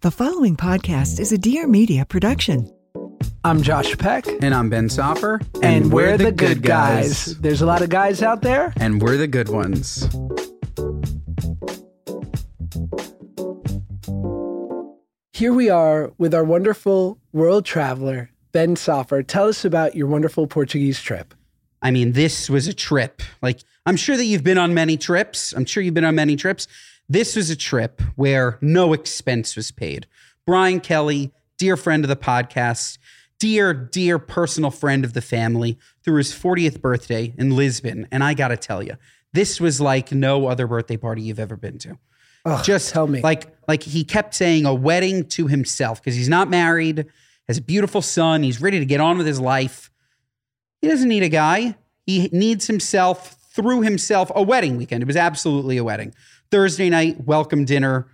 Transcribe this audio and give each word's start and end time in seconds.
The 0.00 0.12
following 0.12 0.56
podcast 0.56 1.18
is 1.18 1.32
a 1.32 1.38
Dear 1.38 1.66
Media 1.66 2.04
production. 2.04 2.72
I'm 3.42 3.62
Josh 3.62 3.98
Peck. 3.98 4.28
And 4.40 4.54
I'm 4.54 4.70
Ben 4.70 4.88
Soffer. 4.88 5.40
And, 5.60 5.92
we're, 5.92 6.16
the, 6.16 6.30
good 6.30 6.62
guys. 6.62 7.36
There's 7.40 7.62
a 7.62 7.66
lot 7.66 7.82
of 7.82 7.88
guys 7.88 8.22
out 8.22 8.42
there. 8.42 8.72
And 8.76 9.02
we're 9.02 9.16
the 9.16 9.26
good 9.26 9.48
ones. 9.48 10.08
Here 15.32 15.52
we 15.52 15.68
are 15.68 16.12
with 16.16 16.32
our 16.32 16.44
wonderful 16.44 17.18
world 17.32 17.64
traveler, 17.64 18.30
Ben 18.52 18.76
Soffer. 18.76 19.24
Tell 19.24 19.48
us 19.48 19.64
about 19.64 19.96
your 19.96 20.06
wonderful 20.06 20.46
Portuguese 20.46 21.02
trip. 21.02 21.34
I 21.82 21.90
mean, 21.90 22.12
this 22.12 22.48
was 22.48 22.68
a 22.68 22.72
trip. 22.72 23.20
Like, 23.42 23.62
I'm 23.84 23.96
sure 23.96 24.16
that 24.16 24.26
you've 24.26 24.44
been 24.44 24.58
on 24.58 24.74
many 24.74 24.96
trips. 24.96 25.52
I'm 25.54 25.64
sure 25.64 25.82
you've 25.82 25.94
been 25.94 26.04
on 26.04 26.14
many 26.14 26.36
trips. 26.36 26.68
This 27.08 27.36
was 27.36 27.48
a 27.50 27.56
trip 27.56 28.02
where 28.16 28.58
no 28.60 28.92
expense 28.92 29.56
was 29.56 29.70
paid. 29.70 30.06
Brian 30.46 30.80
Kelly, 30.80 31.32
dear 31.56 31.76
friend 31.76 32.04
of 32.04 32.08
the 32.08 32.16
podcast, 32.16 32.98
dear, 33.38 33.72
dear 33.72 34.18
personal 34.18 34.70
friend 34.70 35.04
of 35.04 35.14
the 35.14 35.22
family, 35.22 35.78
through 36.04 36.18
his 36.18 36.32
40th 36.32 36.80
birthday 36.80 37.34
in 37.38 37.56
Lisbon. 37.56 38.06
And 38.10 38.22
I 38.22 38.34
got 38.34 38.48
to 38.48 38.56
tell 38.56 38.82
you, 38.82 38.96
this 39.32 39.60
was 39.60 39.80
like 39.80 40.12
no 40.12 40.46
other 40.46 40.66
birthday 40.66 40.96
party 40.96 41.22
you've 41.22 41.38
ever 41.38 41.56
been 41.56 41.78
to. 41.78 41.98
Ugh, 42.44 42.64
Just 42.64 42.90
tell 42.90 43.06
me. 43.06 43.20
Like, 43.20 43.56
like 43.66 43.82
he 43.82 44.04
kept 44.04 44.34
saying 44.34 44.66
a 44.66 44.74
wedding 44.74 45.26
to 45.30 45.46
himself 45.46 46.00
because 46.00 46.14
he's 46.14 46.28
not 46.28 46.48
married, 46.48 47.06
has 47.46 47.58
a 47.58 47.62
beautiful 47.62 48.02
son, 48.02 48.42
he's 48.42 48.60
ready 48.60 48.78
to 48.78 48.86
get 48.86 49.00
on 49.00 49.18
with 49.18 49.26
his 49.26 49.40
life. 49.40 49.90
He 50.80 50.88
doesn't 50.88 51.08
need 51.08 51.22
a 51.22 51.28
guy. 51.28 51.76
He 52.06 52.28
needs 52.32 52.66
himself 52.66 53.36
through 53.50 53.82
himself 53.82 54.30
a 54.34 54.42
wedding 54.42 54.76
weekend. 54.76 55.02
It 55.02 55.06
was 55.06 55.16
absolutely 55.16 55.76
a 55.76 55.84
wedding. 55.84 56.14
Thursday 56.50 56.88
night, 56.88 57.24
welcome 57.24 57.64
dinner. 57.64 58.06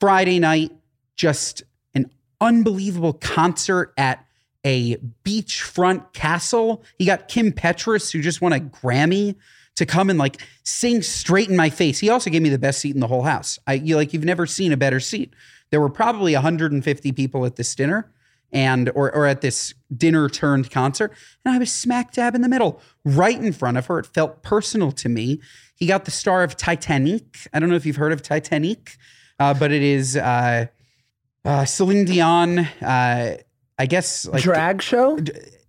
Friday 0.00 0.38
night, 0.40 0.72
just 1.16 1.62
an 1.94 2.10
unbelievable 2.40 3.12
concert 3.12 3.92
at 3.96 4.24
a 4.64 4.96
beachfront 5.24 6.12
castle. 6.12 6.82
He 6.98 7.04
got 7.04 7.28
Kim 7.28 7.52
Petras, 7.52 8.12
who 8.12 8.20
just 8.20 8.40
won 8.40 8.52
a 8.52 8.58
Grammy, 8.58 9.36
to 9.76 9.86
come 9.86 10.10
and 10.10 10.18
like 10.18 10.40
sing 10.64 11.02
straight 11.02 11.48
in 11.48 11.56
my 11.56 11.70
face. 11.70 12.00
He 12.00 12.10
also 12.10 12.30
gave 12.30 12.42
me 12.42 12.48
the 12.48 12.58
best 12.58 12.80
seat 12.80 12.94
in 12.94 13.00
the 13.00 13.06
whole 13.06 13.22
house. 13.22 13.60
I 13.64 13.74
you 13.74 13.94
like 13.94 14.12
you've 14.12 14.24
never 14.24 14.44
seen 14.44 14.72
a 14.72 14.76
better 14.76 14.98
seat. 14.98 15.32
There 15.70 15.80
were 15.80 15.88
probably 15.88 16.34
150 16.34 17.12
people 17.12 17.46
at 17.46 17.54
this 17.54 17.76
dinner 17.76 18.10
and 18.50 18.90
or 18.96 19.14
or 19.14 19.26
at 19.26 19.40
this 19.40 19.74
dinner 19.96 20.28
turned 20.28 20.72
concert 20.72 21.12
and 21.44 21.54
I 21.54 21.58
was 21.58 21.70
smack 21.70 22.12
dab 22.12 22.34
in 22.34 22.42
the 22.42 22.48
middle, 22.48 22.82
right 23.04 23.38
in 23.38 23.52
front 23.52 23.76
of 23.76 23.86
her. 23.86 24.00
It 24.00 24.06
felt 24.06 24.42
personal 24.42 24.90
to 24.92 25.08
me. 25.08 25.40
He 25.78 25.86
got 25.86 26.04
the 26.04 26.10
star 26.10 26.42
of 26.42 26.56
Titanic. 26.56 27.38
I 27.52 27.60
don't 27.60 27.68
know 27.68 27.76
if 27.76 27.86
you've 27.86 27.96
heard 27.96 28.12
of 28.12 28.20
Titanic, 28.20 28.96
uh, 29.38 29.54
but 29.54 29.70
it 29.70 29.82
is 29.82 30.16
uh, 30.16 30.66
uh, 31.44 31.64
Celine 31.64 32.04
Dion. 32.04 32.58
Uh, 32.58 33.36
I 33.78 33.86
guess 33.86 34.26
like 34.26 34.42
Drag 34.42 34.82
show? 34.82 35.18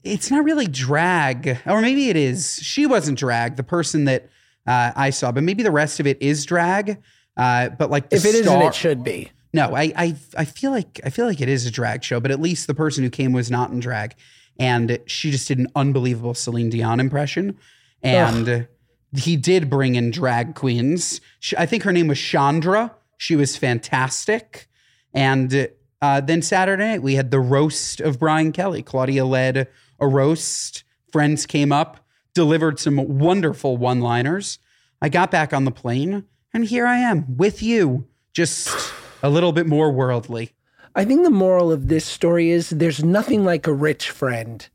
it's 0.04 0.32
not 0.32 0.44
really 0.44 0.66
drag, 0.66 1.60
or 1.68 1.80
maybe 1.82 2.10
it 2.10 2.16
is. 2.16 2.56
She 2.62 2.86
wasn't 2.88 3.20
drag, 3.20 3.56
the 3.56 3.64
person 3.64 4.06
that 4.06 4.30
uh, 4.66 4.92
I 4.96 5.12
saw, 5.12 5.32
but 5.32 5.44
maybe 5.44 5.62
the 5.62 5.72
rest 5.72 6.00
of 6.00 6.08
it 6.08 6.20
is 6.22 6.44
drag. 6.46 7.02
Uh, 7.38 7.70
but 7.70 7.92
like 7.92 8.06
If 8.12 8.26
it 8.26 8.34
isn't, 8.34 8.62
it 8.64 8.74
should 8.74 9.04
be. 9.04 9.32
no, 9.54 9.76
I, 9.76 9.94
I 9.96 10.16
I 10.38 10.46
feel 10.46 10.72
like 10.72 11.00
I 11.04 11.10
feel 11.12 11.28
like 11.28 11.40
it 11.40 11.50
is 11.50 11.66
a 11.68 11.72
drag 11.72 12.04
show, 12.04 12.20
but 12.20 12.32
at 12.32 12.42
least 12.42 12.66
the 12.66 12.74
person 12.74 13.04
who 13.04 13.10
came 13.12 13.32
was 13.32 13.52
not 13.52 13.70
in 13.72 13.80
drag, 13.80 14.16
and 14.58 15.00
she 15.06 15.30
just 15.30 15.48
did 15.48 15.60
an 15.60 15.68
unbelievable 15.76 16.34
Celine 16.34 16.70
Dion 16.72 17.00
impression, 17.00 17.58
and 18.02 18.68
he 19.16 19.36
did 19.36 19.70
bring 19.70 19.96
in 19.96 20.12
drag 20.12 20.56
queens. 20.56 21.22
She, 21.40 21.58
I 21.58 21.66
think 21.66 21.84
her 21.84 21.92
name 21.92 22.08
was 22.08 22.20
Chandra. 22.20 22.96
She 23.18 23.36
was 23.36 23.58
fantastic, 23.58 24.68
and 25.14 25.70
uh, 26.02 26.22
then 26.22 26.42
Saturday 26.42 26.86
night 26.86 27.02
we 27.02 27.16
had 27.16 27.32
the 27.32 27.40
roast 27.40 28.00
of 28.00 28.20
Brian 28.20 28.52
Kelly. 28.52 28.82
Claudia 28.82 29.26
led 29.26 29.68
a 30.00 30.08
roast. 30.08 30.84
Friends 31.12 31.46
came 31.46 31.72
up, 31.72 32.06
delivered 32.34 32.80
some 32.80 33.18
wonderful 33.18 33.78
one-liners. 33.78 34.60
I 35.02 35.10
got 35.10 35.32
back 35.32 35.54
on 35.54 35.66
the 35.66 35.72
plane, 35.72 36.26
and 36.54 36.66
here 36.66 36.86
I 36.86 36.98
am 36.98 37.36
with 37.38 37.62
you, 37.64 38.08
just 38.32 38.94
a 39.22 39.30
little 39.30 39.52
bit 39.52 39.68
more 39.68 39.92
worldly. 39.92 40.52
I 40.96 41.06
think 41.06 41.24
the 41.24 41.30
moral 41.30 41.72
of 41.72 41.88
this 41.88 42.06
story 42.06 42.50
is 42.50 42.70
there's 42.70 43.04
nothing 43.04 43.44
like 43.44 43.68
a 43.68 43.74
rich 43.74 44.10
friend. 44.10 44.68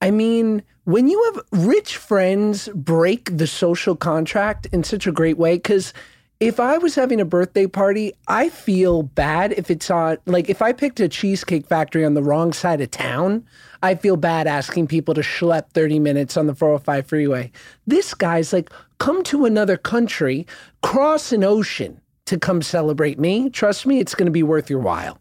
I 0.00 0.10
mean, 0.10 0.62
when 0.84 1.08
you 1.08 1.32
have 1.32 1.66
rich 1.66 1.96
friends 1.96 2.68
break 2.74 3.36
the 3.36 3.46
social 3.46 3.96
contract 3.96 4.66
in 4.72 4.82
such 4.82 5.06
a 5.06 5.12
great 5.12 5.38
way, 5.38 5.56
because 5.56 5.92
if 6.40 6.58
I 6.58 6.78
was 6.78 6.94
having 6.94 7.20
a 7.20 7.26
birthday 7.26 7.66
party, 7.66 8.14
I 8.26 8.48
feel 8.48 9.02
bad 9.02 9.52
if 9.52 9.70
it's 9.70 9.90
on, 9.90 10.16
like, 10.24 10.48
if 10.48 10.62
I 10.62 10.72
picked 10.72 10.98
a 10.98 11.08
cheesecake 11.08 11.66
factory 11.66 12.02
on 12.02 12.14
the 12.14 12.22
wrong 12.22 12.54
side 12.54 12.80
of 12.80 12.90
town, 12.90 13.44
I 13.82 13.94
feel 13.94 14.16
bad 14.16 14.46
asking 14.46 14.86
people 14.86 15.12
to 15.14 15.20
schlep 15.20 15.68
30 15.74 15.98
minutes 15.98 16.38
on 16.38 16.46
the 16.46 16.54
405 16.54 17.06
freeway. 17.06 17.52
This 17.86 18.14
guy's 18.14 18.54
like, 18.54 18.70
come 18.98 19.22
to 19.24 19.44
another 19.44 19.76
country, 19.76 20.46
cross 20.82 21.30
an 21.30 21.44
ocean 21.44 22.00
to 22.24 22.38
come 22.38 22.62
celebrate 22.62 23.18
me. 23.18 23.50
Trust 23.50 23.84
me, 23.84 23.98
it's 23.98 24.14
going 24.14 24.26
to 24.26 24.32
be 24.32 24.42
worth 24.42 24.70
your 24.70 24.80
while. 24.80 25.18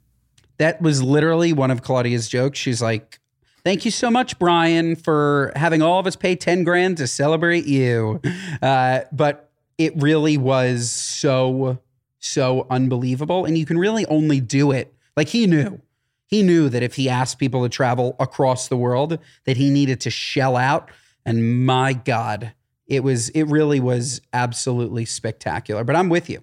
That 0.57 0.81
was 0.81 1.03
literally 1.03 1.51
one 1.51 1.71
of 1.71 1.81
Claudia's 1.81 2.29
jokes. 2.29 2.59
She's 2.59 2.81
like, 2.81 3.19
Thank 3.63 3.85
you 3.85 3.91
so 3.91 4.09
much, 4.09 4.39
Brian, 4.39 4.95
for 4.95 5.51
having 5.55 5.81
all 5.81 5.99
of 5.99 6.07
us 6.07 6.15
pay 6.15 6.35
10 6.35 6.63
grand 6.63 6.97
to 6.97 7.07
celebrate 7.07 7.65
you. 7.65 8.21
Uh, 8.61 9.01
but 9.11 9.51
it 9.77 9.93
really 9.95 10.37
was 10.37 10.91
so, 10.91 11.79
so 12.19 12.67
unbelievable. 12.69 13.45
And 13.45 13.57
you 13.57 13.65
can 13.65 13.77
really 13.77 14.05
only 14.07 14.39
do 14.39 14.71
it. 14.71 14.93
Like 15.15 15.29
he 15.29 15.47
knew. 15.47 15.81
He 16.25 16.43
knew 16.43 16.69
that 16.69 16.83
if 16.83 16.95
he 16.95 17.09
asked 17.09 17.39
people 17.39 17.63
to 17.63 17.69
travel 17.69 18.15
across 18.19 18.67
the 18.67 18.77
world, 18.77 19.17
that 19.45 19.57
he 19.57 19.69
needed 19.69 20.01
to 20.01 20.09
shell 20.09 20.55
out. 20.55 20.91
And 21.25 21.65
my 21.65 21.93
God, 21.93 22.53
it 22.85 23.03
was, 23.03 23.29
it 23.29 23.43
really 23.43 23.79
was 23.79 24.21
absolutely 24.33 25.05
spectacular. 25.05 25.83
But 25.83 25.95
I'm 25.95 26.09
with 26.09 26.29
you. 26.29 26.41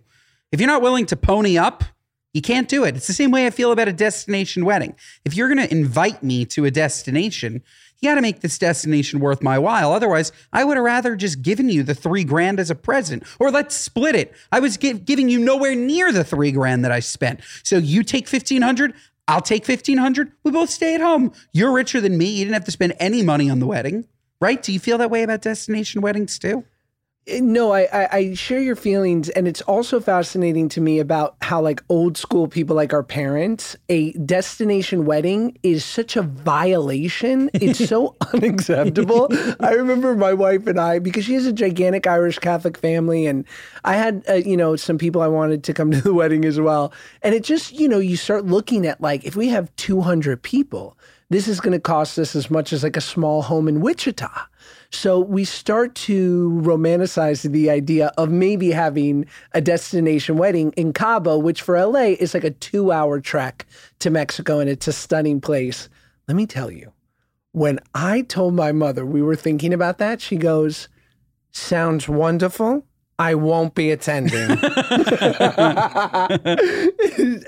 If 0.52 0.60
you're 0.60 0.70
not 0.70 0.82
willing 0.82 1.06
to 1.06 1.16
pony 1.16 1.58
up, 1.58 1.84
you 2.36 2.42
can't 2.42 2.68
do 2.68 2.84
it. 2.84 2.94
It's 2.96 3.06
the 3.06 3.14
same 3.14 3.30
way 3.30 3.46
I 3.46 3.50
feel 3.50 3.72
about 3.72 3.88
a 3.88 3.94
destination 3.94 4.66
wedding. 4.66 4.94
If 5.24 5.34
you're 5.34 5.48
going 5.48 5.66
to 5.66 5.74
invite 5.74 6.22
me 6.22 6.44
to 6.44 6.66
a 6.66 6.70
destination, 6.70 7.62
you 7.98 8.10
got 8.10 8.16
to 8.16 8.20
make 8.20 8.40
this 8.40 8.58
destination 8.58 9.20
worth 9.20 9.42
my 9.42 9.58
while. 9.58 9.90
Otherwise, 9.90 10.32
I 10.52 10.62
would 10.62 10.76
have 10.76 10.84
rather 10.84 11.16
just 11.16 11.40
given 11.40 11.70
you 11.70 11.82
the 11.82 11.94
three 11.94 12.24
grand 12.24 12.60
as 12.60 12.70
a 12.70 12.74
present, 12.74 13.22
or 13.40 13.50
let's 13.50 13.74
split 13.74 14.14
it. 14.14 14.34
I 14.52 14.60
was 14.60 14.76
gi- 14.76 14.98
giving 14.98 15.30
you 15.30 15.38
nowhere 15.38 15.74
near 15.74 16.12
the 16.12 16.24
three 16.24 16.52
grand 16.52 16.84
that 16.84 16.92
I 16.92 17.00
spent. 17.00 17.40
So 17.62 17.78
you 17.78 18.02
take 18.02 18.28
fifteen 18.28 18.60
hundred. 18.60 18.92
I'll 19.26 19.40
take 19.40 19.64
fifteen 19.64 19.96
hundred. 19.96 20.30
We 20.44 20.50
both 20.50 20.68
stay 20.68 20.94
at 20.94 21.00
home. 21.00 21.32
You're 21.54 21.72
richer 21.72 22.02
than 22.02 22.18
me. 22.18 22.26
You 22.26 22.44
didn't 22.44 22.52
have 22.52 22.66
to 22.66 22.70
spend 22.70 22.92
any 23.00 23.22
money 23.22 23.48
on 23.48 23.60
the 23.60 23.66
wedding, 23.66 24.06
right? 24.42 24.62
Do 24.62 24.74
you 24.74 24.78
feel 24.78 24.98
that 24.98 25.10
way 25.10 25.22
about 25.22 25.40
destination 25.40 26.02
weddings 26.02 26.38
too? 26.38 26.64
No, 27.28 27.72
I, 27.72 27.88
I, 27.92 28.08
I 28.12 28.34
share 28.34 28.60
your 28.60 28.76
feelings, 28.76 29.28
and 29.30 29.48
it's 29.48 29.60
also 29.62 29.98
fascinating 29.98 30.68
to 30.68 30.80
me 30.80 31.00
about 31.00 31.34
how 31.42 31.60
like 31.60 31.82
old 31.88 32.16
school 32.16 32.46
people, 32.46 32.76
like 32.76 32.92
our 32.92 33.02
parents, 33.02 33.76
a 33.88 34.12
destination 34.12 35.06
wedding 35.06 35.58
is 35.64 35.84
such 35.84 36.14
a 36.14 36.22
violation. 36.22 37.50
It's 37.52 37.84
so 37.88 38.14
unacceptable. 38.32 39.26
I 39.58 39.72
remember 39.72 40.14
my 40.14 40.34
wife 40.34 40.68
and 40.68 40.78
I 40.78 41.00
because 41.00 41.24
she 41.24 41.34
has 41.34 41.46
a 41.46 41.52
gigantic 41.52 42.06
Irish 42.06 42.38
Catholic 42.38 42.78
family, 42.78 43.26
and 43.26 43.44
I 43.82 43.94
had 43.94 44.22
uh, 44.28 44.34
you 44.34 44.56
know 44.56 44.76
some 44.76 44.96
people 44.96 45.20
I 45.20 45.28
wanted 45.28 45.64
to 45.64 45.74
come 45.74 45.90
to 45.90 46.00
the 46.00 46.14
wedding 46.14 46.44
as 46.44 46.60
well, 46.60 46.92
and 47.22 47.34
it 47.34 47.42
just 47.42 47.72
you 47.72 47.88
know 47.88 47.98
you 47.98 48.16
start 48.16 48.44
looking 48.46 48.86
at 48.86 49.00
like 49.00 49.24
if 49.24 49.34
we 49.34 49.48
have 49.48 49.74
two 49.74 50.00
hundred 50.00 50.42
people, 50.42 50.96
this 51.28 51.48
is 51.48 51.58
going 51.58 51.72
to 51.72 51.80
cost 51.80 52.20
us 52.20 52.36
as 52.36 52.52
much 52.52 52.72
as 52.72 52.84
like 52.84 52.96
a 52.96 53.00
small 53.00 53.42
home 53.42 53.66
in 53.66 53.80
Wichita. 53.80 54.30
So 54.90 55.20
we 55.20 55.44
start 55.44 55.94
to 55.96 56.60
romanticize 56.62 57.50
the 57.50 57.70
idea 57.70 58.12
of 58.16 58.30
maybe 58.30 58.70
having 58.70 59.26
a 59.52 59.60
destination 59.60 60.36
wedding 60.36 60.72
in 60.72 60.92
Cabo, 60.92 61.38
which 61.38 61.62
for 61.62 61.78
LA 61.84 62.14
is 62.18 62.34
like 62.34 62.44
a 62.44 62.50
two 62.50 62.92
hour 62.92 63.20
trek 63.20 63.66
to 64.00 64.10
Mexico 64.10 64.60
and 64.60 64.70
it's 64.70 64.88
a 64.88 64.92
stunning 64.92 65.40
place. 65.40 65.88
Let 66.28 66.36
me 66.36 66.46
tell 66.46 66.70
you, 66.70 66.92
when 67.52 67.80
I 67.94 68.22
told 68.22 68.54
my 68.54 68.72
mother 68.72 69.06
we 69.06 69.22
were 69.22 69.36
thinking 69.36 69.72
about 69.72 69.98
that, 69.98 70.20
she 70.20 70.36
goes, 70.36 70.88
Sounds 71.52 72.06
wonderful. 72.08 72.84
I 73.18 73.34
won't 73.34 73.74
be 73.74 73.90
attending. 73.90 74.34
and 74.50 74.60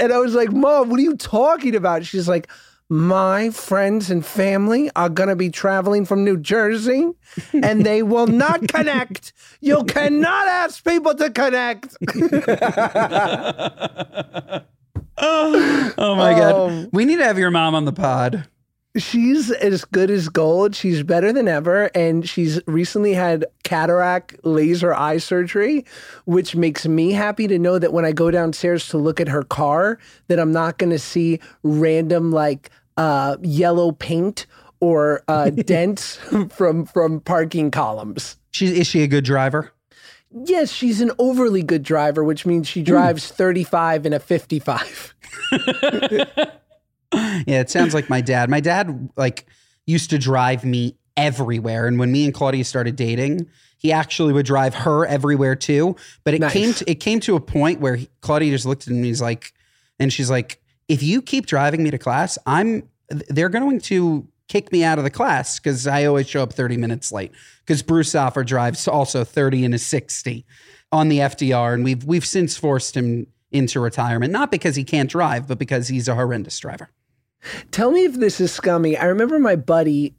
I 0.01 0.19
was 0.19 0.35
like, 0.35 0.51
Mom, 0.51 0.89
what 0.89 0.99
are 0.99 1.03
you 1.03 1.17
talking 1.17 1.77
about? 1.77 2.07
She's 2.07 2.27
like, 2.27 2.49
my 2.91 3.51
friends 3.51 4.11
and 4.11 4.25
family 4.25 4.91
are 4.97 5.11
going 5.11 5.29
to 5.29 5.37
be 5.37 5.51
traveling 5.51 6.07
from 6.07 6.25
New 6.25 6.39
Jersey 6.39 7.07
and 7.53 7.85
they 7.85 8.03
will 8.03 8.27
not 8.27 8.67
connect. 8.69 9.33
You 9.61 9.85
cannot 9.85 10.49
ask 10.49 10.83
people 10.85 11.15
to 11.17 11.29
connect. 11.31 11.97
oh 15.19 16.15
my 16.17 16.33
Um, 16.33 16.39
god. 16.39 16.89
We 16.93 17.05
need 17.05 17.17
to 17.19 17.25
have 17.25 17.39
your 17.39 17.51
mom 17.51 17.75
on 17.75 17.85
the 17.85 17.93
pod. 17.93 18.47
She's 18.97 19.51
as 19.51 19.85
good 19.85 20.11
as 20.11 20.29
gold. 20.29 20.75
She's 20.75 21.03
better 21.03 21.33
than 21.33 21.47
ever. 21.47 21.91
And 21.95 22.29
she's 22.29 22.61
recently 22.67 23.13
had 23.13 23.45
cataract 23.63 24.45
laser 24.45 24.95
eye 24.95 25.19
surgery, 25.19 25.85
which 26.25 26.57
makes 26.57 26.87
me 26.87 27.13
happy 27.13 27.47
to 27.49 27.59
know 27.59 27.79
that 27.79 27.93
when 27.93 28.05
I 28.05 28.13
go 28.13 28.31
downstairs 28.31 28.89
to 28.89 28.99
look 28.99 29.21
at 29.21 29.29
her 29.29 29.45
car, 29.45 29.99
that 30.29 30.39
I'm 30.39 30.53
not 30.53 30.79
going 30.79 30.91
to 30.91 30.99
see 30.99 31.39
random 31.63 32.33
like 32.33 32.71
uh, 32.97 33.37
yellow 33.43 33.93
paint 33.93 34.47
or 34.81 35.23
uh, 35.29 35.51
dents 35.51 36.17
from 36.51 36.87
from 36.87 37.21
parking 37.21 37.71
columns. 37.71 38.37
She 38.51 38.67
is 38.81 38.87
she 38.87 39.03
a 39.03 39.07
good 39.07 39.25
driver? 39.25 39.73
Yes, 40.31 40.71
she's 40.73 41.01
an 41.01 41.11
overly 41.19 41.63
good 41.63 41.83
driver, 41.83 42.23
which 42.23 42.45
means 42.45 42.69
she 42.69 42.83
drives 42.83 43.29
35 43.29 44.05
in 44.05 44.13
a 44.13 44.21
55. 44.21 45.15
Yeah, 47.13 47.61
it 47.61 47.71
sounds 47.71 47.95
like 47.95 48.09
my 48.11 48.21
dad. 48.21 48.51
My 48.51 48.61
dad 48.61 49.11
like 49.17 49.47
used 49.87 50.11
to 50.11 50.19
drive 50.19 50.65
me 50.65 50.97
everywhere, 51.17 51.87
and 51.87 51.99
when 51.99 52.13
me 52.13 52.25
and 52.25 52.35
Claudia 52.35 52.65
started 52.65 52.97
dating, 52.97 53.47
he 53.79 53.93
actually 53.93 54.33
would 54.33 54.47
drive 54.47 54.75
her 54.75 55.07
everywhere 55.07 55.55
too. 55.57 55.97
But 56.25 56.35
it 56.35 56.41
Nice. 56.41 56.53
came 56.53 56.75
to, 56.75 56.91
it 56.91 56.97
came 56.97 57.21
to 57.21 57.37
a 57.37 57.41
point 57.41 57.81
where 57.81 57.97
he, 57.97 58.09
Claudia 58.21 58.51
just 58.51 58.67
looked 58.67 58.87
at 58.87 58.93
me. 58.93 59.09
He's 59.09 59.23
like, 59.23 59.53
and 59.99 60.13
she's 60.13 60.31
like, 60.31 60.61
if 60.89 61.03
you 61.03 61.23
keep 61.23 61.47
driving 61.47 61.83
me 61.83 61.91
to 61.91 61.99
class, 61.99 62.39
I'm 62.47 62.89
they're 63.09 63.49
going 63.49 63.81
to 63.81 64.27
kick 64.49 64.71
me 64.73 64.85
out 64.85 64.99
of 64.99 65.05
the 65.05 65.11
class 65.11 65.59
because 65.59 65.87
I 65.87 66.05
always 66.05 66.29
show 66.29 66.43
up 66.43 66.53
30 66.53 66.77
minutes 66.77 67.11
late. 67.13 67.33
Because 67.65 67.83
Bruce 67.83 68.13
Soffer 68.13 68.45
drives 68.45 68.87
also 68.89 69.25
30 69.25 69.65
and 69.67 69.75
a 69.75 69.79
60 69.79 70.45
on 70.93 71.09
the 71.09 71.19
FDR, 71.19 71.75
and 71.75 71.85
we've 71.85 72.05
we've 72.05 72.25
since 72.27 72.57
forced 72.57 72.97
him 72.97 73.27
into 73.51 73.81
retirement, 73.81 74.33
not 74.33 74.51
because 74.51 74.77
he 74.77 74.85
can't 74.85 75.11
drive, 75.11 75.47
but 75.49 75.59
because 75.59 75.89
he's 75.89 76.09
a 76.09 76.15
horrendous 76.15 76.59
driver. 76.59 76.91
Tell 77.71 77.91
me 77.91 78.05
if 78.05 78.15
this 78.15 78.41
is 78.41 78.53
scummy. 78.53 78.97
I 78.97 79.07
remember 79.07 79.39
my 79.39 79.57
buddy 79.57 80.15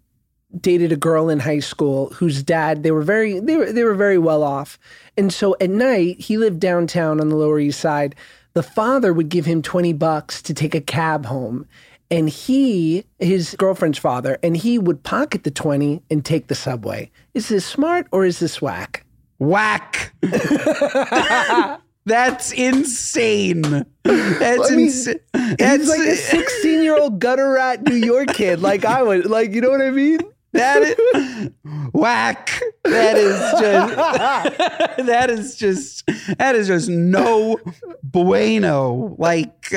dated 0.60 0.92
a 0.92 0.98
girl 0.98 1.30
in 1.30 1.40
high 1.40 1.60
school 1.60 2.10
whose 2.12 2.42
dad 2.42 2.82
they 2.82 2.92
were 2.92 3.04
very 3.04 3.40
they 3.40 3.56
were 3.56 3.72
they 3.72 3.84
were 3.84 3.94
very 3.94 4.18
well 4.18 4.44
off. 4.44 4.80
And 5.18 5.32
so 5.32 5.56
at 5.62 5.70
night, 5.70 6.20
he 6.20 6.38
lived 6.38 6.60
downtown 6.60 7.20
on 7.20 7.30
the 7.30 7.36
Lower 7.36 7.60
East 7.60 7.80
Side. 7.80 8.16
The 8.54 8.64
father 8.64 9.14
would 9.14 9.30
give 9.30 9.46
him 9.46 9.62
20 9.62 9.94
bucks 9.94 10.42
to 10.44 10.54
take 10.54 10.74
a 10.74 10.82
cab 10.82 11.26
home. 11.26 11.68
And 12.12 12.28
he, 12.28 13.06
his 13.20 13.56
girlfriend's 13.60 14.00
father, 14.00 14.40
and 14.42 14.58
he 14.58 14.80
would 14.80 15.04
pocket 15.04 15.44
the 15.44 15.52
20 15.52 16.02
and 16.10 16.26
take 16.26 16.48
the 16.48 16.56
subway. 16.56 17.12
Is 17.36 17.50
this 17.50 17.64
smart 17.64 18.08
or 18.12 18.26
is 18.26 18.40
this 18.40 18.60
whack? 18.60 19.06
Whack. 19.38 20.12
That's 22.06 22.52
insane. 22.52 23.62
That's 24.04 24.72
I 24.72 24.76
mean, 24.76 24.86
insane. 24.86 25.20
That's 25.34 25.88
like 25.88 26.00
a 26.00 26.16
16 26.16 26.84
year 26.84 26.98
old 26.98 27.20
gutter 27.20 27.52
rat 27.52 27.84
New 27.84 27.96
York 27.96 28.30
kid, 28.30 28.62
like 28.62 28.86
I 28.86 29.04
would, 29.04 29.26
like, 29.26 29.52
you 29.52 29.62
know 29.62 29.70
what 29.70 29.82
I 29.82 29.92
mean? 29.92 30.20
that 30.54 30.82
is 30.82 31.52
whack. 31.94 32.60
That 32.84 33.18
is 33.18 33.40
just 33.60 33.96
that 35.06 35.30
is 35.30 35.56
just 35.56 36.06
that 36.38 36.56
is 36.56 36.68
just 36.68 36.90
no 36.90 37.60
bueno. 38.02 39.16
Like, 39.18 39.70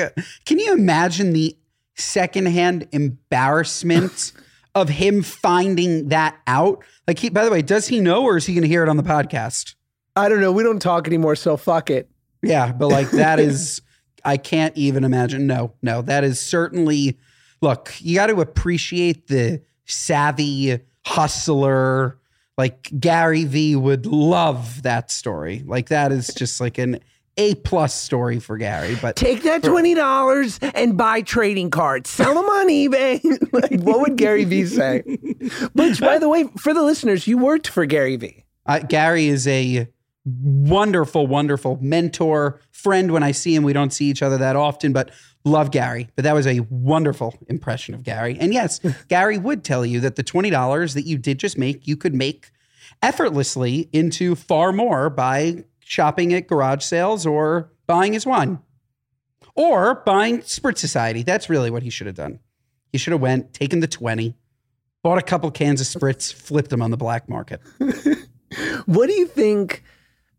can 0.45 0.59
you 0.59 0.73
imagine 0.73 1.33
the 1.33 1.55
secondhand 1.95 2.87
embarrassment 2.91 4.31
of 4.73 4.89
him 4.89 5.21
finding 5.21 6.09
that 6.09 6.37
out? 6.47 6.83
Like, 7.07 7.19
he, 7.19 7.29
by 7.29 7.45
the 7.45 7.51
way, 7.51 7.61
does 7.61 7.87
he 7.87 7.99
know, 7.99 8.23
or 8.23 8.37
is 8.37 8.45
he 8.45 8.53
going 8.53 8.63
to 8.63 8.67
hear 8.67 8.83
it 8.83 8.89
on 8.89 8.97
the 8.97 9.03
podcast? 9.03 9.75
I 10.15 10.29
don't 10.29 10.41
know. 10.41 10.51
We 10.51 10.63
don't 10.63 10.81
talk 10.81 11.07
anymore, 11.07 11.35
so 11.35 11.57
fuck 11.57 11.89
it. 11.89 12.09
Yeah, 12.43 12.71
but 12.71 12.89
like 12.89 13.09
that 13.11 13.39
is, 13.39 13.81
I 14.25 14.37
can't 14.37 14.75
even 14.77 15.03
imagine. 15.03 15.47
No, 15.47 15.73
no, 15.81 16.01
that 16.03 16.23
is 16.23 16.39
certainly. 16.39 17.17
Look, 17.61 17.93
you 17.99 18.15
got 18.15 18.27
to 18.27 18.41
appreciate 18.41 19.27
the 19.27 19.61
savvy 19.85 20.79
hustler. 21.05 22.19
Like 22.57 22.89
Gary 22.99 23.45
V 23.45 23.75
would 23.75 24.05
love 24.05 24.83
that 24.83 25.09
story. 25.09 25.63
Like 25.65 25.89
that 25.89 26.11
is 26.11 26.27
just 26.35 26.61
like 26.61 26.77
an 26.77 26.99
A 27.37 27.55
plus 27.55 27.93
story 27.95 28.39
for 28.39 28.57
Gary. 28.57 28.95
But 29.01 29.15
Take 29.15 29.43
that 29.43 29.63
twenty 29.63 29.95
dollars 29.95 30.59
and 30.61 30.97
buy 30.97 31.21
trading 31.21 31.71
cards. 31.71 32.09
Sell 32.09 32.35
them 32.35 32.45
on 32.45 32.67
eBay. 32.69 33.23
like, 33.53 33.81
what 33.81 34.01
would 34.01 34.17
Gary 34.17 34.43
Vee 34.43 34.65
say? 34.65 34.99
Which, 35.73 35.99
by 35.99 36.19
the 36.19 36.29
way, 36.29 36.47
for 36.57 36.73
the 36.73 36.83
listeners, 36.83 37.25
you 37.27 37.37
worked 37.37 37.67
for 37.67 37.85
Gary 37.87 38.17
Vee. 38.17 38.43
uh, 38.67 38.79
Gary 38.79 39.27
is 39.27 39.47
a 39.47 39.87
wonderful, 40.25 41.27
wonderful 41.27 41.77
mentor, 41.81 42.59
friend. 42.71 43.11
When 43.11 43.23
I 43.23 43.31
see 43.31 43.55
him, 43.55 43.63
we 43.63 43.73
don't 43.73 43.91
see 43.91 44.05
each 44.05 44.21
other 44.21 44.37
that 44.37 44.55
often, 44.55 44.93
but 44.93 45.11
love 45.43 45.71
Gary. 45.71 46.09
But 46.15 46.23
that 46.23 46.33
was 46.33 46.47
a 46.47 46.61
wonderful 46.69 47.35
impression 47.47 47.93
of 47.93 48.03
Gary. 48.03 48.37
And 48.39 48.53
yes, 48.53 48.79
Gary 49.09 49.37
would 49.37 49.63
tell 49.63 49.85
you 49.85 49.99
that 50.01 50.15
the 50.15 50.23
$20 50.23 50.93
that 50.93 51.05
you 51.05 51.17
did 51.17 51.39
just 51.39 51.57
make, 51.57 51.87
you 51.87 51.97
could 51.97 52.13
make 52.13 52.51
effortlessly 53.01 53.89
into 53.91 54.35
far 54.35 54.71
more 54.71 55.09
by 55.09 55.65
shopping 55.79 56.33
at 56.33 56.47
garage 56.47 56.83
sales 56.83 57.25
or 57.25 57.71
buying 57.85 58.13
his 58.13 58.25
wine 58.25 58.59
or 59.55 59.95
buying 60.05 60.39
Spritz 60.39 60.77
Society. 60.77 61.23
That's 61.23 61.49
really 61.49 61.69
what 61.69 61.83
he 61.83 61.89
should 61.89 62.07
have 62.07 62.15
done. 62.15 62.39
He 62.91 62.97
should 62.97 63.11
have 63.11 63.21
went, 63.21 63.53
taken 63.53 63.81
the 63.81 63.87
20, 63.87 64.35
bought 65.01 65.17
a 65.17 65.21
couple 65.21 65.51
cans 65.51 65.81
of 65.81 65.87
Spritz, 65.87 66.31
flipped 66.31 66.69
them 66.69 66.81
on 66.81 66.91
the 66.91 66.97
black 66.97 67.27
market. 67.27 67.59
What 68.85 69.07
do 69.07 69.13
you 69.13 69.27
think? 69.27 69.83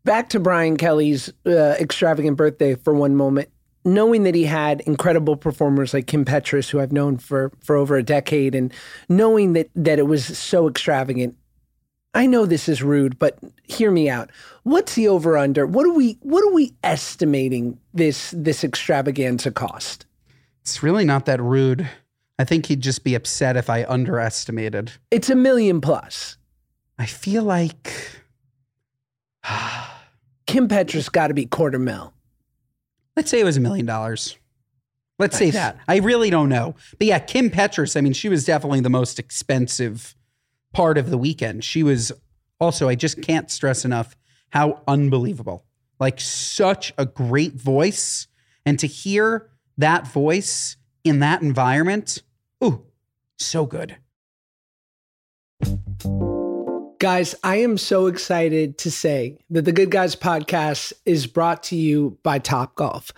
Back 0.05 0.29
to 0.29 0.39
Brian 0.39 0.77
Kelly's 0.77 1.33
uh, 1.47 1.75
extravagant 1.79 2.37
birthday 2.37 2.75
for 2.75 2.93
one 2.93 3.15
moment. 3.15 3.49
Knowing 3.83 4.23
that 4.23 4.35
he 4.35 4.45
had 4.45 4.81
incredible 4.81 5.35
performers 5.35 5.93
like 5.93 6.07
Kim 6.07 6.25
Petras, 6.25 6.69
who 6.69 6.79
I've 6.79 6.91
known 6.91 7.17
for 7.17 7.51
for 7.59 7.75
over 7.75 7.97
a 7.97 8.03
decade, 8.03 8.55
and 8.55 8.71
knowing 9.09 9.53
that 9.53 9.69
that 9.75 9.99
it 9.99 10.07
was 10.07 10.25
so 10.37 10.67
extravagant, 10.67 11.35
I 12.13 12.27
know 12.27 12.45
this 12.45 12.69
is 12.69 12.81
rude, 12.81 13.19
but 13.19 13.37
hear 13.63 13.91
me 13.91 14.09
out. 14.09 14.31
What's 14.63 14.95
the 14.95 15.07
over 15.07 15.37
under? 15.37 15.67
What 15.67 15.85
are 15.85 15.93
we 15.93 16.17
what 16.21 16.43
are 16.43 16.53
we 16.53 16.73
estimating 16.83 17.79
this 17.93 18.31
this 18.31 18.63
extravaganza 18.63 19.51
cost? 19.51 20.05
It's 20.61 20.81
really 20.81 21.05
not 21.05 21.25
that 21.25 21.41
rude. 21.41 21.87
I 22.39 22.43
think 22.43 22.67
he'd 22.67 22.81
just 22.81 23.03
be 23.03 23.15
upset 23.15 23.57
if 23.57 23.69
I 23.69 23.85
underestimated. 23.85 24.91
It's 25.11 25.29
a 25.29 25.35
million 25.35 25.81
plus. 25.81 26.37
I 26.97 27.05
feel 27.05 27.43
like 27.43 27.91
Kim 30.47 30.67
Petras 30.67 31.11
got 31.11 31.27
to 31.27 31.33
be 31.33 31.45
quarter 31.45 31.79
mil. 31.79 32.13
let's 33.15 33.29
say 33.29 33.39
it 33.39 33.45
was 33.45 33.57
a 33.57 33.61
million 33.61 33.85
dollars. 33.85 34.37
Let's 35.17 35.37
say 35.37 35.49
that. 35.51 35.77
I 35.87 35.97
really 35.97 36.29
don't 36.29 36.49
know. 36.49 36.75
But 36.97 37.07
yeah, 37.07 37.19
Kim 37.19 37.49
Petras, 37.49 37.95
I 37.95 38.01
mean, 38.01 38.13
she 38.13 38.27
was 38.27 38.43
definitely 38.43 38.81
the 38.81 38.89
most 38.89 39.17
expensive 39.17 40.13
part 40.73 40.97
of 40.97 41.09
the 41.09 41.17
weekend. 41.17 41.63
She 41.63 41.83
was 41.83 42.11
also, 42.59 42.89
I 42.89 42.95
just 42.95 43.21
can't 43.21 43.49
stress 43.49 43.85
enough 43.85 44.17
how 44.49 44.81
unbelievable. 44.87 45.63
Like 45.99 46.19
such 46.19 46.93
a 46.97 47.05
great 47.05 47.53
voice. 47.53 48.27
And 48.65 48.77
to 48.79 48.87
hear 48.87 49.49
that 49.77 50.05
voice 50.05 50.75
in 51.05 51.19
that 51.19 51.41
environment, 51.41 52.21
ooh, 52.61 52.83
so 53.37 53.65
good. 53.65 53.95
Guys, 56.99 57.35
I 57.43 57.57
am 57.57 57.77
so 57.77 58.07
excited 58.07 58.77
to 58.77 58.91
say 58.91 59.37
that 59.49 59.63
the 59.63 59.73
Good 59.73 59.91
Guys 59.91 60.15
podcast 60.15 60.93
is 61.05 61.27
brought 61.27 61.63
to 61.63 61.75
you 61.75 62.17
by 62.23 62.39
Top 62.39 62.75
Golf. 62.75 63.11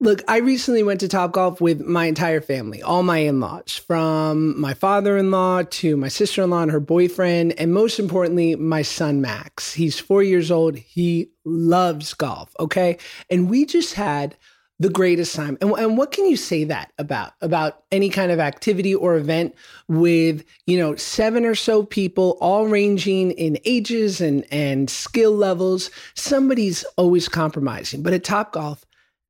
Look, 0.00 0.22
I 0.26 0.38
recently 0.38 0.82
went 0.82 1.00
to 1.00 1.08
Top 1.08 1.30
Golf 1.32 1.60
with 1.60 1.80
my 1.80 2.06
entire 2.06 2.40
family, 2.40 2.82
all 2.82 3.04
my 3.04 3.18
in 3.18 3.38
laws, 3.38 3.76
from 3.76 4.60
my 4.60 4.74
father 4.74 5.16
in 5.16 5.30
law 5.30 5.62
to 5.62 5.96
my 5.96 6.08
sister 6.08 6.42
in 6.42 6.50
law 6.50 6.62
and 6.62 6.72
her 6.72 6.80
boyfriend, 6.80 7.52
and 7.58 7.72
most 7.72 8.00
importantly, 8.00 8.56
my 8.56 8.82
son 8.82 9.20
Max. 9.20 9.72
He's 9.72 10.00
four 10.00 10.24
years 10.24 10.50
old. 10.50 10.76
He 10.76 11.30
loves 11.44 12.12
golf, 12.12 12.54
okay? 12.58 12.98
And 13.30 13.48
we 13.48 13.66
just 13.66 13.94
had 13.94 14.36
the 14.78 14.90
greatest 14.90 15.34
time. 15.34 15.56
And, 15.60 15.72
and 15.72 15.96
what 15.96 16.12
can 16.12 16.26
you 16.26 16.36
say 16.36 16.64
that 16.64 16.92
about 16.98 17.32
about 17.40 17.84
any 17.90 18.10
kind 18.10 18.30
of 18.30 18.38
activity 18.38 18.94
or 18.94 19.16
event 19.16 19.54
with, 19.88 20.44
you 20.66 20.78
know, 20.78 20.96
seven 20.96 21.44
or 21.44 21.54
so 21.54 21.82
people 21.82 22.36
all 22.40 22.66
ranging 22.66 23.30
in 23.32 23.58
ages 23.64 24.20
and 24.20 24.44
and 24.52 24.90
skill 24.90 25.32
levels. 25.32 25.90
Somebody's 26.14 26.84
always 26.96 27.28
compromising. 27.28 28.02
But 28.02 28.12
at 28.12 28.24
Top 28.24 28.52
Golf, 28.52 28.84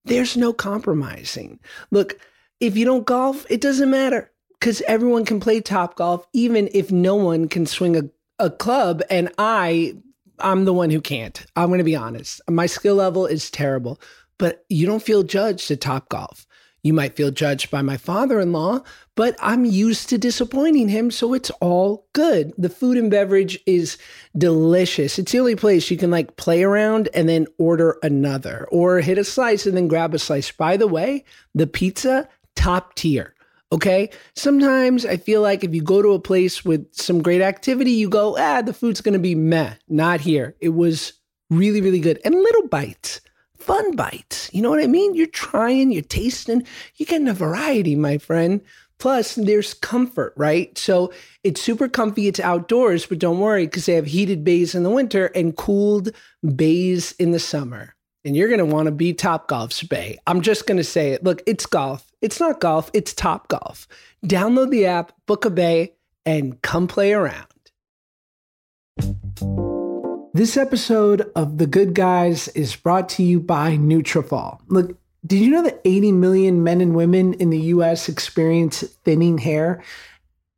there's 0.04 0.36
no 0.36 0.52
compromising. 0.52 1.60
Look, 1.90 2.18
if 2.60 2.76
you 2.76 2.84
don't 2.84 3.06
golf, 3.06 3.46
it 3.48 3.60
doesn't 3.60 3.90
matter 3.90 4.30
cuz 4.60 4.82
everyone 4.88 5.24
can 5.24 5.38
play 5.38 5.60
Top 5.60 5.94
Golf 5.96 6.26
even 6.32 6.68
if 6.72 6.90
no 6.90 7.14
one 7.14 7.48
can 7.48 7.66
swing 7.66 7.96
a 7.96 8.02
a 8.38 8.50
club 8.50 9.02
and 9.08 9.32
I 9.38 9.96
I'm 10.38 10.66
the 10.66 10.74
one 10.74 10.90
who 10.90 11.00
can't. 11.00 11.46
I'm 11.56 11.68
going 11.68 11.78
to 11.78 11.84
be 11.84 11.96
honest. 11.96 12.42
My 12.50 12.66
skill 12.66 12.96
level 12.96 13.24
is 13.24 13.50
terrible 13.50 13.98
but 14.38 14.64
you 14.68 14.86
don't 14.86 15.02
feel 15.02 15.22
judged 15.22 15.70
at 15.70 15.80
Top 15.80 16.08
Golf. 16.08 16.46
You 16.86 16.92
might 16.92 17.16
feel 17.16 17.32
judged 17.32 17.72
by 17.72 17.82
my 17.82 17.96
father 17.96 18.38
in 18.38 18.52
law, 18.52 18.80
but 19.16 19.36
I'm 19.40 19.64
used 19.64 20.08
to 20.10 20.18
disappointing 20.18 20.88
him, 20.88 21.10
so 21.10 21.34
it's 21.34 21.50
all 21.60 22.06
good. 22.12 22.52
The 22.56 22.68
food 22.68 22.96
and 22.96 23.10
beverage 23.10 23.58
is 23.66 23.98
delicious. 24.38 25.18
It's 25.18 25.32
the 25.32 25.40
only 25.40 25.56
place 25.56 25.90
you 25.90 25.96
can 25.96 26.12
like 26.12 26.36
play 26.36 26.62
around 26.62 27.08
and 27.12 27.28
then 27.28 27.48
order 27.58 27.98
another 28.04 28.68
or 28.70 29.00
hit 29.00 29.18
a 29.18 29.24
slice 29.24 29.66
and 29.66 29.76
then 29.76 29.88
grab 29.88 30.14
a 30.14 30.18
slice. 30.20 30.52
By 30.52 30.76
the 30.76 30.86
way, 30.86 31.24
the 31.56 31.66
pizza, 31.66 32.28
top 32.54 32.94
tier. 32.94 33.34
Okay. 33.72 34.10
Sometimes 34.36 35.04
I 35.04 35.16
feel 35.16 35.42
like 35.42 35.64
if 35.64 35.74
you 35.74 35.82
go 35.82 36.02
to 36.02 36.12
a 36.12 36.20
place 36.20 36.64
with 36.64 36.86
some 36.94 37.20
great 37.20 37.40
activity, 37.40 37.90
you 37.90 38.08
go, 38.08 38.36
ah, 38.38 38.62
the 38.62 38.72
food's 38.72 39.00
going 39.00 39.14
to 39.14 39.18
be 39.18 39.34
meh. 39.34 39.74
Not 39.88 40.20
here. 40.20 40.54
It 40.60 40.68
was 40.68 41.14
really, 41.50 41.80
really 41.80 41.98
good 42.00 42.20
and 42.24 42.34
little 42.34 42.68
bites 42.68 43.20
fun 43.66 43.96
bites. 43.96 44.48
You 44.52 44.62
know 44.62 44.70
what 44.70 44.82
I 44.82 44.86
mean? 44.86 45.14
You're 45.14 45.26
trying, 45.26 45.90
you're 45.90 46.02
tasting, 46.02 46.64
you're 46.96 47.06
getting 47.06 47.26
a 47.26 47.34
variety, 47.34 47.96
my 47.96 48.16
friend. 48.16 48.60
Plus, 48.98 49.34
there's 49.34 49.74
comfort, 49.74 50.32
right? 50.36 50.76
So 50.78 51.12
it's 51.44 51.60
super 51.60 51.88
comfy. 51.88 52.28
It's 52.28 52.40
outdoors, 52.40 53.04
but 53.04 53.18
don't 53.18 53.40
worry 53.40 53.66
because 53.66 53.86
they 53.86 53.94
have 53.94 54.06
heated 54.06 54.44
bays 54.44 54.74
in 54.74 54.84
the 54.84 54.90
winter 54.90 55.26
and 55.34 55.54
cooled 55.56 56.10
bays 56.54 57.12
in 57.18 57.32
the 57.32 57.38
summer. 57.38 57.94
And 58.24 58.34
you're 58.34 58.48
going 58.48 58.58
to 58.58 58.64
want 58.64 58.86
to 58.86 58.92
be 58.92 59.12
Top 59.12 59.48
Golf's 59.48 59.82
bay. 59.82 60.18
I'm 60.26 60.40
just 60.40 60.66
going 60.66 60.78
to 60.78 60.84
say 60.84 61.10
it. 61.10 61.24
Look, 61.24 61.42
it's 61.46 61.66
golf. 61.66 62.10
It's 62.22 62.40
not 62.40 62.60
golf, 62.60 62.90
it's 62.94 63.12
Top 63.12 63.48
Golf. 63.48 63.86
Download 64.24 64.70
the 64.70 64.86
app, 64.86 65.12
book 65.26 65.44
a 65.44 65.50
bay, 65.50 65.92
and 66.24 66.60
come 66.62 66.86
play 66.86 67.12
around. 67.12 67.46
This 70.36 70.58
episode 70.58 71.32
of 71.34 71.56
The 71.56 71.66
Good 71.66 71.94
Guys 71.94 72.48
is 72.48 72.76
brought 72.76 73.08
to 73.08 73.22
you 73.22 73.40
by 73.40 73.78
Nutrafol. 73.78 74.60
Look, 74.68 74.98
did 75.26 75.40
you 75.40 75.50
know 75.50 75.62
that 75.62 75.80
80 75.86 76.12
million 76.12 76.62
men 76.62 76.82
and 76.82 76.94
women 76.94 77.32
in 77.32 77.48
the 77.48 77.58
US 77.72 78.06
experience 78.06 78.82
thinning 79.02 79.38
hair? 79.38 79.82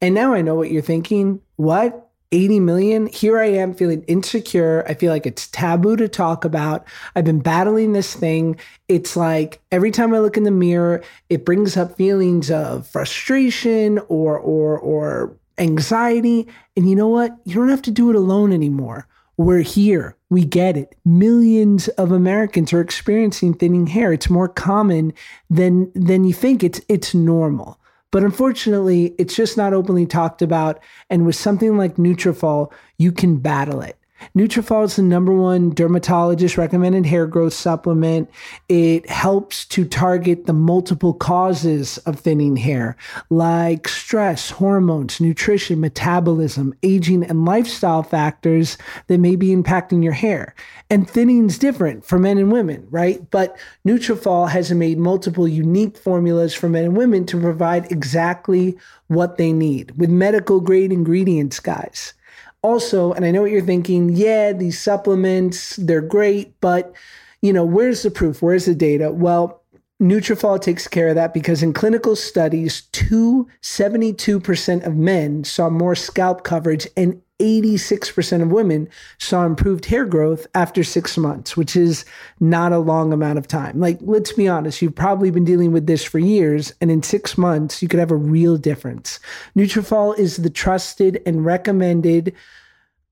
And 0.00 0.16
now 0.16 0.34
I 0.34 0.42
know 0.42 0.56
what 0.56 0.72
you're 0.72 0.82
thinking. 0.82 1.40
What? 1.54 2.10
80 2.32 2.58
million? 2.58 3.06
Here 3.06 3.38
I 3.38 3.50
am 3.50 3.72
feeling 3.72 4.02
insecure. 4.08 4.84
I 4.88 4.94
feel 4.94 5.12
like 5.12 5.26
it's 5.26 5.46
taboo 5.46 5.94
to 5.94 6.08
talk 6.08 6.44
about. 6.44 6.84
I've 7.14 7.24
been 7.24 7.38
battling 7.38 7.92
this 7.92 8.16
thing. 8.16 8.56
It's 8.88 9.16
like 9.16 9.60
every 9.70 9.92
time 9.92 10.12
I 10.12 10.18
look 10.18 10.36
in 10.36 10.42
the 10.42 10.50
mirror, 10.50 11.04
it 11.28 11.44
brings 11.44 11.76
up 11.76 11.96
feelings 11.96 12.50
of 12.50 12.84
frustration 12.88 14.00
or 14.08 14.36
or 14.40 14.76
or 14.76 15.36
anxiety. 15.56 16.48
And 16.76 16.90
you 16.90 16.96
know 16.96 17.06
what? 17.06 17.38
You 17.44 17.54
don't 17.54 17.68
have 17.68 17.82
to 17.82 17.92
do 17.92 18.10
it 18.10 18.16
alone 18.16 18.52
anymore. 18.52 19.06
We're 19.38 19.60
here. 19.60 20.16
We 20.30 20.44
get 20.44 20.76
it. 20.76 20.96
Millions 21.04 21.86
of 21.90 22.10
Americans 22.10 22.72
are 22.72 22.80
experiencing 22.80 23.54
thinning 23.54 23.86
hair. 23.86 24.12
It's 24.12 24.28
more 24.28 24.48
common 24.48 25.14
than 25.48 25.92
than 25.94 26.24
you 26.24 26.34
think. 26.34 26.64
It's 26.64 26.80
it's 26.88 27.14
normal. 27.14 27.78
But 28.10 28.24
unfortunately, 28.24 29.14
it's 29.18 29.36
just 29.36 29.56
not 29.56 29.72
openly 29.72 30.06
talked 30.06 30.42
about. 30.42 30.80
And 31.08 31.24
with 31.24 31.36
something 31.36 31.76
like 31.76 31.96
Nutrafol, 31.96 32.72
you 32.96 33.12
can 33.12 33.36
battle 33.36 33.80
it. 33.80 33.97
Nutrafol 34.36 34.84
is 34.84 34.96
the 34.96 35.02
number 35.02 35.32
one 35.32 35.70
dermatologist 35.70 36.58
recommended 36.58 37.06
hair 37.06 37.26
growth 37.26 37.52
supplement. 37.52 38.30
It 38.68 39.08
helps 39.08 39.64
to 39.66 39.84
target 39.84 40.46
the 40.46 40.52
multiple 40.52 41.14
causes 41.14 41.98
of 41.98 42.18
thinning 42.18 42.56
hair, 42.56 42.96
like 43.30 43.88
stress, 43.88 44.50
hormones, 44.50 45.20
nutrition, 45.20 45.80
metabolism, 45.80 46.74
aging, 46.82 47.24
and 47.24 47.44
lifestyle 47.44 48.02
factors 48.02 48.78
that 49.06 49.18
may 49.18 49.36
be 49.36 49.48
impacting 49.48 50.02
your 50.02 50.12
hair. 50.12 50.54
And 50.90 51.08
thinning 51.08 51.46
is 51.46 51.58
different 51.58 52.04
for 52.04 52.18
men 52.18 52.38
and 52.38 52.50
women, 52.50 52.86
right? 52.90 53.28
But 53.30 53.56
Nutrafol 53.86 54.48
has 54.48 54.72
made 54.72 54.98
multiple 54.98 55.46
unique 55.46 55.96
formulas 55.96 56.54
for 56.54 56.68
men 56.68 56.84
and 56.84 56.96
women 56.96 57.26
to 57.26 57.40
provide 57.40 57.90
exactly 57.90 58.76
what 59.08 59.36
they 59.36 59.52
need 59.52 59.92
with 59.98 60.10
medical 60.10 60.60
grade 60.60 60.92
ingredients, 60.92 61.60
guys. 61.60 62.14
Also, 62.62 63.12
and 63.12 63.24
I 63.24 63.30
know 63.30 63.42
what 63.42 63.50
you're 63.50 63.62
thinking, 63.62 64.10
yeah, 64.10 64.52
these 64.52 64.80
supplements, 64.80 65.76
they're 65.76 66.00
great, 66.00 66.60
but 66.60 66.94
you 67.40 67.52
know, 67.52 67.64
where's 67.64 68.02
the 68.02 68.10
proof? 68.10 68.42
Where's 68.42 68.66
the 68.66 68.74
data? 68.74 69.12
Well, 69.12 69.62
Nutrafol 70.02 70.60
takes 70.60 70.86
care 70.86 71.08
of 71.08 71.16
that 71.16 71.34
because 71.34 71.62
in 71.62 71.72
clinical 71.72 72.14
studies, 72.14 72.82
two, 72.92 73.48
72% 73.62 74.86
of 74.86 74.96
men 74.96 75.44
saw 75.44 75.68
more 75.68 75.94
scalp 75.94 76.44
coverage 76.44 76.86
and 76.96 77.20
86% 77.38 78.42
of 78.42 78.50
women 78.50 78.88
saw 79.18 79.46
improved 79.46 79.84
hair 79.84 80.04
growth 80.04 80.46
after 80.54 80.82
six 80.82 81.16
months, 81.16 81.56
which 81.56 81.76
is 81.76 82.04
not 82.40 82.72
a 82.72 82.78
long 82.78 83.12
amount 83.12 83.38
of 83.38 83.46
time. 83.46 83.78
Like, 83.78 83.98
let's 84.00 84.32
be 84.32 84.48
honest, 84.48 84.82
you've 84.82 84.94
probably 84.94 85.30
been 85.30 85.44
dealing 85.44 85.72
with 85.72 85.86
this 85.86 86.04
for 86.04 86.18
years, 86.18 86.72
and 86.80 86.90
in 86.90 87.02
six 87.02 87.38
months, 87.38 87.80
you 87.80 87.88
could 87.88 88.00
have 88.00 88.10
a 88.10 88.16
real 88.16 88.56
difference. 88.56 89.20
Nutrafol 89.56 90.18
is 90.18 90.38
the 90.38 90.50
trusted 90.50 91.22
and 91.26 91.44
recommended 91.44 92.34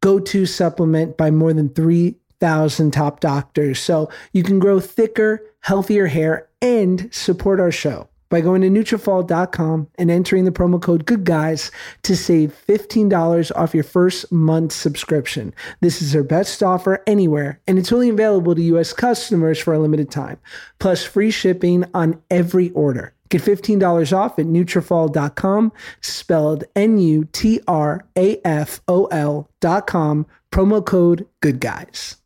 go 0.00 0.18
to 0.18 0.46
supplement 0.46 1.16
by 1.16 1.30
more 1.30 1.52
than 1.52 1.68
3,000 1.70 2.90
top 2.92 3.20
doctors. 3.20 3.78
So 3.78 4.10
you 4.32 4.42
can 4.42 4.58
grow 4.58 4.78
thicker, 4.78 5.42
healthier 5.60 6.06
hair 6.06 6.48
and 6.60 7.12
support 7.12 7.60
our 7.60 7.72
show 7.72 8.08
by 8.28 8.40
going 8.40 8.62
to 8.62 8.68
Nutrafol.com 8.68 9.88
and 9.98 10.10
entering 10.10 10.44
the 10.44 10.50
promo 10.50 10.80
code 10.80 11.06
Good 11.06 11.24
Guys 11.24 11.70
to 12.02 12.16
save 12.16 12.56
$15 12.66 13.52
off 13.54 13.74
your 13.74 13.84
first 13.84 14.30
month 14.32 14.72
subscription. 14.72 15.54
This 15.80 16.02
is 16.02 16.12
their 16.12 16.24
best 16.24 16.62
offer 16.62 17.02
anywhere, 17.06 17.60
and 17.66 17.78
it's 17.78 17.92
only 17.92 18.08
available 18.08 18.54
to 18.54 18.62
U.S. 18.62 18.92
customers 18.92 19.58
for 19.58 19.74
a 19.74 19.78
limited 19.78 20.10
time, 20.10 20.38
plus 20.78 21.04
free 21.04 21.30
shipping 21.30 21.84
on 21.94 22.20
every 22.30 22.70
order. 22.70 23.12
Get 23.28 23.42
$15 23.42 24.16
off 24.16 24.38
at 24.38 24.46
Nutrafol.com, 24.46 25.72
spelled 26.00 26.64
N-U-T-R-A-F-O-L.com, 26.76 27.66
promo 30.52 30.86
code 30.86 31.26
Good 31.40 31.60
Guys. 31.60 32.16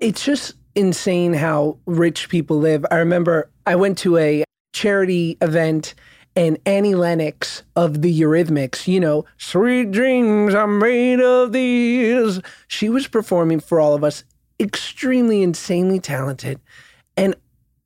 It's 0.00 0.24
just 0.24 0.54
insane 0.74 1.32
how 1.32 1.78
rich 1.86 2.28
people 2.28 2.58
live. 2.58 2.84
I 2.90 2.96
remember 2.96 3.50
I 3.66 3.74
went 3.74 3.98
to 3.98 4.16
a 4.16 4.44
charity 4.72 5.36
event 5.40 5.94
and 6.36 6.58
Annie 6.66 6.94
Lennox 6.94 7.62
of 7.74 8.02
the 8.02 8.20
Eurythmics, 8.20 8.86
you 8.86 9.00
know, 9.00 9.24
Sweet 9.38 9.90
Dreams 9.90 10.54
are 10.54 10.66
made 10.66 11.18
of 11.20 11.52
these. 11.52 12.40
She 12.68 12.88
was 12.88 13.08
performing 13.08 13.58
for 13.58 13.80
all 13.80 13.94
of 13.94 14.04
us, 14.04 14.22
extremely 14.60 15.42
insanely 15.42 15.98
talented. 15.98 16.60
And 17.16 17.34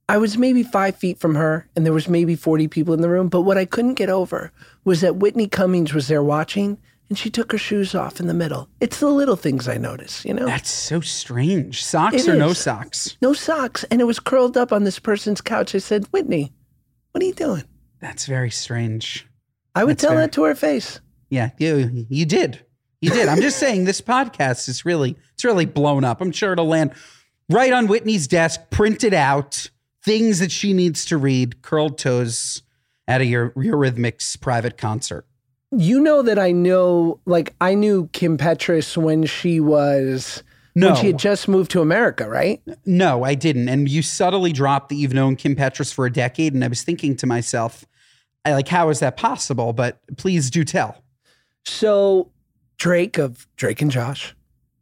I 0.08 0.18
was 0.18 0.36
maybe 0.36 0.64
five 0.64 0.96
feet 0.96 1.18
from 1.18 1.36
her, 1.36 1.68
and 1.76 1.86
there 1.86 1.92
was 1.92 2.08
maybe 2.08 2.34
40 2.34 2.66
people 2.66 2.92
in 2.92 3.00
the 3.00 3.08
room. 3.08 3.28
But 3.28 3.42
what 3.42 3.56
I 3.56 3.64
couldn't 3.64 3.94
get 3.94 4.10
over 4.10 4.50
was 4.84 5.00
that 5.02 5.16
Whitney 5.16 5.46
Cummings 5.46 5.94
was 5.94 6.08
there 6.08 6.22
watching, 6.22 6.76
and 7.10 7.18
she 7.18 7.28
took 7.28 7.52
her 7.52 7.58
shoes 7.58 7.94
off 7.94 8.20
in 8.20 8.26
the 8.28 8.32
middle. 8.34 8.68
It's 8.80 9.00
the 9.00 9.08
little 9.08 9.36
things 9.36 9.68
I 9.68 9.76
notice, 9.76 10.24
you 10.24 10.32
know? 10.32 10.46
That's 10.46 10.70
so 10.70 11.00
strange. 11.00 11.84
Socks 11.84 12.26
It 12.26 12.28
or 12.28 12.36
no 12.36 12.50
is. 12.50 12.58
socks? 12.58 13.16
No 13.20 13.32
socks. 13.34 13.84
And 13.90 14.00
it 14.00 14.04
was 14.04 14.18
curled 14.20 14.56
up 14.56 14.72
on 14.72 14.84
this 14.84 14.98
person's 14.98 15.40
couch. 15.42 15.74
I 15.74 15.78
said, 15.78 16.06
Whitney, 16.12 16.52
what 17.12 17.22
are 17.22 17.26
you 17.26 17.34
doing? 17.34 17.64
That's 18.00 18.24
very 18.26 18.50
strange. 18.50 19.26
I 19.74 19.84
would 19.84 19.92
That's 19.96 20.02
tell 20.02 20.10
fair. 20.12 20.20
that 20.20 20.32
to 20.32 20.44
her 20.44 20.54
face. 20.54 21.00
Yeah, 21.28 21.50
you 21.58 22.06
you 22.08 22.24
did. 22.24 22.64
You 23.00 23.10
did. 23.10 23.28
I'm 23.28 23.40
just 23.40 23.58
saying 23.60 23.84
this 23.84 24.00
podcast 24.00 24.68
is 24.68 24.84
really 24.84 25.16
it's 25.34 25.44
really 25.44 25.66
blown 25.66 26.02
up. 26.04 26.20
I'm 26.20 26.32
sure 26.32 26.52
it'll 26.52 26.66
land 26.66 26.92
right 27.50 27.72
on 27.72 27.86
Whitney's 27.88 28.26
desk, 28.26 28.60
printed 28.70 29.12
out, 29.14 29.68
things 30.04 30.38
that 30.38 30.50
she 30.50 30.72
needs 30.72 31.04
to 31.06 31.16
read, 31.18 31.62
curled 31.62 31.98
toes 31.98 32.62
at 33.06 33.20
a 33.20 33.24
Eur- 33.26 33.52
Eurythmics 33.56 34.40
private 34.40 34.78
concert. 34.78 35.26
You 35.72 36.00
know 36.00 36.22
that 36.22 36.38
I 36.38 36.50
know, 36.52 37.20
like, 37.26 37.54
I 37.60 37.74
knew 37.74 38.08
Kim 38.12 38.36
Petras 38.36 38.96
when 38.96 39.24
she 39.24 39.60
was, 39.60 40.42
No. 40.74 40.88
when 40.88 40.96
she 40.96 41.06
had 41.08 41.18
just 41.18 41.46
moved 41.46 41.70
to 41.72 41.80
America, 41.80 42.28
right? 42.28 42.60
No, 42.84 43.22
I 43.24 43.34
didn't. 43.34 43.68
And 43.68 43.88
you 43.88 44.02
subtly 44.02 44.52
dropped 44.52 44.88
that 44.88 44.96
you've 44.96 45.14
known 45.14 45.36
Kim 45.36 45.54
Petras 45.54 45.94
for 45.94 46.06
a 46.06 46.12
decade. 46.12 46.54
And 46.54 46.64
I 46.64 46.68
was 46.68 46.82
thinking 46.82 47.14
to 47.16 47.26
myself, 47.26 47.84
I 48.44 48.52
like, 48.54 48.68
how 48.68 48.88
is 48.88 48.98
that 49.00 49.16
possible? 49.16 49.72
But 49.72 50.00
please 50.16 50.50
do 50.50 50.64
tell. 50.64 51.04
So, 51.64 52.32
Drake 52.78 53.18
of 53.18 53.46
Drake 53.56 53.82
and 53.82 53.90
Josh, 53.90 54.34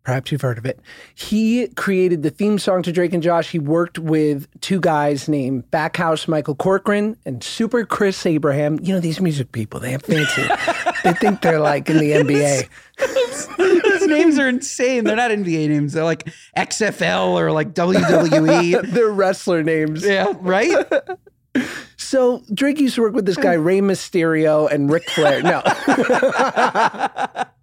perhaps 0.09 0.33
you've 0.33 0.41
heard 0.41 0.57
of 0.57 0.65
it, 0.65 0.81
he 1.15 1.69
created 1.77 2.23
the 2.23 2.31
theme 2.31 2.59
song 2.59 2.83
to 2.83 2.91
Drake 2.91 3.13
and 3.13 3.23
Josh. 3.23 3.51
He 3.51 3.59
worked 3.59 3.99
with 3.99 4.49
two 4.63 4.81
guys 4.81 5.29
named 5.29 5.71
Backhouse 5.71 6.27
Michael 6.27 6.55
Corcoran 6.55 7.15
and 7.27 7.45
Super 7.45 7.85
Chris 7.85 8.25
Abraham. 8.25 8.79
You 8.81 8.95
know, 8.95 9.01
these 9.01 9.21
music 9.21 9.53
people, 9.53 9.81
they 9.81 9.91
have 9.91 10.01
fancy. 10.01 10.45
they 11.05 11.13
think 11.13 11.43
they're 11.43 11.61
like 11.61 11.91
in 11.91 11.99
the 11.99 12.13
NBA. 12.13 12.71
Those 13.59 14.07
names 14.07 14.39
are 14.39 14.49
insane. 14.49 15.05
They're 15.05 15.15
not 15.15 15.31
NBA 15.31 15.69
names. 15.69 15.93
They're 15.93 16.05
like 16.05 16.27
XFL 16.57 17.39
or 17.39 17.53
like 17.53 17.75
WWE. 17.75 18.91
They're 18.91 19.11
wrestler 19.11 19.63
names. 19.63 20.07
yeah, 20.07 20.33
right? 20.41 20.91
So 21.99 22.43
Drake 22.55 22.81
used 22.81 22.95
to 22.95 23.03
work 23.03 23.13
with 23.13 23.27
this 23.27 23.37
guy, 23.37 23.53
Rey 23.53 23.81
Mysterio 23.81 24.73
and 24.73 24.91
Ric 24.91 25.11
Flair. 25.11 25.43
No. 25.43 25.61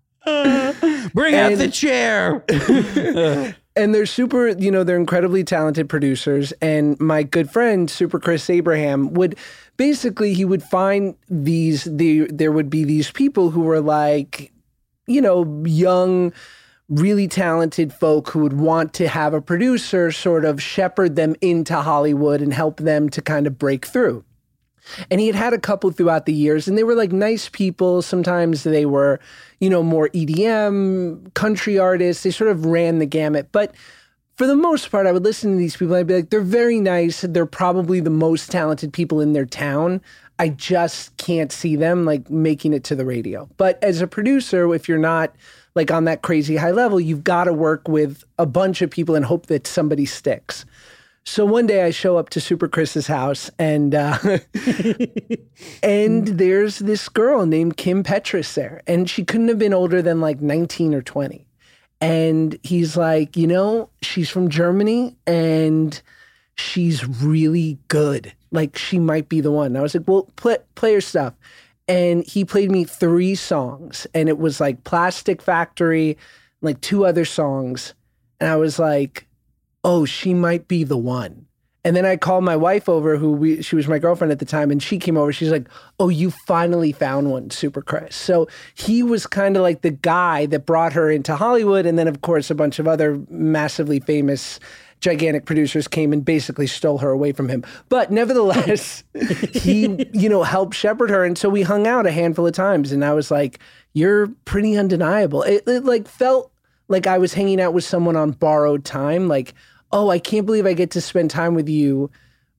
Bring 1.14 1.36
out 1.36 1.56
the 1.58 1.70
chair. 1.72 2.44
and 3.76 3.94
they're 3.94 4.06
super, 4.06 4.50
you 4.50 4.72
know, 4.72 4.84
they're 4.84 4.96
incredibly 4.96 5.44
talented 5.44 5.90
producers. 5.90 6.52
And 6.62 7.00
my 7.00 7.24
good 7.24 7.50
friend, 7.50 7.90
Super 7.90 8.20
Chris 8.20 8.50
Abraham, 8.50 9.14
would 9.14 9.38
basically 9.78 10.34
he 10.34 10.46
would 10.46 10.64
find 10.64 11.16
these 11.30 11.84
the 11.84 12.28
there 12.32 12.52
would 12.52 12.70
be 12.70 12.84
these 12.84 13.12
people 13.12 13.50
who 13.50 13.62
were 13.62 13.82
like, 13.82 14.52
you 15.08 15.22
know, 15.22 15.64
young, 15.66 16.34
really 16.90 17.28
talented 17.28 17.94
folk 17.94 18.30
who 18.30 18.40
would 18.40 18.54
want 18.54 18.94
to 18.94 19.08
have 19.08 19.34
a 19.34 19.42
producer 19.42 20.12
sort 20.12 20.46
of 20.46 20.62
shepherd 20.62 21.16
them 21.16 21.36
into 21.42 21.76
Hollywood 21.76 22.42
and 22.42 22.54
help 22.54 22.78
them 22.78 23.10
to 23.10 23.22
kind 23.22 23.46
of 23.46 23.58
break 23.58 23.86
through. 23.86 24.24
And 25.10 25.20
he 25.20 25.28
had 25.28 25.36
had 25.36 25.54
a 25.54 25.60
couple 25.60 25.92
throughout 25.92 26.26
the 26.26 26.34
years, 26.34 26.68
and 26.68 26.78
they 26.78 26.84
were 26.84 26.96
like 26.96 27.12
nice 27.12 27.50
people. 27.50 28.02
Sometimes 28.02 28.64
they 28.64 28.86
were, 28.86 29.20
you 29.60 29.70
know, 29.70 29.84
more 29.84 30.10
EDM, 30.10 31.34
country 31.34 31.78
artists. 31.78 32.24
They 32.24 32.32
sort 32.32 32.52
of 32.52 32.66
ran 32.66 33.00
the 33.00 33.06
gamut. 33.06 33.50
But 33.52 33.74
for 34.36 34.48
the 34.48 34.56
most 34.56 34.92
part, 34.92 35.08
I 35.08 35.12
would 35.12 35.24
listen 35.24 35.52
to 35.52 35.58
these 35.58 35.78
people. 35.78 35.96
I'd 35.96 36.08
be 36.08 36.16
like, 36.16 36.30
they're 36.30 36.42
very 36.42 36.80
nice. 36.80 37.22
They're 37.22 37.46
probably 37.46 38.00
the 38.00 38.10
most 38.10 38.52
talented 38.52 38.92
people 38.92 39.22
in 39.22 39.34
their 39.34 39.46
town. 39.46 40.02
I 40.38 40.50
just 40.50 41.16
can't 41.18 41.52
see 41.52 41.78
them 41.78 42.04
like 42.04 42.30
making 42.30 42.74
it 42.74 42.84
to 42.86 42.96
the 42.96 43.06
radio. 43.06 43.50
But 43.58 43.82
as 43.82 44.02
a 44.02 44.08
producer, 44.08 44.74
if 44.74 44.90
you're 44.90 44.98
not 44.98 45.34
like 45.76 45.92
on 45.92 46.06
that 46.06 46.22
crazy 46.22 46.58
high 46.58 46.72
level, 46.72 47.00
you've 47.00 47.24
got 47.24 47.46
to 47.46 47.54
work 47.54 47.88
with 47.88 48.24
a 48.38 48.46
bunch 48.46 48.82
of 48.82 48.90
people 48.90 49.16
and 49.16 49.24
hope 49.24 49.46
that 49.48 49.68
somebody 49.68 50.06
sticks. 50.06 50.66
So 51.28 51.44
one 51.44 51.66
day 51.66 51.84
I 51.84 51.90
show 51.90 52.18
up 52.18 52.30
to 52.30 52.40
Super 52.40 52.68
Chris's 52.68 53.08
house 53.08 53.50
and 53.58 53.96
uh, 53.96 54.18
and 55.84 56.28
there's 56.28 56.80
this 56.80 57.10
girl 57.10 57.48
named 57.48 57.78
Kim 57.78 58.04
Petras 58.04 58.54
there, 58.54 58.84
and 58.86 59.10
she 59.10 59.26
couldn't 59.26 59.48
have 59.48 59.58
been 59.58 59.74
older 59.74 60.04
than 60.04 60.22
like 60.22 60.40
19 60.40 60.94
or 60.94 61.02
20. 61.02 61.48
And 62.00 62.60
he's 62.62 62.96
like, 62.96 63.36
you 63.36 63.48
know, 63.48 63.90
she's 64.04 64.30
from 64.30 64.50
Germany 64.50 65.16
and 65.26 66.00
she's 66.56 67.08
really 67.08 67.80
good. 67.88 68.32
Like 68.52 68.78
she 68.78 69.00
might 69.00 69.28
be 69.28 69.42
the 69.42 69.52
one. 69.52 69.76
I 69.76 69.82
was 69.82 69.96
like, 69.96 70.08
well, 70.08 70.30
play, 70.36 70.58
play 70.76 70.94
her 70.94 71.02
stuff. 71.02 71.34
And 71.88 72.24
he 72.24 72.46
played 72.46 72.72
me 72.72 72.84
three 72.84 73.36
songs, 73.36 74.08
and 74.14 74.28
it 74.28 74.40
was 74.40 74.60
like 74.60 74.84
Plastic 74.84 75.42
Factory, 75.42 76.18
like 76.62 76.82
two 76.82 77.06
other 77.06 77.26
songs. 77.26 77.94
And 78.40 78.50
I 78.50 78.56
was 78.56 78.80
like, 78.80 79.28
oh, 79.86 80.04
she 80.04 80.34
might 80.34 80.68
be 80.68 80.84
the 80.84 80.98
one. 80.98 81.46
And 81.86 81.96
then 81.96 82.04
I 82.04 82.18
called 82.18 82.44
my 82.44 82.56
wife 82.56 82.90
over, 82.90 83.16
who 83.16 83.32
we, 83.32 83.62
she 83.62 83.76
was 83.76 83.88
my 83.88 84.00
girlfriend 84.00 84.32
at 84.32 84.40
the 84.40 84.46
time, 84.46 84.72
and 84.72 84.82
she 84.82 84.98
came 84.98 85.16
over. 85.16 85.32
She's 85.32 85.52
like, 85.52 85.70
"Oh, 86.00 86.10
you 86.10 86.32
finally 86.32 86.92
found 86.92 87.30
one, 87.30 87.52
Super 87.52 87.84
Chris." 87.84 88.16
So 88.16 88.48
he 88.74 89.04
was 89.04 89.28
kind 89.28 89.56
of 89.56 89.62
like 89.62 89.84
the 89.84 89.92
guy 89.92 90.48
that 90.48 90.66
brought 90.66 90.94
her 90.94 91.12
into 91.12 91.36
Hollywood, 91.36 91.86
and 91.86 92.00
then 92.00 92.08
of 92.08 92.22
course 92.22 92.50
a 92.50 92.56
bunch 92.56 92.80
of 92.80 92.88
other 92.88 93.22
massively 93.30 94.00
famous, 94.00 94.60
gigantic 95.00 95.46
producers 95.46 95.88
came 95.88 96.12
and 96.12 96.26
basically 96.26 96.66
stole 96.66 96.98
her 96.98 97.12
away 97.12 97.32
from 97.34 97.50
him. 97.50 97.64
But 97.88 98.12
nevertheless, 98.12 99.04
he 99.54 100.08
you 100.12 100.28
know 100.28 100.42
helped 100.42 100.74
shepherd 100.74 101.12
her, 101.12 101.24
and 101.24 101.38
so 101.38 101.50
we 101.50 101.62
hung 101.62 101.86
out 101.86 102.08
a 102.08 102.12
handful 102.12 102.48
of 102.48 102.54
times, 102.54 102.92
and 102.92 103.06
I 103.06 103.14
was 103.14 103.30
like, 103.30 103.60
"You're 103.94 104.30
pretty 104.46 104.76
undeniable." 104.76 105.44
It, 105.44 105.68
it 105.68 105.86
like 105.86 106.08
felt 106.08 106.52
like 106.88 107.06
I 107.06 107.20
was 107.20 107.36
hanging 107.36 107.62
out 107.62 107.76
with 107.76 107.84
someone 107.84 108.16
on 108.16 108.32
borrowed 108.32 108.86
time, 108.86 109.28
like 109.28 109.54
oh, 109.96 110.10
I 110.10 110.20
can't 110.20 110.46
believe 110.46 110.66
I 110.66 110.74
get 110.74 110.92
to 110.92 111.02
spend 111.02 111.32
time 111.32 111.56
with 111.56 111.70
you 111.70 112.12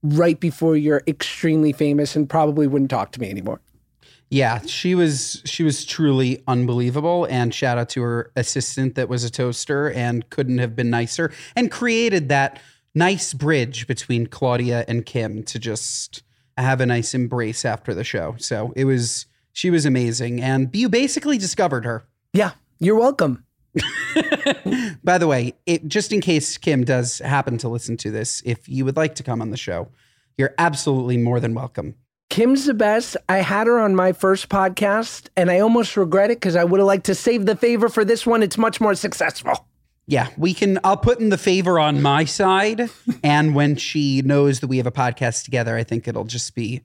right 0.02 0.40
before 0.40 0.74
you're 0.74 1.02
extremely 1.06 1.70
famous 1.70 2.16
and 2.16 2.28
probably 2.28 2.66
wouldn't 2.66 2.90
talk 2.90 3.12
to 3.12 3.20
me 3.20 3.28
anymore. 3.28 3.60
Yeah, 4.30 4.60
she 4.66 4.94
was 4.96 5.42
she 5.44 5.62
was 5.62 5.84
truly 5.84 6.42
unbelievable 6.48 7.26
and 7.26 7.54
shout 7.54 7.78
out 7.78 7.90
to 7.90 8.02
her 8.02 8.32
assistant 8.34 8.96
that 8.96 9.08
was 9.08 9.22
a 9.22 9.30
toaster 9.30 9.92
and 9.92 10.28
couldn't 10.30 10.58
have 10.58 10.74
been 10.74 10.90
nicer 10.90 11.30
and 11.54 11.70
created 11.70 12.28
that 12.30 12.60
nice 12.94 13.34
bridge 13.34 13.86
between 13.86 14.26
Claudia 14.26 14.84
and 14.88 15.06
Kim 15.06 15.44
to 15.44 15.60
just 15.60 16.22
have 16.56 16.80
a 16.80 16.86
nice 16.86 17.14
embrace 17.14 17.64
after 17.64 17.94
the 17.94 18.02
show. 18.02 18.34
So 18.38 18.72
it 18.74 18.86
was 18.86 19.26
she 19.52 19.70
was 19.70 19.84
amazing 19.84 20.40
and 20.40 20.70
you 20.72 20.88
basically 20.88 21.38
discovered 21.38 21.84
her. 21.84 22.08
Yeah, 22.32 22.52
you're 22.80 22.98
welcome. 22.98 23.45
By 25.04 25.18
the 25.18 25.26
way, 25.26 25.54
it, 25.66 25.86
just 25.86 26.12
in 26.12 26.20
case 26.20 26.56
Kim 26.56 26.84
does 26.84 27.18
happen 27.18 27.58
to 27.58 27.68
listen 27.68 27.96
to 27.98 28.10
this, 28.10 28.42
if 28.44 28.68
you 28.68 28.84
would 28.84 28.96
like 28.96 29.14
to 29.16 29.22
come 29.22 29.42
on 29.42 29.50
the 29.50 29.56
show, 29.56 29.88
you're 30.38 30.54
absolutely 30.58 31.16
more 31.16 31.40
than 31.40 31.54
welcome. 31.54 31.94
Kim's 32.28 32.66
the 32.66 32.74
best. 32.74 33.16
I 33.28 33.38
had 33.38 33.66
her 33.66 33.78
on 33.78 33.94
my 33.94 34.12
first 34.12 34.48
podcast 34.48 35.28
and 35.36 35.50
I 35.50 35.60
almost 35.60 35.96
regret 35.96 36.30
it 36.30 36.38
because 36.38 36.56
I 36.56 36.64
would 36.64 36.80
have 36.80 36.86
liked 36.86 37.06
to 37.06 37.14
save 37.14 37.46
the 37.46 37.56
favor 37.56 37.88
for 37.88 38.04
this 38.04 38.26
one. 38.26 38.42
It's 38.42 38.58
much 38.58 38.80
more 38.80 38.94
successful. 38.94 39.66
Yeah, 40.06 40.28
we 40.36 40.54
can. 40.54 40.78
I'll 40.84 40.96
put 40.96 41.18
in 41.18 41.30
the 41.30 41.38
favor 41.38 41.80
on 41.80 42.00
my 42.00 42.24
side, 42.24 42.90
and 43.24 43.56
when 43.56 43.74
she 43.74 44.22
knows 44.22 44.60
that 44.60 44.68
we 44.68 44.76
have 44.76 44.86
a 44.86 44.92
podcast 44.92 45.44
together, 45.44 45.76
I 45.76 45.82
think 45.82 46.06
it'll 46.06 46.24
just 46.24 46.54
be, 46.54 46.82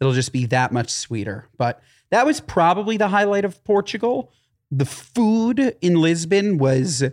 it'll 0.00 0.12
just 0.12 0.32
be 0.32 0.46
that 0.46 0.72
much 0.72 0.90
sweeter. 0.90 1.48
But 1.56 1.80
that 2.10 2.26
was 2.26 2.40
probably 2.40 2.96
the 2.96 3.08
highlight 3.08 3.44
of 3.44 3.62
Portugal. 3.62 4.32
The 4.70 4.84
food 4.86 5.76
in 5.80 6.00
Lisbon 6.00 6.58
was 6.58 7.04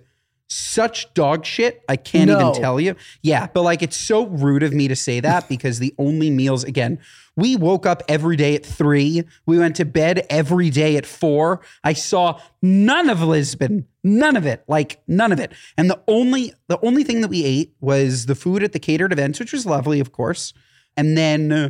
such 0.47 1.13
dog 1.13 1.45
shit. 1.45 1.81
I 1.87 1.95
can't 1.95 2.27
No. 2.29 2.49
even 2.49 2.61
tell 2.61 2.79
you. 2.79 2.95
Yeah, 3.21 3.47
but 3.53 3.61
like 3.61 3.81
it's 3.81 3.95
so 3.95 4.25
rude 4.27 4.63
of 4.63 4.73
me 4.73 4.87
to 4.89 4.95
say 4.95 5.19
that 5.21 5.47
because 5.47 5.79
the 5.79 5.93
only 5.97 6.29
meals 6.29 6.65
again, 6.65 6.99
we 7.37 7.55
woke 7.55 7.85
up 7.85 8.03
every 8.09 8.35
day 8.35 8.55
at 8.55 8.65
3. 8.65 9.23
We 9.45 9.57
went 9.57 9.77
to 9.77 9.85
bed 9.85 10.25
every 10.29 10.69
day 10.69 10.97
at 10.97 11.05
4. 11.05 11.61
I 11.85 11.93
saw 11.93 12.39
none 12.61 13.09
of 13.09 13.21
Lisbon. 13.21 13.87
None 14.03 14.35
of 14.35 14.45
it. 14.45 14.63
Like 14.67 15.01
none 15.07 15.31
of 15.31 15.39
it. 15.39 15.53
And 15.77 15.89
the 15.89 16.01
only 16.07 16.53
the 16.67 16.79
only 16.85 17.03
thing 17.05 17.21
that 17.21 17.29
we 17.29 17.45
ate 17.45 17.73
was 17.79 18.25
the 18.25 18.35
food 18.35 18.61
at 18.61 18.73
the 18.73 18.79
catered 18.79 19.13
events, 19.13 19.39
which 19.39 19.53
was 19.53 19.65
lovely, 19.65 20.01
of 20.01 20.11
course. 20.11 20.53
And 20.97 21.17
then 21.17 21.51
uh, 21.53 21.69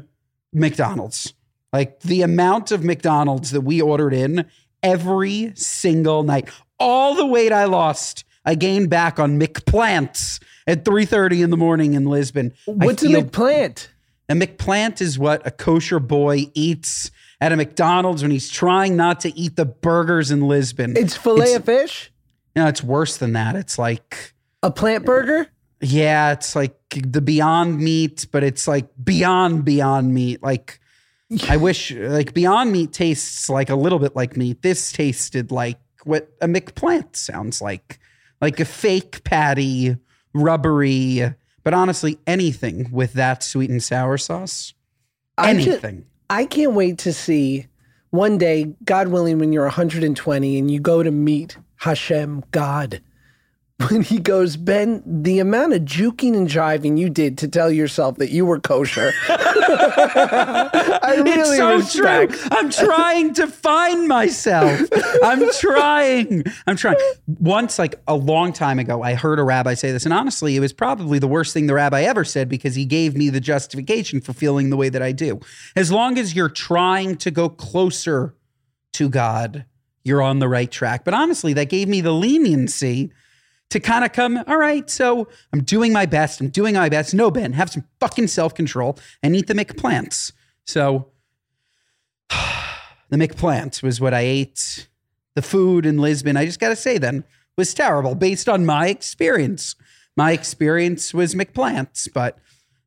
McDonald's. 0.54 1.34
Like 1.74 2.02
the 2.02 2.22
amount 2.22 2.72
of 2.72 2.84
McDonald's 2.84 3.52
that 3.52 3.62
we 3.62 3.80
ordered 3.82 4.14
in 4.14 4.46
every 4.84 5.54
single 5.56 6.24
night. 6.24 6.50
All 6.80 7.16
the 7.16 7.26
weight 7.26 7.52
I 7.52 7.66
lost, 7.66 8.24
I 8.46 8.56
gained 8.56 8.90
back 8.90 9.20
on 9.20 9.40
McPlants 9.40 10.42
at 10.68 10.84
3:30 10.86 11.44
in 11.44 11.50
the 11.50 11.58
morning 11.58 11.94
in 11.94 12.06
Lisbon. 12.06 12.54
I 12.68 12.72
What's 12.86 13.04
a 13.04 13.08
feel- 13.08 13.24
McPlant? 13.24 13.88
a 14.30 14.34
McPlant 14.34 15.02
is 15.02 15.20
what 15.20 15.46
a 15.46 15.52
kosher 15.52 16.00
boy 16.00 16.46
eats 16.54 17.12
at 17.40 17.52
a 17.52 17.56
McDonald's 17.58 18.22
when 18.22 18.32
he's 18.32 18.50
trying 18.50 18.96
not 18.96 19.20
to 19.22 19.38
eat 19.38 19.56
the 19.56 19.66
burgers 19.66 20.32
in 20.32 20.42
Lisbon. 20.48 20.96
It's 20.96 21.16
filet 21.18 21.46
It's- 21.54 21.58
of 21.58 21.66
fish? 21.66 22.12
Know, 22.56 22.68
it's 22.68 22.84
worse 22.84 23.18
than 23.18 23.34
that. 23.34 23.56
It's 23.56 23.80
like, 23.80 24.34
A 24.62 24.70
plant 24.72 25.06
burger? 25.06 25.48
yeah, 25.80 26.32
it's 26.34 26.56
like 26.56 26.76
the 26.90 27.22
Beyond 27.22 27.80
Meat, 27.80 28.28
but 28.32 28.44
it's 28.44 28.68
like 28.68 28.88
beyond 29.02 29.64
Beyond 29.66 30.14
Meat. 30.14 30.44
Like, 30.44 30.80
I 31.48 31.58
wish, 31.58 31.92
like, 31.92 32.34
Beyond 32.34 32.72
Meat 32.72 32.92
tastes 32.92 33.50
like 33.50 33.70
a 33.70 33.76
little 33.76 34.00
bit 34.00 34.16
like 34.16 34.36
meat. 34.36 34.62
This 34.62 34.92
tasted 34.92 35.52
like 35.52 35.80
what 36.04 36.30
a 36.42 36.48
McPlant 36.48 37.16
sounds 37.16 37.62
like, 37.62 38.00
like 38.42 38.60
a 38.60 38.66
fake 38.66 39.24
patty, 39.24 39.98
rubbery. 40.34 41.34
But 41.64 41.74
honestly, 41.74 42.20
anything 42.26 42.92
with 42.92 43.14
that 43.14 43.44
sweet 43.44 43.70
and 43.70 43.82
sour 43.82 44.18
sauce, 44.18 44.74
I 45.38 45.54
ju- 45.54 45.72
anything. 45.72 46.06
I 46.30 46.46
can't 46.46 46.74
wait 46.74 46.98
to 47.00 47.14
see 47.14 47.68
one 48.10 48.38
day, 48.38 48.74
God 48.84 49.08
willing, 49.08 49.40
when 49.40 49.54
you're 49.54 49.64
120 49.64 50.58
and 50.58 50.70
you 50.70 50.80
go 50.80 51.02
to 51.02 51.12
meet 51.12 51.58
Hashem, 51.78 52.44
God, 52.52 53.02
when 53.90 54.02
he 54.02 54.20
goes, 54.20 54.58
Ben, 54.58 55.04
the 55.06 55.40
amount 55.40 55.74
of 55.74 55.82
juking 55.84 56.36
and 56.36 56.48
jiving 56.48 56.98
you 56.98 57.10
did 57.10 57.38
to 57.40 57.48
tell 57.48 57.72
yourself 57.72 58.18
that 58.18 58.30
you 58.32 58.46
were 58.46 58.60
kosher. 58.60 59.12
I 59.30 61.22
really 61.24 61.40
it's 61.40 61.58
so 61.58 61.76
respect. 61.76 62.34
true. 62.34 62.50
I'm 62.52 62.70
trying 62.70 63.34
to 63.36 63.48
find 63.48 64.08
myself. 64.08 64.82
I'm 65.24 65.50
trying. 65.54 66.44
I'm 66.68 66.76
trying. 66.76 66.98
Once, 67.28 67.80
like 67.80 67.96
a 68.08 68.16
long 68.16 68.54
time 68.54 68.80
ago, 68.80 69.02
I 69.02 69.14
heard 69.14 69.40
a 69.40 69.44
rabbi 69.44 69.74
say 69.74 69.92
this, 69.92 70.06
and 70.06 70.14
honestly, 70.14 70.56
it 70.56 70.60
was 70.60 70.74
probably 70.74 71.20
the 71.20 71.28
worst 71.28 71.54
thing 71.54 71.68
the 71.68 71.74
rabbi 71.74 72.02
ever 72.04 72.24
said 72.24 72.50
because 72.50 72.76
he 72.76 72.86
gave 72.86 73.16
me 73.16 73.30
the 73.30 73.42
justification 73.42 74.22
for 74.22 74.34
feeling 74.34 74.70
the 74.70 74.78
way 74.78 74.90
that 74.90 75.02
I 75.02 75.12
do. 75.12 75.40
As 75.76 75.92
long 75.92 76.18
as 76.18 76.36
you're 76.36 76.50
trying 76.50 77.16
to 77.18 77.32
go 77.32 77.50
closer 77.50 78.36
to 78.94 79.10
God, 79.10 79.66
you're 80.04 80.22
on 80.22 80.40
the 80.40 80.50
right 80.50 80.72
track. 80.72 81.06
But 81.06 81.14
honestly, 81.14 81.54
that 81.54 81.70
gave 81.70 81.88
me 81.88 82.02
the 82.02 82.12
leniency 82.12 83.12
to 83.72 83.80
kind 83.80 84.04
of 84.06 84.12
come, 84.12 84.38
all 84.48 84.58
right, 84.58 84.90
so 84.90 85.28
I'm 85.54 85.64
doing 85.64 85.94
my 85.94 86.06
best. 86.06 86.42
I'm 86.42 86.50
doing 86.50 86.76
my 86.76 86.90
best. 86.90 87.14
No, 87.14 87.32
Ben, 87.32 87.54
have 87.54 87.70
some 87.70 87.86
fucking 88.00 88.28
self 88.28 88.54
control 88.54 89.00
and 89.24 89.36
eat 89.36 89.48
the 89.48 89.54
McPlants. 89.54 90.34
So 90.66 91.08
the 92.30 93.18
McPlant 93.18 93.82
was 93.82 94.00
what 94.00 94.14
I 94.14 94.22
ate. 94.22 94.88
The 95.34 95.42
food 95.42 95.86
in 95.86 95.98
Lisbon, 95.98 96.36
I 96.36 96.46
just 96.46 96.60
got 96.60 96.70
to 96.70 96.76
say 96.76 96.98
then, 96.98 97.24
was 97.58 97.74
terrible 97.74 98.16
based 98.16 98.50
on 98.50 98.66
my 98.66 98.90
experience. 98.90 99.76
My 100.18 100.34
experience 100.34 101.14
was 101.14 101.34
McPlants, 101.34 102.10
but 102.14 102.38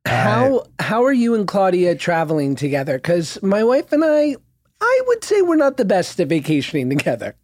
uh, 0.05 0.09
How 0.11 0.65
how 0.77 1.03
are 1.03 1.13
you 1.13 1.33
and 1.33 1.47
Claudia 1.47 1.95
traveling 1.95 2.53
together? 2.53 2.99
Because 2.99 3.41
my 3.41 3.63
wife 3.63 3.91
and 3.91 4.05
I, 4.05 4.35
I 4.79 5.01
would 5.07 5.23
say 5.23 5.41
we're 5.41 5.55
not 5.55 5.77
the 5.77 5.85
best 5.85 6.19
at 6.19 6.27
vacationing 6.27 6.91
together. 6.91 7.35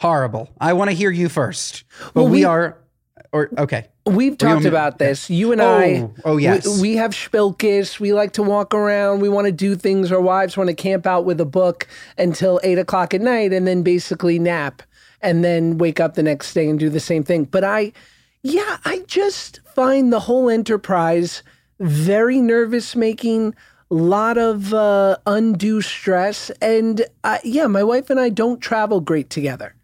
Horrible. 0.00 0.48
I 0.60 0.72
want 0.72 0.90
to 0.90 0.96
hear 0.96 1.10
you 1.10 1.28
first. 1.28 1.84
But 2.14 2.14
Well, 2.14 2.24
we, 2.26 2.30
we- 2.40 2.44
are, 2.44 2.78
or 3.32 3.50
okay. 3.58 3.86
We've 4.06 4.36
talked 4.36 4.64
about 4.64 4.98
this. 4.98 5.28
You 5.30 5.52
and 5.52 5.60
Oh, 5.60 5.76
I. 5.78 6.10
oh, 6.24 6.34
we- 6.36 6.42
yes. 6.42 6.80
We, 6.80 6.96
have 6.96 7.12
spilkis. 7.12 8.00
We 8.00 8.12
like 8.12 8.32
to 8.32 8.42
walk 8.42 8.74
around. 8.74 9.20
We 9.20 9.28
want 9.28 9.46
to 9.46 9.52
do 9.52 9.76
things. 9.76 10.10
Our 10.10 10.20
wives 10.20 10.56
want 10.56 10.68
to 10.68 10.74
camp 10.74 11.06
out 11.06 11.24
with 11.26 11.40
a 11.40 11.44
book 11.44 11.86
until 12.18 12.58
eight 12.64 12.78
o'clock 12.78 13.14
at 13.14 13.20
night 13.20 13.52
and 13.52 13.66
then 13.68 13.82
basically 13.82 14.38
nap 14.38 14.82
and 15.20 15.44
then 15.44 15.76
wake 15.78 16.00
up 16.00 16.14
the 16.14 16.22
next 16.22 16.54
day 16.54 16.68
and 16.68 16.78
do 16.80 16.88
the 16.88 16.98
same 16.98 17.22
thing. 17.22 17.44
But 17.44 17.62
I, 17.62 17.92
yeah, 18.42 18.78
I 18.86 19.04
just 19.06 19.60
find 19.74 20.12
the 20.12 20.20
whole 20.20 20.48
enterprise 20.50 21.42
very 21.78 22.40
nervous 22.40 22.96
making. 22.96 23.54
A 23.92 23.94
lot 23.94 24.38
of 24.38 24.72
uh, 24.72 25.18
undue 25.26 25.82
stress 25.82 26.50
and 26.62 27.04
uh, 27.24 27.38
yeah 27.42 27.66
my 27.66 27.82
wife 27.82 28.08
and 28.08 28.20
i 28.20 28.28
don't 28.28 28.60
travel 28.60 29.00
great 29.00 29.30
together 29.30 29.74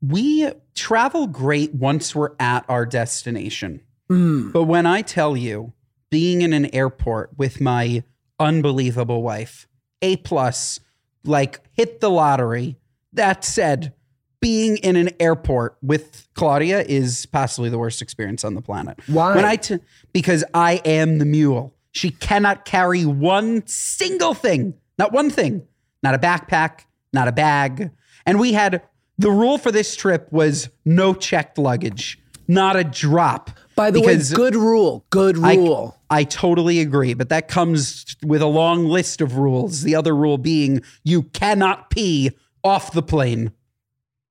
We 0.00 0.50
travel 0.74 1.26
great 1.26 1.74
once 1.74 2.14
we're 2.14 2.34
at 2.38 2.64
our 2.68 2.86
destination. 2.86 3.80
Mm. 4.10 4.52
But 4.52 4.64
when 4.64 4.86
I 4.86 5.02
tell 5.02 5.36
you, 5.36 5.72
being 6.10 6.42
in 6.42 6.52
an 6.52 6.74
airport 6.74 7.30
with 7.36 7.60
my 7.60 8.02
unbelievable 8.38 9.22
wife, 9.22 9.66
A 10.02 10.16
plus, 10.16 10.80
like 11.24 11.60
hit 11.72 12.00
the 12.00 12.10
lottery. 12.10 12.76
That 13.12 13.44
said, 13.44 13.92
being 14.40 14.76
in 14.78 14.96
an 14.96 15.10
airport 15.18 15.76
with 15.82 16.28
Claudia 16.34 16.82
is 16.82 17.26
possibly 17.26 17.70
the 17.70 17.78
worst 17.78 18.00
experience 18.00 18.44
on 18.44 18.54
the 18.54 18.62
planet. 18.62 18.98
Why? 19.06 19.34
When 19.34 19.44
I 19.44 19.56
t- 19.56 19.78
because 20.12 20.44
I 20.54 20.80
am 20.84 21.18
the 21.18 21.24
mule. 21.24 21.74
She 21.90 22.10
cannot 22.10 22.64
carry 22.64 23.04
one 23.04 23.66
single 23.66 24.34
thing, 24.34 24.74
not 24.98 25.12
one 25.12 25.30
thing, 25.30 25.66
not 26.02 26.14
a 26.14 26.18
backpack, 26.18 26.82
not 27.12 27.26
a 27.26 27.32
bag. 27.32 27.90
And 28.26 28.38
we 28.38 28.52
had 28.52 28.82
the 29.18 29.30
rule 29.30 29.58
for 29.58 29.70
this 29.72 29.96
trip 29.96 30.32
was 30.32 30.68
no 30.84 31.12
checked 31.14 31.58
luggage, 31.58 32.18
not 32.46 32.76
a 32.76 32.84
drop. 32.84 33.50
by 33.74 33.90
the 33.90 34.00
way 34.00 34.18
good 34.34 34.54
rule 34.54 35.04
good 35.10 35.38
I- 35.42 35.56
rule 35.56 35.96
I 36.10 36.24
totally 36.24 36.80
agree, 36.80 37.12
but 37.12 37.28
that 37.28 37.48
comes 37.48 38.16
with 38.24 38.40
a 38.40 38.46
long 38.46 38.86
list 38.86 39.20
of 39.20 39.36
rules. 39.36 39.82
The 39.82 39.94
other 39.94 40.16
rule 40.16 40.38
being 40.38 40.80
you 41.04 41.24
cannot 41.24 41.90
pee 41.90 42.30
off 42.64 42.92
the 42.92 43.02
plane. 43.02 43.52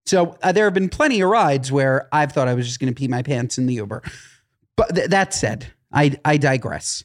So 0.08 0.38
uh, 0.42 0.52
there 0.54 0.64
have 0.66 0.74
been 0.74 0.90
plenty 0.90 1.22
of 1.22 1.30
rides 1.30 1.72
where 1.72 2.08
I've 2.12 2.32
thought 2.32 2.48
I 2.48 2.56
was 2.56 2.66
just 2.66 2.80
going 2.80 2.92
to 2.92 2.98
pee 2.98 3.08
my 3.08 3.22
pants 3.22 3.58
in 3.58 3.68
the 3.68 3.76
Uber. 3.76 4.02
But 4.76 4.96
th- 4.96 5.10
that 5.10 5.34
said, 5.34 5.68
I, 5.92 6.18
I 6.26 6.38
digress. 6.38 7.04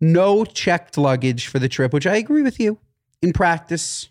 No 0.00 0.44
checked 0.44 0.96
luggage 0.98 1.46
for 1.46 1.58
the 1.58 1.68
trip, 1.68 1.92
which 1.92 2.06
I 2.06 2.16
agree 2.16 2.42
with 2.42 2.58
you. 2.58 2.78
In 3.22 3.32
practice, 3.32 4.08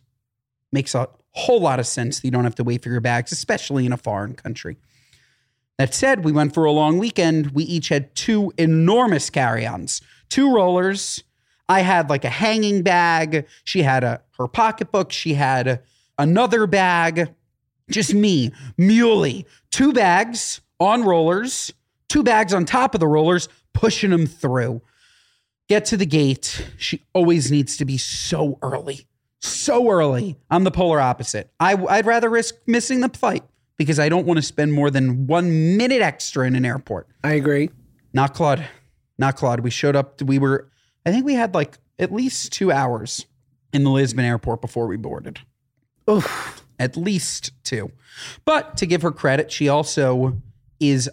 makes 0.71 0.93
a 0.95 1.09
whole 1.37 1.61
lot 1.61 1.79
of 1.79 1.87
sense 1.87 2.19
that 2.19 2.27
you 2.27 2.31
don't 2.31 2.43
have 2.43 2.55
to 2.55 2.63
wait 2.63 2.83
for 2.83 2.89
your 2.89 2.99
bags, 2.99 3.31
especially 3.31 3.85
in 3.85 3.93
a 3.93 3.97
foreign 3.97 4.33
country. 4.33 4.77
That 5.77 5.93
said, 5.93 6.23
we 6.23 6.31
went 6.31 6.53
for 6.53 6.65
a 6.65 6.71
long 6.71 6.97
weekend. 6.97 7.51
We 7.51 7.63
each 7.63 7.89
had 7.89 8.15
two 8.15 8.51
enormous 8.57 9.29
carry 9.29 9.65
ons, 9.65 10.01
two 10.29 10.51
rollers. 10.51 11.23
I 11.69 11.81
had 11.81 12.09
like 12.09 12.25
a 12.25 12.29
hanging 12.29 12.81
bag. 12.81 13.45
She 13.63 13.83
had 13.83 14.03
a 14.03 14.21
her 14.37 14.47
pocketbook. 14.47 15.11
She 15.11 15.35
had 15.35 15.81
another 16.17 16.65
bag. 16.67 17.33
Just 17.89 18.13
me, 18.13 18.51
muley, 18.77 19.45
two 19.71 19.93
bags 19.93 20.61
on 20.79 21.03
rollers, 21.03 21.71
two 22.09 22.23
bags 22.23 22.53
on 22.53 22.65
top 22.65 22.93
of 22.93 22.99
the 22.99 23.07
rollers, 23.07 23.47
pushing 23.73 24.09
them 24.09 24.25
through. 24.25 24.81
Get 25.69 25.85
to 25.85 25.97
the 25.97 26.05
gate. 26.05 26.65
She 26.77 27.03
always 27.13 27.51
needs 27.51 27.77
to 27.77 27.85
be 27.85 27.97
so 27.97 28.57
early, 28.61 29.06
so 29.39 29.89
early. 29.89 30.37
I'm 30.49 30.63
the 30.63 30.71
polar 30.71 30.99
opposite. 30.99 31.51
I, 31.59 31.75
I'd 31.89 32.05
rather 32.05 32.29
risk 32.29 32.55
missing 32.65 33.01
the 33.01 33.09
flight 33.09 33.43
because 33.77 33.99
I 33.99 34.09
don't 34.09 34.25
want 34.25 34.37
to 34.37 34.41
spend 34.41 34.73
more 34.73 34.89
than 34.89 35.27
one 35.27 35.77
minute 35.77 36.01
extra 36.01 36.45
in 36.47 36.55
an 36.55 36.65
airport. 36.65 37.07
i 37.23 37.33
agree 37.33 37.69
Not 38.13 38.33
Claude. 38.33 38.65
Not 39.17 39.35
Claude. 39.35 39.61
We 39.61 39.69
showed 39.69 39.95
up. 39.95 40.21
We 40.21 40.39
were, 40.39 40.69
I 41.05 41.11
think 41.11 41.25
we 41.25 41.33
had 41.33 41.53
like 41.53 41.77
at 41.99 42.11
least 42.11 42.51
two 42.51 42.71
hours 42.71 43.25
in 43.73 43.83
the 43.83 43.89
Lisbon 43.89 44.25
airport 44.25 44.61
before 44.61 44.87
we 44.87 44.97
boarded. 44.97 45.39
Oof. 46.09 46.63
At 46.79 46.95
least 46.95 47.51
two. 47.63 47.91
But 48.45 48.77
to 48.77 48.85
give 48.85 49.01
her 49.01 49.11
credit, 49.11 49.51
she 49.51 49.69
also 49.69 50.41
is 50.79 51.09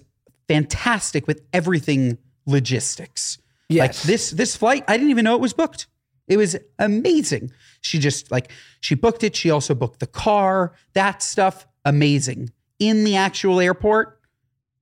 fantastic 0.48 1.26
with 1.26 1.42
everything 1.52 2.18
logistics. 2.46 3.38
Yes. 3.68 3.80
Like 3.80 4.06
this 4.06 4.30
this 4.30 4.56
flight, 4.56 4.84
I 4.88 4.96
didn't 4.96 5.10
even 5.10 5.24
know 5.24 5.34
it 5.34 5.40
was 5.40 5.54
booked. 5.54 5.86
It 6.28 6.36
was 6.36 6.56
amazing. 6.78 7.50
She 7.84 7.98
just 7.98 8.30
like 8.30 8.50
she 8.80 8.94
booked 8.94 9.22
it. 9.22 9.36
She 9.36 9.50
also 9.50 9.74
booked 9.74 10.00
the 10.00 10.06
car, 10.06 10.72
that 10.94 11.22
stuff, 11.22 11.66
amazing. 11.84 12.50
In 12.78 13.04
the 13.04 13.16
actual 13.16 13.60
airport, 13.60 14.20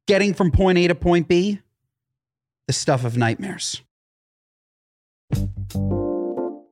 getting 0.06 0.32
from 0.34 0.50
point 0.50 0.78
A 0.78 0.88
to 0.88 0.94
point 0.94 1.28
B, 1.28 1.60
the 2.66 2.72
stuff 2.72 3.04
of 3.04 3.16
nightmares. 3.16 3.82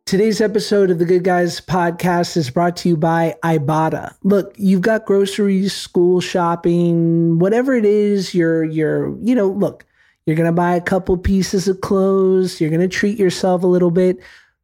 Today's 0.06 0.40
episode 0.40 0.90
of 0.90 0.98
the 0.98 1.04
Good 1.04 1.22
Guys 1.22 1.60
podcast 1.60 2.36
is 2.36 2.50
brought 2.50 2.76
to 2.78 2.88
you 2.88 2.96
by 2.96 3.36
Ibotta. 3.44 4.14
Look, 4.24 4.54
you've 4.56 4.80
got 4.80 5.06
groceries, 5.06 5.72
school 5.72 6.20
shopping, 6.20 7.38
whatever 7.38 7.74
it 7.74 7.84
is, 7.84 8.34
you're 8.34 8.64
you're, 8.64 9.16
you 9.20 9.34
know, 9.34 9.48
look, 9.48 9.84
you're 10.26 10.36
going 10.36 10.46
to 10.46 10.52
buy 10.52 10.74
a 10.74 10.80
couple 10.80 11.16
pieces 11.16 11.68
of 11.68 11.80
clothes, 11.80 12.60
you're 12.60 12.70
going 12.70 12.80
to 12.80 12.88
treat 12.88 13.18
yourself 13.18 13.62
a 13.62 13.68
little 13.68 13.90
bit, 13.90 14.18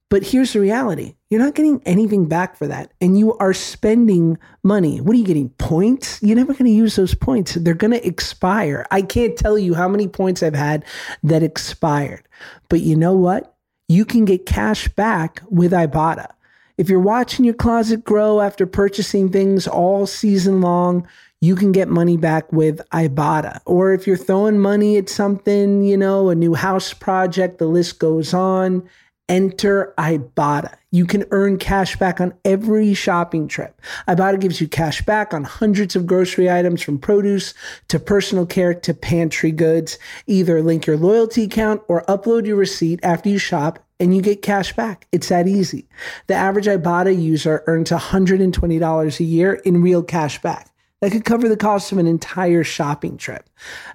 but 0.09 0.23
here's 0.23 0.53
the 0.53 0.61
reality. 0.61 1.17
You're 1.31 1.41
not 1.43 1.55
getting 1.55 1.83
anything 1.85 2.27
back 2.27 2.57
for 2.57 2.67
that 2.69 2.93
and 3.01 3.19
you 3.19 3.37
are 3.39 3.53
spending 3.53 4.39
money. 4.63 5.01
What 5.01 5.15
are 5.15 5.19
you 5.19 5.25
getting? 5.25 5.49
Points? 5.51 6.23
You're 6.23 6.37
never 6.37 6.53
going 6.53 6.67
to 6.67 6.71
use 6.71 6.97
those 6.97 7.15
points. 7.15 7.55
They're 7.55 7.75
going 7.75 7.93
to 7.93 8.07
expire. 8.07 8.87
I 8.91 9.03
can't 9.03 9.37
tell 9.37 9.59
you 9.59 9.75
how 9.75 9.89
many 9.89 10.07
points 10.07 10.43
I've 10.43 10.55
had 10.55 10.85
that 11.25 11.43
expired. 11.43 12.29
But 12.69 12.81
you 12.81 12.95
know 12.95 13.15
what? 13.15 13.57
you 13.89 14.05
can 14.05 14.25
get 14.25 14.47
cash 14.47 14.89
back 14.89 15.43
with 15.49 15.73
Ibotta. 15.73 16.31
If 16.77 16.91
you're 16.91 17.01
watching 17.01 17.45
your 17.45 17.55
closet 17.55 18.05
grow 18.05 18.41
after 18.41 18.67
purchasing 18.67 19.31
things 19.31 19.67
all 19.67 20.07
season 20.07 20.61
long, 20.61 21.07
you 21.41 21.55
can 21.55 21.73
get 21.73 21.89
money 21.89 22.17
back 22.17 22.53
with 22.53 22.81
Ibotta. 22.93 23.61
Or 23.65 23.93
if 23.93 24.07
you're 24.07 24.17
throwing 24.17 24.59
money 24.59 24.97
at 24.97 25.09
something, 25.09 25.83
you 25.83 25.97
know, 25.97 26.29
a 26.29 26.35
new 26.35 26.55
house 26.55 26.93
project, 26.93 27.59
the 27.59 27.67
list 27.67 27.99
goes 27.99 28.35
on, 28.35 28.89
enter 29.29 29.95
Ibotta. 29.99 30.75
You 30.91 31.05
can 31.07 31.25
earn 31.31 31.59
cash 31.59 31.97
back 31.97 32.21
on 32.21 32.35
every 32.45 32.95
shopping 32.95 33.49
trip. 33.49 33.81
Ibotta 34.09 34.41
gives 34.41 34.61
you 34.61 34.69
cash 34.69 35.03
back 35.03 35.35
on 35.35 35.45
hundreds 35.45 35.97
of 35.97 36.07
grocery 36.07 36.51
items 36.51 36.83
from 36.83 36.99
produce 36.99 37.55
to 37.89 37.99
personal 37.99 38.47
care 38.47 38.75
to 38.75 38.95
pantry 38.95 39.53
goods. 39.53 39.99
Either 40.27 40.63
link 40.63 40.87
your 40.87 40.97
loyalty 40.97 41.45
account 41.45 41.83
or 41.89 42.05
upload 42.05 42.47
your 42.47 42.57
receipt 42.57 43.01
after 43.03 43.29
you 43.29 43.39
shop 43.39 43.79
and 43.99 44.15
you 44.15 44.23
get 44.23 44.43
cash 44.43 44.75
back. 44.75 45.07
It's 45.13 45.29
that 45.29 45.49
easy. 45.49 45.89
The 46.27 46.35
average 46.35 46.67
Ibotta 46.67 47.21
user 47.21 47.65
earns 47.67 47.91
$120 47.91 49.21
a 49.21 49.25
year 49.25 49.55
in 49.55 49.83
real 49.83 50.03
cash 50.03 50.41
back. 50.41 50.71
That 51.01 51.13
could 51.13 51.27
cover 51.27 51.49
the 51.49 51.59
cost 51.59 51.93
of 51.93 51.99
an 51.99 52.07
entire 52.07 52.65
shopping 52.65 53.19
trip. 53.19 53.49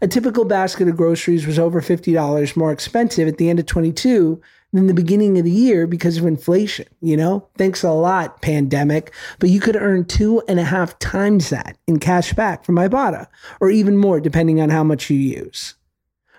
A 0.03 0.07
typical 0.07 0.45
basket 0.45 0.87
of 0.87 0.97
groceries 0.97 1.47
was 1.47 1.57
over 1.57 1.81
$50 1.81 2.55
more 2.55 2.71
expensive 2.71 3.27
at 3.27 3.37
the 3.37 3.49
end 3.49 3.59
of 3.59 3.65
22 3.65 4.39
than 4.73 4.87
the 4.87 4.93
beginning 4.93 5.37
of 5.37 5.45
the 5.45 5.51
year 5.51 5.85
because 5.85 6.17
of 6.17 6.25
inflation. 6.25 6.87
You 7.01 7.17
know, 7.17 7.47
thanks 7.57 7.83
a 7.83 7.91
lot, 7.91 8.41
pandemic. 8.41 9.13
But 9.39 9.49
you 9.49 9.59
could 9.59 9.75
earn 9.75 10.05
two 10.05 10.41
and 10.47 10.59
a 10.59 10.63
half 10.63 10.97
times 10.99 11.49
that 11.49 11.77
in 11.87 11.99
cash 11.99 12.33
back 12.33 12.65
from 12.65 12.75
Ibotta, 12.75 13.27
or 13.59 13.69
even 13.69 13.97
more 13.97 14.19
depending 14.19 14.61
on 14.61 14.69
how 14.69 14.83
much 14.83 15.09
you 15.09 15.17
use. 15.17 15.75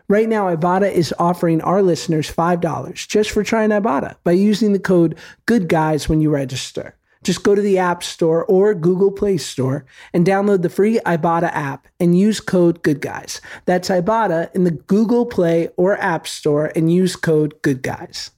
Right 0.09 0.29
now, 0.29 0.55
Ibotta 0.55 0.90
is 0.90 1.14
offering 1.18 1.61
our 1.62 1.81
listeners 1.81 2.31
$5 2.31 3.09
just 3.09 3.31
for 3.31 3.42
trying 3.42 3.71
Ibotta 3.71 4.16
by 4.25 4.33
using 4.33 4.73
the 4.73 4.79
code 4.79 5.16
GOODGUYS 5.47 6.09
when 6.09 6.21
you 6.21 6.29
register. 6.29 6.97
Just 7.23 7.43
go 7.43 7.55
to 7.55 7.63
the 7.63 7.79
App 7.79 8.03
Store 8.03 8.45
or 8.45 8.75
Google 8.75 9.13
Play 9.13 9.37
Store 9.37 9.85
and 10.13 10.27
download 10.27 10.63
the 10.63 10.69
free 10.69 10.99
Ibotta 11.07 11.51
app 11.53 11.89
and 12.01 12.19
use 12.19 12.41
code 12.41 12.83
GOODGUYS. 12.83 13.41
That's 13.65 13.89
Ibotta 13.89 14.55
in 14.55 14.65
the 14.65 14.71
Google 14.73 15.27
Play 15.27 15.69
or 15.77 15.97
App 15.99 16.27
Store 16.27 16.73
and 16.75 16.93
use 16.93 17.17
code 17.17 17.61
GOODGUYS. 17.63 18.31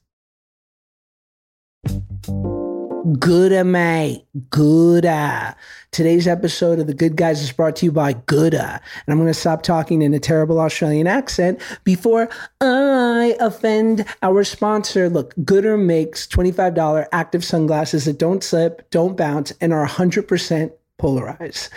Gooda, 3.05 3.63
mate. 3.63 4.25
Gooda. 4.49 5.55
Today's 5.91 6.27
episode 6.27 6.79
of 6.79 6.87
The 6.87 6.93
Good 6.95 7.15
Guys 7.15 7.39
is 7.39 7.51
brought 7.51 7.75
to 7.75 7.85
you 7.85 7.91
by 7.91 8.15
Goodr. 8.15 8.55
And 8.55 8.81
I'm 9.07 9.17
going 9.17 9.27
to 9.27 9.33
stop 9.33 9.61
talking 9.61 10.01
in 10.01 10.15
a 10.15 10.19
terrible 10.19 10.59
Australian 10.59 11.05
accent 11.05 11.61
before 11.83 12.27
I 12.61 13.35
offend 13.39 14.05
our 14.23 14.43
sponsor. 14.43 15.07
Look, 15.07 15.35
Goodr 15.35 15.79
makes 15.79 16.25
$25 16.25 17.05
active 17.11 17.45
sunglasses 17.45 18.05
that 18.05 18.17
don't 18.17 18.43
slip, 18.43 18.89
don't 18.89 19.15
bounce, 19.15 19.51
and 19.61 19.71
are 19.71 19.85
100% 19.85 20.71
polarized. 20.97 21.69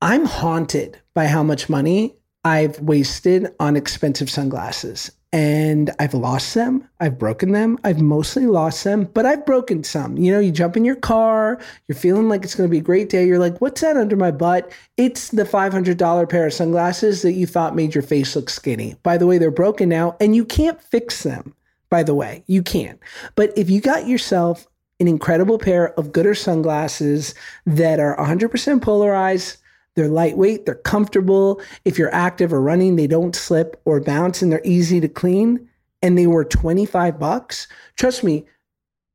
I'm 0.00 0.24
haunted 0.24 1.00
by 1.14 1.28
how 1.28 1.44
much 1.44 1.68
money 1.68 2.16
I've 2.42 2.80
wasted 2.80 3.54
on 3.60 3.76
expensive 3.76 4.28
sunglasses 4.28 5.12
and 5.32 5.90
I've 5.98 6.12
lost 6.12 6.54
them. 6.54 6.86
I've 7.00 7.18
broken 7.18 7.52
them. 7.52 7.78
I've 7.84 8.02
mostly 8.02 8.46
lost 8.46 8.84
them, 8.84 9.04
but 9.14 9.24
I've 9.24 9.46
broken 9.46 9.82
some. 9.82 10.18
You 10.18 10.32
know, 10.32 10.40
you 10.40 10.52
jump 10.52 10.76
in 10.76 10.84
your 10.84 10.96
car, 10.96 11.58
you're 11.88 11.96
feeling 11.96 12.28
like 12.28 12.44
it's 12.44 12.54
going 12.54 12.68
to 12.68 12.70
be 12.70 12.78
a 12.78 12.82
great 12.82 13.08
day. 13.08 13.26
You're 13.26 13.38
like, 13.38 13.58
what's 13.60 13.80
that 13.80 13.96
under 13.96 14.16
my 14.16 14.30
butt? 14.30 14.70
It's 14.98 15.30
the 15.30 15.44
$500 15.44 16.28
pair 16.28 16.46
of 16.46 16.52
sunglasses 16.52 17.22
that 17.22 17.32
you 17.32 17.46
thought 17.46 17.74
made 17.74 17.94
your 17.94 18.02
face 18.02 18.36
look 18.36 18.50
skinny. 18.50 18.96
By 19.02 19.16
the 19.16 19.26
way, 19.26 19.38
they're 19.38 19.50
broken 19.50 19.88
now 19.88 20.16
and 20.20 20.36
you 20.36 20.44
can't 20.44 20.80
fix 20.82 21.22
them. 21.22 21.54
By 21.88 22.02
the 22.02 22.14
way, 22.14 22.44
you 22.46 22.62
can't. 22.62 22.98
But 23.34 23.56
if 23.56 23.70
you 23.70 23.80
got 23.80 24.06
yourself 24.06 24.66
an 25.00 25.08
incredible 25.08 25.58
pair 25.58 25.98
of 25.98 26.12
goodr 26.12 26.36
sunglasses 26.36 27.34
that 27.66 28.00
are 28.00 28.16
100% 28.16 28.82
polarized, 28.82 29.56
they're 29.94 30.08
lightweight, 30.08 30.66
they're 30.66 30.74
comfortable. 30.76 31.60
If 31.84 31.98
you're 31.98 32.14
active 32.14 32.52
or 32.52 32.62
running, 32.62 32.96
they 32.96 33.06
don't 33.06 33.36
slip 33.36 33.80
or 33.84 34.00
bounce 34.00 34.42
and 34.42 34.50
they're 34.50 34.62
easy 34.64 35.00
to 35.00 35.08
clean. 35.08 35.68
And 36.00 36.18
they 36.18 36.26
were 36.26 36.44
25 36.44 37.18
bucks. 37.18 37.68
Trust 37.96 38.24
me, 38.24 38.46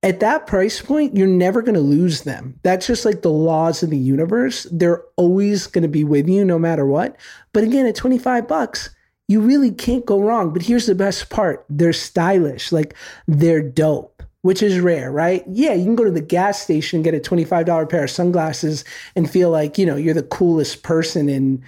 at 0.04 0.20
that 0.20 0.48
price 0.48 0.82
point, 0.82 1.18
you're 1.18 1.28
never 1.28 1.62
going 1.62 1.76
to 1.76 1.82
lose 1.82 2.22
them. 2.22 2.60
That's 2.64 2.88
just 2.88 3.04
like 3.04 3.24
the 3.24 3.32
laws 3.32 3.82
of 3.84 3.90
the 3.90 3.98
universe. 3.98 4.68
They're 4.72 5.04
always 5.16 5.68
going 5.68 5.82
to 5.82 5.88
be 5.88 6.04
with 6.04 6.30
you 6.30 6.46
no 6.46 6.60
matter 6.60 6.86
what. 6.86 7.18
But 7.52 7.64
again, 7.64 7.86
at 7.88 7.96
25 7.96 8.48
bucks, 8.48 8.92
you 9.28 9.42
really 9.42 9.72
can't 9.72 10.06
go 10.06 10.22
wrong. 10.22 10.54
But 10.54 10.62
here's 10.62 10.86
the 10.86 10.96
best 10.96 11.30
part 11.30 11.66
they're 11.70 11.94
stylish, 11.94 12.72
like 12.72 12.94
they're 13.28 13.62
dope 13.62 14.17
which 14.42 14.62
is 14.62 14.80
rare, 14.80 15.12
right? 15.12 15.44
Yeah, 15.48 15.74
you 15.74 15.84
can 15.84 15.96
go 15.96 16.04
to 16.04 16.12
the 16.12 16.22
gas 16.22 16.62
station 16.62 16.98
and 16.98 17.04
get 17.04 17.16
a 17.16 17.20
$25 17.20 17.90
pair 17.90 18.04
of 18.04 18.10
sunglasses 18.10 18.86
and 19.16 19.30
feel 19.30 19.50
like, 19.50 19.78
you 19.78 19.86
know, 19.86 19.96
you're 19.96 20.14
the 20.14 20.24
coolest 20.24 20.84
person 20.84 21.28
in, 21.30 21.64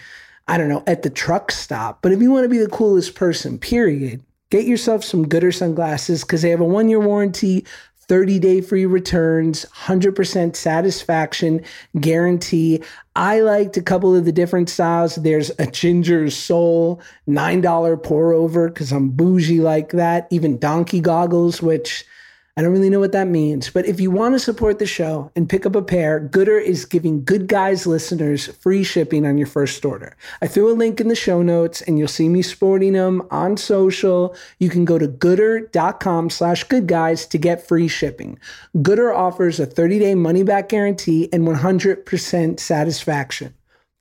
I 0.48 0.58
don't 0.58 0.70
know, 0.70 0.84
at 0.88 1.04
the 1.04 1.10
truck 1.10 1.52
stop. 1.52 2.02
But 2.02 2.12
if 2.12 2.22
you 2.22 2.32
want 2.32 2.46
to 2.46 2.50
be 2.50 2.58
the 2.58 2.70
coolest 2.70 3.16
person, 3.16 3.58
period, 3.58 4.24
get 4.50 4.66
yourself 4.66 5.04
some 5.04 5.26
goodr 5.26 5.54
sunglasses 5.54 6.22
because 6.22 6.42
they 6.42 6.50
have 6.50 6.62
a 6.62 6.66
one 6.66 6.90
year 6.90 7.00
warranty, 7.00 7.66
30 8.10 8.40
day 8.40 8.60
free 8.60 8.88
returns, 8.88 9.66
100% 9.76 10.56
satisfaction 10.56 11.62
guarantee. 12.00 12.82
I 13.16 13.42
liked 13.42 13.78
a 13.78 13.84
couple 13.84 14.16
of 14.16 14.26
the 14.26 14.32
different 14.32 14.68
styles. 14.68 15.16
There's 15.16 15.52
a 15.60 15.68
ginger 15.68 16.30
soul, 16.32 17.02
$9 17.28 18.04
pour 18.04 18.34
over 18.34 18.68
because 18.68 18.92
I'm 18.92 19.10
bougie 19.10 19.62
like 19.62 19.92
that. 19.92 20.28
Even 20.32 20.58
donkey 20.58 21.02
goggles, 21.02 21.62
which 21.62 22.04
I 22.60 22.62
don't 22.62 22.74
really 22.74 22.90
know 22.90 23.00
what 23.00 23.14
that 23.14 23.30
means, 23.30 23.70
but 23.70 23.86
if 23.86 24.02
you 24.02 24.12
want 24.12 24.36
to 24.36 24.40
support 24.40 24.80
the 24.80 24.86
show 24.86 25.32
and 25.34 25.48
pick 25.48 25.66
up 25.66 25.78
a 25.78 25.82
pair, 25.82 26.20
Goodr 26.20 26.62
is 26.62 26.84
giving 26.84 27.24
Good 27.24 27.48
Guys 27.48 27.88
listeners 27.88 28.48
free 28.48 28.84
shipping 28.84 29.26
on 29.26 29.38
your 29.38 29.48
first 29.48 29.86
order. 29.86 30.18
I 30.42 30.48
threw 30.48 30.70
a 30.70 30.76
link 30.76 31.00
in 31.00 31.08
the 31.08 31.16
show 31.16 31.42
notes 31.42 31.80
and 31.80 31.98
you'll 31.98 32.10
see 32.10 32.28
me 32.28 32.42
sporting 32.42 32.92
them 32.92 33.26
on 33.32 33.56
social. 33.56 34.36
You 34.58 34.70
can 34.70 34.84
go 34.84 34.98
to 34.98 35.08
goodr.com 35.08 36.32
slash 36.32 36.66
good 36.66 36.86
guys 36.88 37.26
to 37.28 37.38
get 37.38 37.66
free 37.66 37.88
shipping. 37.88 38.38
Goodr 38.76 39.16
offers 39.16 39.62
a 39.62 39.66
30-day 39.66 40.16
money-back 40.16 40.68
guarantee 40.68 41.30
and 41.32 41.48
100% 41.48 42.60
satisfaction. 42.60 43.54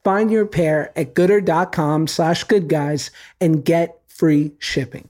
Find 0.02 0.32
your 0.32 0.46
pair 0.46 0.90
at 0.98 1.14
goodr.com 1.14 2.08
slash 2.08 2.42
good 2.42 2.68
guys 2.68 3.12
and 3.40 3.64
get 3.64 4.00
free 4.08 4.54
shipping. 4.58 5.08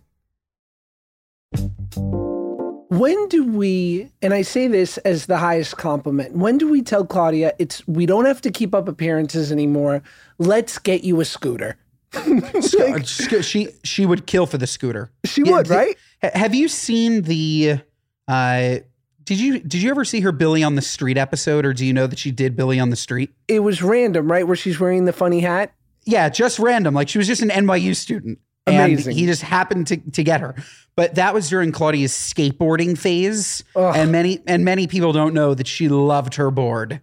When 2.88 3.28
do 3.28 3.44
we, 3.44 4.10
and 4.22 4.32
I 4.32 4.42
say 4.42 4.66
this 4.66 4.96
as 4.98 5.26
the 5.26 5.36
highest 5.36 5.76
compliment, 5.76 6.34
when 6.34 6.56
do 6.56 6.68
we 6.68 6.80
tell 6.82 7.04
Claudia 7.04 7.52
it's 7.58 7.86
we 7.86 8.06
don't 8.06 8.24
have 8.24 8.40
to 8.42 8.50
keep 8.50 8.74
up 8.74 8.88
appearances 8.88 9.52
anymore? 9.52 10.02
Let's 10.38 10.78
get 10.78 11.04
you 11.04 11.20
a 11.20 11.24
scooter. 11.24 11.76
Like, 12.14 13.06
she 13.06 13.68
she 13.84 14.06
would 14.06 14.26
kill 14.26 14.46
for 14.46 14.56
the 14.56 14.66
scooter. 14.66 15.10
She 15.26 15.42
would, 15.42 15.66
th- 15.66 15.76
right? 15.76 15.96
Have 16.34 16.54
you 16.54 16.66
seen 16.68 17.22
the? 17.22 17.80
Uh, 18.26 18.78
did 19.24 19.38
you 19.38 19.60
did 19.60 19.82
you 19.82 19.90
ever 19.90 20.06
see 20.06 20.20
her 20.20 20.32
Billy 20.32 20.62
on 20.62 20.74
the 20.74 20.80
Street 20.82 21.18
episode, 21.18 21.66
or 21.66 21.74
do 21.74 21.84
you 21.84 21.92
know 21.92 22.06
that 22.06 22.18
she 22.18 22.30
did 22.30 22.56
Billy 22.56 22.80
on 22.80 22.88
the 22.88 22.96
Street? 22.96 23.30
It 23.46 23.60
was 23.60 23.82
random, 23.82 24.30
right? 24.30 24.46
Where 24.46 24.56
she's 24.56 24.80
wearing 24.80 25.04
the 25.04 25.12
funny 25.12 25.40
hat. 25.40 25.74
Yeah, 26.04 26.30
just 26.30 26.58
random. 26.58 26.94
Like 26.94 27.10
she 27.10 27.18
was 27.18 27.26
just 27.26 27.42
an 27.42 27.50
NYU 27.50 27.94
student. 27.94 28.38
Amazing. 28.68 29.12
And 29.12 29.18
he 29.20 29.26
just 29.26 29.42
happened 29.42 29.86
to, 29.88 29.96
to 29.96 30.22
get 30.22 30.40
her. 30.40 30.54
But 30.96 31.14
that 31.14 31.34
was 31.34 31.48
during 31.48 31.72
Claudia's 31.72 32.12
skateboarding 32.12 32.98
phase. 32.98 33.62
Ugh. 33.76 33.94
And 33.96 34.12
many 34.12 34.40
and 34.46 34.64
many 34.64 34.86
people 34.86 35.12
don't 35.12 35.34
know 35.34 35.54
that 35.54 35.66
she 35.66 35.88
loved 35.88 36.34
her 36.34 36.50
board. 36.50 37.00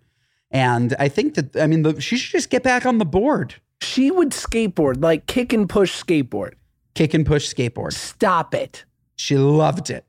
And 0.51 0.95
I 0.99 1.08
think 1.08 1.36
that 1.36 1.56
I 1.56 1.67
mean 1.67 1.84
the, 1.84 2.01
she 2.01 2.17
should 2.17 2.32
just 2.32 2.49
get 2.49 2.63
back 2.63 2.86
on 2.86 2.97
the 2.97 3.06
board. 3.06 3.56
She 3.82 4.12
would 4.12 4.32
skateboard, 4.32 5.01
like 5.01 5.28
kick 5.28 5.54
and 5.54 5.69
push 5.69 6.01
skateboard. 6.01 6.54
Kick 6.93 7.13
and 7.13 7.25
push 7.25 7.54
skateboard. 7.54 7.93
Stop 7.93 8.54
it. 8.56 8.86
She 9.15 9.38
loved 9.38 9.89
it. 9.89 10.06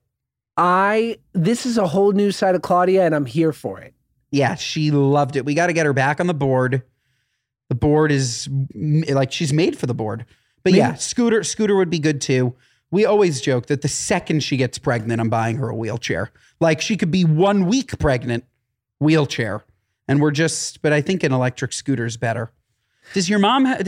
I, 0.57 1.19
this 1.33 1.67
is 1.67 1.77
a 1.77 1.87
whole 1.87 2.13
new 2.13 2.33
side 2.33 2.55
of 2.55 2.63
Claudia 2.63 3.05
and 3.05 3.15
I'm 3.15 3.27
here 3.27 3.53
for 3.53 3.81
it. 3.81 3.93
Yeah, 4.31 4.55
she 4.55 4.91
loved 4.91 5.37
it. 5.37 5.45
We 5.45 5.55
got 5.55 5.67
to 5.67 5.73
get 5.73 5.87
her 5.87 5.93
back 5.93 6.21
on 6.21 6.27
the 6.27 6.35
board. 6.35 6.83
The 7.69 7.75
board 7.75 8.13
is 8.13 8.49
like 8.75 9.33
she's 9.33 9.53
made 9.53 9.77
for 9.77 9.87
the 9.87 9.95
board. 9.95 10.25
But 10.67 10.73
Maybe- 10.73 10.79
yeah, 10.79 10.95
Scooter 10.95 11.45
Scooter 11.45 11.77
would 11.77 11.91
be 11.91 12.01
good 12.01 12.21
too. 12.21 12.57
We 12.91 13.05
always 13.05 13.41
joke 13.41 13.67
that 13.67 13.83
the 13.83 13.89
second 13.89 14.43
she 14.43 14.57
gets 14.57 14.79
pregnant, 14.79 15.21
I'm 15.21 15.29
buying 15.29 15.59
her 15.59 15.69
a 15.69 15.77
wheelchair. 15.77 16.33
Like 16.59 16.81
she 16.81 16.97
could 16.97 17.13
be 17.13 17.25
one 17.25 17.67
week 17.67 17.97
pregnant, 18.01 18.43
wheelchair, 18.99 19.65
and 20.09 20.21
we're 20.21 20.33
just. 20.33 20.83
But 20.83 20.93
I 20.93 21.03
think 21.03 21.23
an 21.23 21.31
electric 21.33 21.73
scooter 21.73 22.05
is 22.05 22.17
better. 22.17 22.51
Does 23.15 23.29
your 23.29 23.39
mom? 23.39 23.65
ha- 23.65 23.79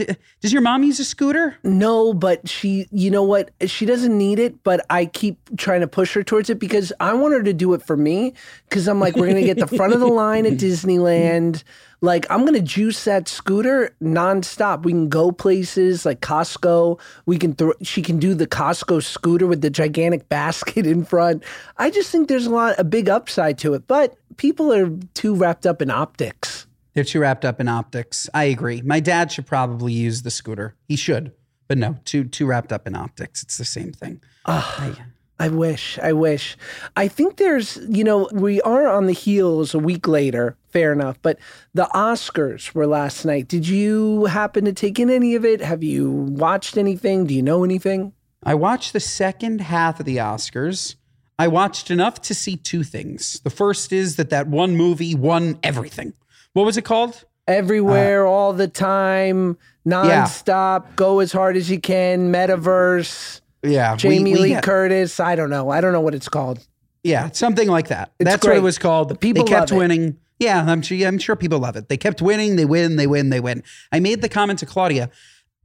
Does 0.41 0.53
your 0.53 0.61
mom 0.61 0.83
use 0.83 0.99
a 0.99 1.05
scooter? 1.05 1.57
No, 1.63 2.13
but 2.13 2.47
she, 2.49 2.87
you 2.91 3.11
know 3.11 3.23
what? 3.23 3.51
She 3.67 3.85
doesn't 3.85 4.17
need 4.17 4.39
it, 4.39 4.63
but 4.63 4.85
I 4.89 5.05
keep 5.05 5.37
trying 5.57 5.81
to 5.81 5.87
push 5.87 6.13
her 6.13 6.23
towards 6.23 6.49
it 6.49 6.57
because 6.59 6.93
I 6.99 7.13
want 7.13 7.33
her 7.33 7.43
to 7.43 7.53
do 7.53 7.73
it 7.73 7.81
for 7.83 7.97
me. 7.97 8.33
Because 8.67 8.87
I'm 8.87 8.99
like, 8.99 9.15
we're 9.15 9.27
going 9.29 9.45
to 9.45 9.53
get 9.53 9.57
the 9.59 9.75
front 9.77 9.93
of 9.93 9.99
the 9.99 10.07
line 10.23 10.45
at 10.45 10.53
Disneyland. 10.53 11.63
Like, 12.01 12.25
I'm 12.29 12.41
going 12.41 12.53
to 12.53 12.61
juice 12.61 13.03
that 13.03 13.27
scooter 13.27 13.93
nonstop. 14.01 14.83
We 14.83 14.93
can 14.93 15.09
go 15.09 15.31
places 15.33 16.05
like 16.05 16.21
Costco. 16.21 16.97
We 17.25 17.37
can 17.37 17.53
throw, 17.53 17.73
she 17.81 18.01
can 18.01 18.19
do 18.19 18.33
the 18.33 18.47
Costco 18.47 19.03
scooter 19.03 19.45
with 19.47 19.61
the 19.61 19.69
gigantic 19.69 20.29
basket 20.29 20.87
in 20.87 21.03
front. 21.03 21.43
I 21.77 21.89
just 21.89 22.09
think 22.09 22.29
there's 22.29 22.45
a 22.45 22.51
lot, 22.51 22.75
a 22.79 22.85
big 22.85 23.09
upside 23.09 23.57
to 23.59 23.73
it, 23.73 23.85
but 23.85 24.15
people 24.37 24.71
are 24.73 24.89
too 25.13 25.35
wrapped 25.35 25.65
up 25.67 25.81
in 25.81 25.89
optics. 25.89 26.58
They're 26.93 27.03
too 27.03 27.19
wrapped 27.19 27.45
up 27.45 27.59
in 27.59 27.67
optics. 27.67 28.29
I 28.33 28.45
agree. 28.45 28.81
My 28.81 28.99
dad 28.99 29.31
should 29.31 29.45
probably 29.45 29.93
use 29.93 30.23
the 30.23 30.31
scooter. 30.31 30.75
He 30.87 30.95
should, 30.95 31.31
but 31.67 31.77
no, 31.77 31.97
too 32.05 32.23
too 32.25 32.45
wrapped 32.45 32.71
up 32.71 32.87
in 32.87 32.95
optics. 32.95 33.43
It's 33.43 33.57
the 33.57 33.65
same 33.65 33.91
thing. 33.91 34.21
Ah, 34.45 34.95
I 35.41 35.47
wish. 35.47 35.97
I 35.99 36.11
wish. 36.11 36.57
I 36.97 37.07
think 37.07 37.37
there's, 37.37 37.77
you 37.87 38.03
know, 38.03 38.27
we 38.33 38.59
are 38.61 38.87
on 38.87 39.05
the 39.05 39.13
heels 39.13 39.73
a 39.73 39.79
week 39.79 40.05
later. 40.05 40.57
Fair 40.67 40.91
enough. 40.91 41.17
But 41.21 41.39
the 41.73 41.89
Oscars 41.95 42.75
were 42.75 42.85
last 42.85 43.23
night. 43.23 43.47
Did 43.47 43.65
you 43.65 44.25
happen 44.25 44.65
to 44.65 44.73
take 44.73 44.99
in 44.99 45.09
any 45.09 45.35
of 45.35 45.45
it? 45.45 45.61
Have 45.61 45.81
you 45.81 46.11
watched 46.11 46.77
anything? 46.77 47.25
Do 47.25 47.33
you 47.33 47.41
know 47.41 47.63
anything? 47.63 48.11
I 48.43 48.55
watched 48.55 48.91
the 48.91 48.99
second 48.99 49.61
half 49.61 49.99
of 49.99 50.05
the 50.05 50.17
Oscars. 50.17 50.95
I 51.37 51.47
watched 51.47 51.89
enough 51.89 52.21
to 52.23 52.33
see 52.33 52.57
two 52.57 52.83
things. 52.83 53.39
The 53.45 53.49
first 53.49 53.93
is 53.93 54.17
that 54.17 54.29
that 54.31 54.47
one 54.47 54.75
movie 54.75 55.15
won 55.15 55.57
everything. 55.63 56.13
What 56.59 56.65
was 56.65 56.75
it 56.75 56.81
called? 56.81 57.23
Everywhere, 57.47 58.27
uh, 58.27 58.29
all 58.29 58.51
the 58.51 58.67
time, 58.67 59.57
nonstop, 59.87 60.93
go 60.97 61.19
as 61.19 61.31
hard 61.31 61.55
as 61.55 61.71
you 61.71 61.79
can, 61.79 62.33
metaverse. 62.33 63.39
Yeah, 63.63 63.93
we- 63.93 63.97
Jamie 63.97 64.33
we 64.33 64.39
Lee 64.41 64.49
get- 64.49 64.63
Curtis. 64.63 65.21
I 65.21 65.37
don't 65.37 65.49
know. 65.49 65.69
I 65.69 65.79
don't 65.79 65.93
know 65.93 66.01
what 66.01 66.13
it's 66.13 66.27
called. 66.27 66.67
Yeah, 67.01 67.29
something 67.31 67.69
like 67.69 67.87
that. 67.87 68.11
It's 68.19 68.29
That's 68.29 68.45
what 68.45 68.57
it 68.57 68.61
was 68.61 68.77
called. 68.77 69.07
The 69.07 69.15
people 69.15 69.45
they 69.45 69.49
kept 69.49 69.71
winning. 69.71 70.17
Yeah, 70.37 70.65
I'm 70.67 70.81
sure. 70.81 70.97
Yeah, 70.97 71.07
I'm 71.07 71.17
sure 71.17 71.37
people 71.37 71.59
love 71.59 71.77
it. 71.77 71.87
They 71.87 71.95
kept 71.95 72.21
winning. 72.21 72.57
They 72.57 72.65
win. 72.65 72.97
They 72.97 73.07
win. 73.07 73.29
They 73.29 73.39
win. 73.39 73.63
I 73.93 74.01
made 74.01 74.21
the 74.21 74.27
comment 74.27 74.59
to 74.59 74.65
Claudia: 74.65 75.09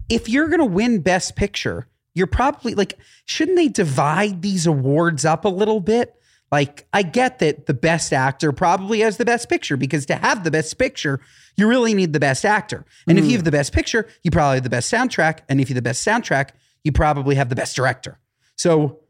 if 0.08 0.28
you're 0.28 0.46
gonna 0.46 0.64
win 0.64 1.00
Best 1.00 1.34
Picture, 1.34 1.88
you're 2.14 2.28
probably 2.28 2.76
like, 2.76 2.96
shouldn't 3.24 3.56
they 3.56 3.66
divide 3.66 4.42
these 4.42 4.64
awards 4.64 5.24
up 5.24 5.44
a 5.44 5.48
little 5.48 5.80
bit? 5.80 6.14
Like, 6.52 6.86
I 6.92 7.02
get 7.02 7.40
that 7.40 7.66
the 7.66 7.74
Best 7.74 8.12
Actor 8.12 8.52
probably 8.52 9.00
has 9.00 9.16
the 9.16 9.24
Best 9.24 9.48
Picture 9.48 9.76
because 9.76 10.06
to 10.06 10.14
have 10.14 10.44
the 10.44 10.50
Best 10.50 10.78
Picture, 10.78 11.20
you 11.56 11.68
really 11.68 11.94
need 11.94 12.12
the 12.12 12.20
Best 12.20 12.44
Actor. 12.44 12.84
And 13.08 13.18
if 13.18 13.24
you 13.24 13.32
have 13.32 13.44
the 13.44 13.50
Best 13.50 13.72
Picture, 13.72 14.08
you 14.22 14.30
probably 14.30 14.56
have 14.56 14.64
the 14.64 14.70
Best 14.70 14.92
Soundtrack. 14.92 15.40
And 15.48 15.60
if 15.60 15.68
you 15.68 15.74
have 15.74 15.82
the 15.82 15.88
Best 15.88 16.06
Soundtrack, 16.06 16.50
you 16.84 16.92
probably 16.92 17.34
have 17.34 17.48
the 17.48 17.56
Best 17.56 17.74
Director. 17.74 18.20
So 18.56 19.00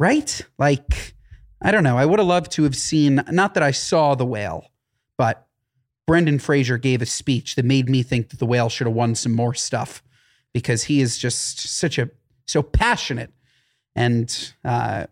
right? 0.00 0.40
Like, 0.58 1.14
I 1.62 1.70
don't 1.70 1.84
know. 1.84 1.98
I 1.98 2.06
would 2.06 2.18
have 2.18 2.26
loved 2.26 2.50
to 2.52 2.64
have 2.64 2.74
seen, 2.74 3.22
not 3.30 3.52
that 3.54 3.62
I 3.62 3.70
saw 3.70 4.14
the 4.14 4.24
whale, 4.24 4.70
but 5.18 5.46
Brendan 6.06 6.38
Fraser 6.38 6.78
gave 6.78 7.02
a 7.02 7.06
speech 7.06 7.54
that 7.54 7.66
made 7.66 7.88
me 7.88 8.02
think 8.02 8.30
that 8.30 8.38
the 8.38 8.46
whale 8.46 8.70
should 8.70 8.86
have 8.86 8.96
won 8.96 9.14
some 9.14 9.32
more 9.32 9.52
stuff 9.54 10.02
because 10.54 10.84
he 10.84 11.02
is 11.02 11.18
just 11.18 11.60
such 11.60 11.98
a, 11.98 12.10
so 12.46 12.62
passionate 12.62 13.30
and, 13.94 14.54
uh, 14.64 15.06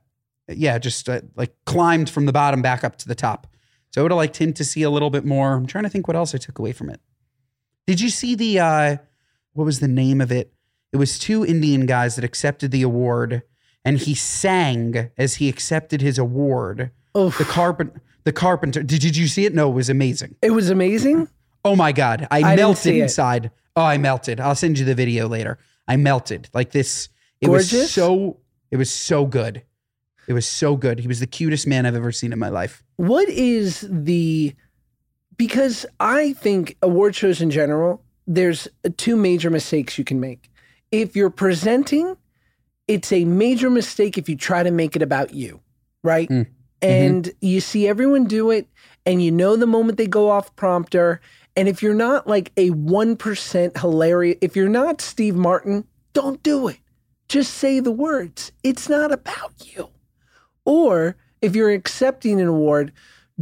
yeah, 0.49 0.79
just 0.79 1.09
uh, 1.09 1.21
like 1.37 1.55
climbed 1.67 2.11
from 2.11 2.27
the 2.27 2.33
bottom 2.33 2.63
back 2.63 2.85
up 2.85 2.97
to 2.99 3.09
the 3.09 3.15
top. 3.15 3.47
So 3.91 4.01
I 4.01 4.03
would 4.03 4.13
have 4.13 4.17
liked 4.17 4.37
him 4.37 4.53
to 4.55 4.65
see 4.65 4.83
a 4.83 4.91
little 4.91 5.11
bit 5.11 5.25
more. 5.25 5.55
I'm 5.55 5.67
trying 5.67 5.85
to 5.85 5.91
think 5.91 6.09
what 6.09 6.17
else 6.17 6.35
I 6.35 6.39
took 6.39 6.59
away 6.59 6.73
from 6.73 6.91
it. 6.91 7.01
Did 7.87 8.01
you 8.01 8.11
see 8.11 8.35
the, 8.35 8.59
uh, 8.59 8.97
what 9.55 9.65
was 9.65 9.81
the 9.81 9.89
name 9.89 10.21
of 10.21 10.31
it? 10.31 10.53
It 10.93 10.99
was 10.99 11.19
two 11.19 11.45
Indian 11.45 11.87
guys 11.87 12.17
that 12.17 12.25
accepted 12.25 12.71
the 12.71 12.83
award 12.83 13.43
and 13.85 13.99
he 13.99 14.15
sang 14.15 15.11
as 15.17 15.37
he 15.37 15.49
accepted 15.49 16.03
his 16.03 16.19
award. 16.19 16.91
Oof. 17.17 17.39
The 17.39 17.45
carpent, 17.45 17.95
the 18.25 18.33
carpenter. 18.33 18.83
Did, 18.83 19.01
did 19.01 19.17
you 19.17 19.27
see 19.27 19.47
it? 19.47 19.55
No, 19.55 19.71
it 19.71 19.75
was 19.75 19.89
amazing. 19.89 20.37
It 20.43 20.51
was 20.51 20.69
amazing. 20.69 21.29
Oh 21.65 21.75
my 21.75 21.93
god, 21.93 22.29
I, 22.31 22.53
I 22.53 22.57
melted 22.57 22.83
see 22.83 23.01
it. 23.01 23.05
inside. 23.05 23.51
Oh, 23.75 23.83
I 23.83 23.97
melted. 23.99 24.41
I'll 24.41 24.55
send 24.55 24.79
you 24.79 24.85
the 24.85 24.95
video 24.95 25.27
later. 25.27 25.59
I 25.87 25.97
melted 25.97 26.49
like 26.53 26.71
this. 26.71 27.09
It 27.41 27.49
was 27.49 27.91
so. 27.91 28.39
It 28.71 28.77
was 28.77 28.91
so 28.93 29.25
good. 29.25 29.63
It 30.29 30.35
was 30.35 30.47
so 30.47 30.77
good. 30.77 31.01
He 31.01 31.09
was 31.09 31.21
the 31.21 31.27
cutest 31.27 31.67
man 31.67 31.87
I've 31.87 31.97
ever 31.97 32.13
seen 32.13 32.33
in 32.33 32.39
my 32.39 32.51
life. 32.51 32.83
What 32.97 33.29
is 33.31 33.87
the 33.91 34.55
because 35.39 35.87
I 35.99 36.35
think 36.35 36.77
award 36.83 37.15
shows 37.15 37.41
in 37.41 37.51
general, 37.51 38.03
there's 38.27 38.69
two 38.99 39.17
major 39.17 39.49
mistakes 39.49 39.97
you 39.97 40.05
can 40.05 40.21
make. 40.21 40.51
If 40.93 41.17
you're 41.17 41.31
presenting, 41.31 42.17
it's 42.89 43.11
a 43.11 43.25
major 43.25 43.71
mistake 43.71 44.19
if 44.19 44.29
you 44.29 44.37
try 44.37 44.63
to 44.63 44.71
make 44.71 44.97
it 44.97 45.03
about 45.03 45.33
you, 45.33 45.61
right? 46.03 46.29
Mm. 46.29 46.47
And 46.83 47.31
you 47.41 47.61
see 47.61 47.89
everyone 47.89 48.25
do 48.27 48.51
it, 48.51 48.69
and 49.07 49.23
you 49.23 49.33
know 49.33 49.57
the 49.57 49.67
moment 49.67 49.97
they 49.97 50.07
go 50.07 50.31
off 50.31 50.55
prompter. 50.57 51.21
And 51.57 51.69
if 51.69 51.83
you're 51.83 51.95
not 51.95 52.27
like 52.27 52.53
a 52.57 52.71
1% 52.71 53.79
hilarious, 53.79 54.39
if 54.41 54.55
you're 54.55 54.69
not 54.69 55.01
Steve 55.01 55.35
Martin, 55.35 55.85
don't 56.13 56.43
do 56.43 56.69
it. 56.69 56.79
Just 57.29 57.55
say 57.55 57.81
the 57.81 57.91
words. 57.91 58.53
It's 58.63 58.89
not 58.89 59.11
about 59.13 59.53
you. 59.65 59.89
Or 60.69 61.17
if 61.41 61.57
you're 61.57 61.71
accepting 61.71 62.43
an 62.43 62.47
award, 62.47 62.93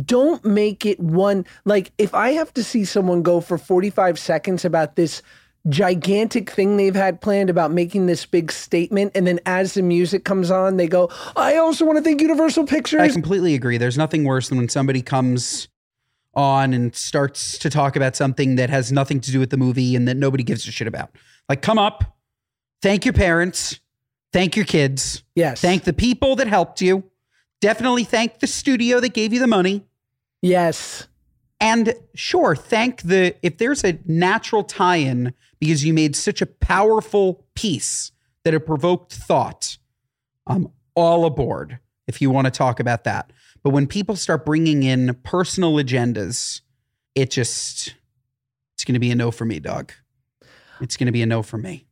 don't 0.05 0.45
make 0.45 0.87
it 0.87 1.01
one 1.01 1.45
like 1.65 1.91
if 1.99 2.15
I 2.15 2.31
have 2.33 2.55
to 2.55 2.62
see 2.62 2.85
someone 2.85 3.23
go 3.23 3.41
for 3.41 3.59
45 3.59 4.19
seconds 4.19 4.65
about 4.65 4.95
this 4.95 5.23
gigantic 5.69 6.51
thing 6.51 6.77
they've 6.77 6.95
had 6.95 7.21
planned 7.21 7.51
about 7.51 7.73
making 7.73 8.07
this 8.07 8.25
big 8.25 8.53
statement 8.53 9.11
and 9.17 9.27
then 9.27 9.41
as 9.47 9.75
the 9.75 9.83
music 9.83 10.25
comes 10.25 10.51
on 10.51 10.77
they 10.77 10.87
go 10.87 11.11
I 11.35 11.57
also 11.57 11.85
want 11.85 11.99
to 11.99 12.05
thank 12.05 12.21
Universal 12.21 12.67
Pictures. 12.67 13.01
I 13.01 13.09
completely 13.09 13.55
agree. 13.55 13.77
There's 13.77 13.99
nothing 13.99 14.23
worse 14.25 14.49
than 14.49 14.59
when 14.59 14.69
somebody 14.69 15.03
comes 15.03 15.67
on 16.35 16.75
and 16.75 16.95
starts 16.95 17.59
to 17.59 17.71
talk 17.71 17.97
about 17.97 18.15
something 18.15 18.57
that 18.57 18.71
has 18.71 18.93
nothing 18.93 19.21
to 19.21 19.33
do 19.33 19.41
with 19.41 19.51
the 19.51 19.57
movie 19.57 19.97
and 19.97 20.07
that 20.07 20.17
nobody 20.17 20.45
gives 20.45 20.69
a 20.69 20.71
shit 20.71 20.87
about. 20.87 21.11
Like, 21.49 21.62
come 21.62 21.79
up, 21.79 22.17
thank 22.83 23.07
your 23.07 23.15
parents, 23.15 23.81
thank 24.33 24.55
your 24.55 24.67
kids, 24.67 25.25
yes 25.35 25.61
thank 25.62 25.85
the 25.85 25.95
people 25.95 26.37
that 26.37 26.47
helped 26.47 26.83
you, 26.83 27.03
definitely 27.61 28.05
thank 28.05 28.40
the 28.40 28.47
studio 28.47 29.01
that 29.01 29.14
gave 29.14 29.33
you 29.33 29.40
the 29.40 29.47
money. 29.47 29.85
yes 30.42 31.09
And 31.61 31.95
sure, 32.14 32.55
thank 32.55 33.03
the 33.03 33.35
if 33.42 33.59
there's 33.59 33.85
a 33.85 33.99
natural 34.05 34.62
tie-in 34.64 35.33
because 35.59 35.85
you 35.85 35.95
made 35.95 36.14
such 36.14 36.42
a 36.42 36.47
powerful 36.47 37.47
piece 37.55 38.12
that 38.45 38.55
it 38.55 38.61
provoked 38.61 39.12
thought. 39.12 39.79
I'm 40.47 40.69
all 40.95 41.25
aboard 41.25 41.79
if 42.07 42.21
you 42.21 42.31
want 42.31 42.45
to 42.47 42.51
talk 42.51 42.79
about 42.79 43.05
that. 43.05 43.33
But 43.62 43.71
when 43.71 43.87
people 43.87 44.16
start 44.16 44.45
bringing 44.45 44.83
in 44.83 45.14
personal 45.25 45.75
agendas, 45.75 46.61
it 47.14 47.31
just 47.31 47.95
it's 48.75 48.85
going 48.85 48.95
to 48.95 49.01
be 49.01 49.11
a 49.11 49.14
no 49.14 49.31
for 49.31 49.45
me, 49.45 49.59
dog. 49.59 49.92
It's 50.81 50.97
going 50.97 51.07
to 51.07 51.12
be 51.12 51.23
a 51.23 51.27
no 51.27 51.42
for 51.42 51.59
me. 51.59 51.87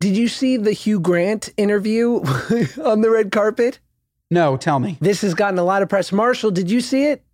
did 0.00 0.16
you 0.16 0.28
see 0.28 0.56
the 0.56 0.72
Hugh 0.72 1.00
Grant 1.00 1.50
interview 1.56 2.16
on 2.84 3.00
the 3.00 3.10
red 3.10 3.30
carpet 3.30 3.78
No, 4.30 4.56
tell 4.56 4.78
me. 4.78 4.98
This 5.00 5.22
has 5.22 5.34
gotten 5.34 5.58
a 5.58 5.64
lot 5.64 5.82
of 5.82 5.88
press. 5.88 6.12
Marshall, 6.12 6.50
did 6.50 6.70
you 6.70 6.80
see 6.80 7.04
it? 7.06 7.24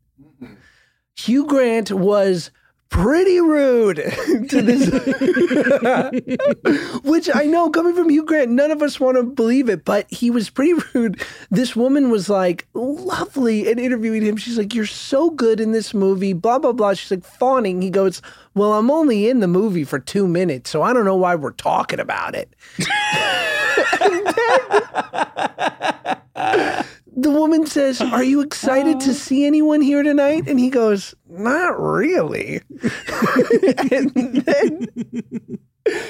Hugh 1.17 1.47
Grant 1.47 1.91
was 1.91 2.51
pretty 2.89 3.41
rude 3.41 3.97
to 4.49 4.63
this, 4.63 4.89
which 7.03 7.29
I 7.35 7.45
know 7.45 7.71
coming 7.71 7.95
from 7.95 8.09
Hugh 8.09 8.25
Grant, 8.25 8.53
none 8.53 8.71
of 8.71 8.83
us 8.83 9.01
want 9.01 9.17
to 9.17 9.25
believe 9.25 9.69
it, 9.69 9.85
but 9.85 10.09
he 10.13 10.31
was 10.31 10.51
pretty 10.51 10.75
rude. 10.95 11.21
This 11.51 11.75
woman 11.75 12.11
was 12.11 12.29
like 12.29 12.69
lovely 12.75 13.69
and 13.69 13.81
interviewing 13.81 14.23
him. 14.23 14.37
She's 14.37 14.59
like, 14.59 14.75
You're 14.75 14.87
so 14.87 15.31
good 15.31 15.61
in 15.61 15.73
this 15.73 15.95
movie, 15.95 16.33
blah, 16.33 16.59
blah, 16.61 16.73
blah. 16.73 16.95
She's 16.95 17.11
like 17.11 17.25
fawning. 17.25 17.83
He 17.83 17.91
goes, 17.91 18.23
Well, 18.55 18.75
I'm 18.75 18.91
only 18.91 19.29
in 19.29 19.41
the 19.41 19.49
movie 19.49 19.85
for 19.85 19.99
two 19.99 20.29
minutes, 20.29 20.71
so 20.71 20.83
I 20.83 20.93
don't 20.93 21.05
know 21.05 21.17
why 21.17 21.35
we're 21.35 21.51
talking 21.51 21.99
about 21.99 22.37
it. 22.37 22.55
The 27.17 27.31
woman 27.31 27.67
says, 27.67 28.01
Are 28.01 28.25
you 28.25 28.41
excited 28.41 29.01
to 29.01 29.11
oh. 29.11 29.15
see 29.15 29.45
anyone 29.47 29.81
here 29.81 30.03
tonight? 30.03 30.45
And 30.49 30.59
he 30.59 30.71
goes, 30.71 31.15
Not 31.29 31.81
really. 31.81 32.61
and 33.91 34.11
then 34.15 34.87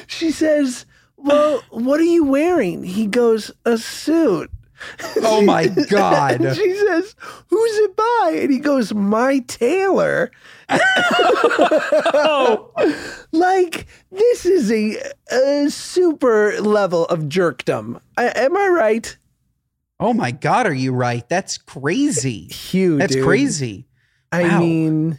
she 0.07 0.31
says, 0.31 0.87
Well, 1.17 1.63
what 1.71 2.01
are 2.01 2.05
you 2.05 2.25
wearing? 2.25 2.85
He 2.85 3.07
goes, 3.07 3.51
A 3.65 3.79
suit. 3.79 4.51
Oh 5.19 5.41
my 5.41 5.63
And 5.63 5.89
god. 5.89 6.41
she 6.57 6.75
says, 6.75 7.15
Who's 7.49 7.79
it 7.79 7.97
by? 7.97 8.39
And 8.41 8.53
he 8.53 8.59
goes, 8.59 8.95
My 8.95 9.41
tailor. 9.47 10.31
Oh. 12.17 12.71
like, 13.33 13.87
this 14.11 14.47
is 14.47 14.73
a, 14.73 14.97
a 15.31 15.71
super 15.71 16.61
level 16.61 17.05
of 17.07 17.29
jerkdom. 17.29 18.01
I, 18.17 18.33
am 18.35 18.57
I 18.57 18.69
right? 18.69 19.17
Oh 20.05 20.13
my 20.13 20.33
god, 20.33 20.67
are 20.67 20.75
you 20.75 20.93
right? 20.93 21.27
That's 21.31 21.57
crazy. 21.57 22.45
Hugh. 22.49 22.99
That's 22.99 23.15
dude. 23.15 23.25
crazy. 23.25 23.87
I 24.31 24.43
Wow. 24.43 24.61
mean, 24.61 25.19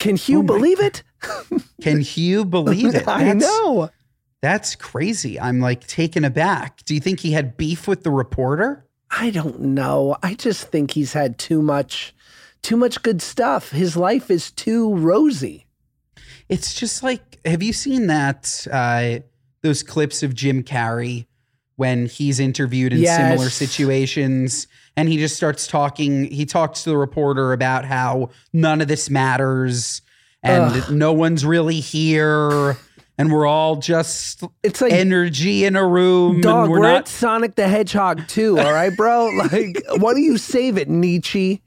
can 0.00 0.16
Hugh 0.16 0.40
Oh 0.40 0.42
believe 0.42 0.80
it? 0.80 1.04
Can 1.80 2.00
Hugh 2.00 2.44
believe 2.44 2.94
it? 2.96 3.06
I 3.08 3.32
know. 3.34 3.88
That's 4.42 4.74
crazy. 4.74 5.38
I'm 5.38 5.60
like 5.60 5.86
taken 5.86 6.24
aback. 6.24 6.84
Do 6.84 6.94
you 6.94 7.00
think 7.00 7.20
he 7.20 7.30
had 7.32 7.56
beef 7.56 7.86
with 7.86 8.02
the 8.02 8.10
reporter? 8.10 8.84
I 9.10 9.30
don't 9.30 9.60
know. 9.60 10.16
I 10.24 10.34
just 10.34 10.72
think 10.72 10.90
he's 10.90 11.12
had 11.12 11.38
too 11.38 11.62
much, 11.62 12.12
too 12.62 12.76
much 12.76 13.02
good 13.02 13.22
stuff. 13.22 13.70
His 13.70 13.96
life 13.96 14.28
is 14.28 14.50
too 14.50 14.92
rosy. 14.94 15.66
It's 16.48 16.74
just 16.74 17.02
like, 17.04 17.38
have 17.44 17.62
you 17.62 17.72
seen 17.72 18.08
that? 18.08 18.66
Uh, 18.70 19.20
those 19.62 19.82
clips 19.84 20.22
of 20.24 20.34
Jim 20.34 20.64
Carrey 20.64 21.26
when 21.76 22.06
he's 22.06 22.40
interviewed 22.40 22.92
in 22.92 22.98
Yes. 23.00 23.16
similar 23.18 23.50
situations 23.50 24.66
and 24.96 25.08
he 25.08 25.18
just 25.18 25.36
starts 25.36 25.66
talking. 25.66 26.24
He 26.30 26.46
talks 26.46 26.82
to 26.84 26.90
the 26.90 26.96
reporter 26.96 27.52
about 27.52 27.84
how 27.84 28.30
none 28.52 28.80
of 28.80 28.88
this 28.88 29.10
matters 29.10 30.00
and 30.42 30.74
Ugh. 30.74 30.90
no 30.90 31.12
one's 31.12 31.44
really 31.44 31.80
here 31.80 32.76
and 33.18 33.32
we're 33.32 33.46
all 33.46 33.76
just 33.76 34.42
It's 34.62 34.80
like 34.80 34.92
energy 34.92 35.64
in 35.64 35.74
a 35.76 35.86
room 35.86 36.40
dog. 36.42 36.64
and 36.64 36.70
We're, 36.72 36.80
we're 36.80 36.86
at 36.86 36.92
not 36.92 37.08
Sonic 37.08 37.54
the 37.56 37.66
Hedgehog 37.68 38.26
too. 38.28 38.58
All 38.58 38.72
right, 38.72 38.94
bro. 38.94 39.30
Like, 39.52 39.82
why 39.98 40.12
do 40.14 40.20
you 40.20 40.36
save 40.38 40.76
it, 40.78 40.88
Nietzsche? 40.88 41.62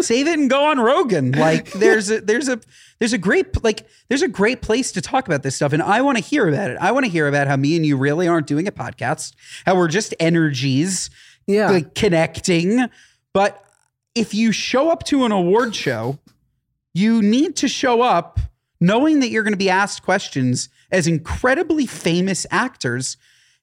Save 0.00 0.26
it 0.26 0.38
and 0.38 0.48
go 0.50 0.64
on 0.70 0.78
Rogan. 0.78 1.32
Like 1.32 1.70
there's 1.72 2.10
a 2.10 2.20
there's 2.20 2.48
a 2.48 2.60
there's 2.98 3.12
a 3.12 3.18
great 3.18 3.62
like 3.64 3.86
there's 4.08 4.22
a 4.22 4.28
great 4.28 4.62
place 4.62 4.92
to 4.92 5.00
talk 5.00 5.26
about 5.26 5.42
this 5.42 5.56
stuff, 5.56 5.72
and 5.72 5.82
I 5.82 6.02
want 6.02 6.18
to 6.18 6.24
hear 6.24 6.48
about 6.48 6.70
it. 6.70 6.78
I 6.80 6.92
want 6.92 7.04
to 7.06 7.10
hear 7.10 7.28
about 7.28 7.46
how 7.46 7.56
me 7.56 7.76
and 7.76 7.84
you 7.84 7.96
really 7.96 8.28
aren't 8.28 8.46
doing 8.46 8.66
a 8.68 8.72
podcast, 8.72 9.34
how 9.64 9.76
we're 9.76 9.88
just 9.88 10.14
energies 10.20 11.10
Yeah. 11.46 11.70
like 11.70 11.94
connecting. 11.94 12.86
But 13.32 13.62
if 14.14 14.32
you 14.34 14.52
show 14.52 14.90
up 14.90 15.04
to 15.04 15.24
an 15.24 15.32
award 15.32 15.74
show, 15.74 16.18
you 16.94 17.20
need 17.22 17.56
to 17.56 17.68
show 17.68 18.00
up 18.02 18.40
knowing 18.80 19.20
that 19.20 19.28
you're 19.28 19.42
going 19.42 19.52
to 19.52 19.58
be 19.58 19.70
asked 19.70 20.02
questions 20.02 20.68
as 20.90 21.06
incredibly 21.06 21.84
famous 21.86 22.46
actors, 22.50 23.16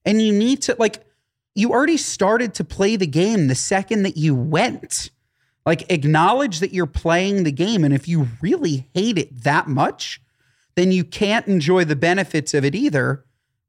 and 0.05 0.21
you 0.21 0.31
need 0.33 0.61
to 0.63 0.75
like 0.77 1.03
you 1.55 1.71
already 1.71 1.97
started 1.97 2.53
to 2.55 2.63
play 2.63 2.95
the 2.95 3.05
game 3.07 3.47
the 3.47 3.55
second 3.55 4.03
that 4.03 4.17
you 4.17 4.33
went. 4.35 5.09
Like, 5.65 5.89
acknowledge 5.91 6.59
that 6.59 6.73
you're 6.73 6.85
playing 6.85 7.43
the 7.43 7.51
game. 7.51 7.83
And 7.83 7.93
if 7.93 8.07
you 8.07 8.27
really 8.41 8.89
hate 8.93 9.17
it 9.17 9.43
that 9.43 9.67
much, 9.67 10.21
then 10.75 10.91
you 10.91 11.03
can't 11.03 11.47
enjoy 11.47 11.85
the 11.85 11.95
benefits 11.95 12.53
of 12.53 12.65
it 12.65 12.75
either. 12.75 13.25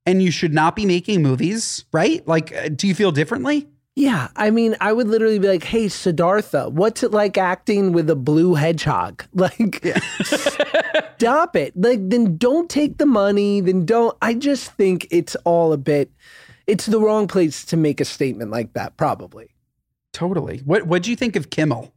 And 0.07 0.23
you 0.23 0.31
should 0.31 0.53
not 0.53 0.77
be 0.77 0.85
making 0.87 1.23
movies, 1.23 1.85
right? 1.93 2.27
Like, 2.27 2.55
uh, 2.55 2.69
do 2.69 2.87
you 2.87 2.95
feel 2.95 3.13
differently? 3.13 3.69
Yeah, 3.97 4.29
I 4.35 4.51
mean, 4.51 4.75
I 4.81 4.93
would 4.93 5.07
literally 5.07 5.39
be 5.39 5.47
like, 5.47 5.63
"Hey, 5.63 5.89
Siddhartha, 5.89 6.69
what's 6.69 7.05
it 7.05 7.13
like 7.13 7.39
acting 7.39 7.93
with 7.93 8.11
a 8.11 8.17
blue 8.17 8.55
hedgehog? 8.55 9.25
Like, 9.35 9.87
stop 10.25 11.55
it! 11.55 11.73
Like, 11.77 12.01
then 12.09 12.37
don't 12.37 12.69
take 12.69 12.99
the 12.99 13.07
money. 13.07 13.61
Then 13.61 13.87
don't." 13.87 14.17
I 14.21 14.35
just 14.35 14.73
think 14.73 15.07
it's 15.11 15.37
all 15.45 15.73
a 15.73 15.77
bit. 15.79 16.11
It's 16.67 16.87
the 16.87 16.99
wrong 16.99 17.29
place 17.29 17.65
to 17.67 17.77
make 17.77 18.01
a 18.01 18.05
statement 18.05 18.51
like 18.51 18.73
that. 18.73 18.97
Probably. 18.97 19.54
Totally. 20.15 20.59
What 20.65 20.87
What 20.87 21.03
do 21.03 21.11
you 21.11 21.17
think 21.17 21.37
of 21.37 21.51
Kimmel? 21.51 21.93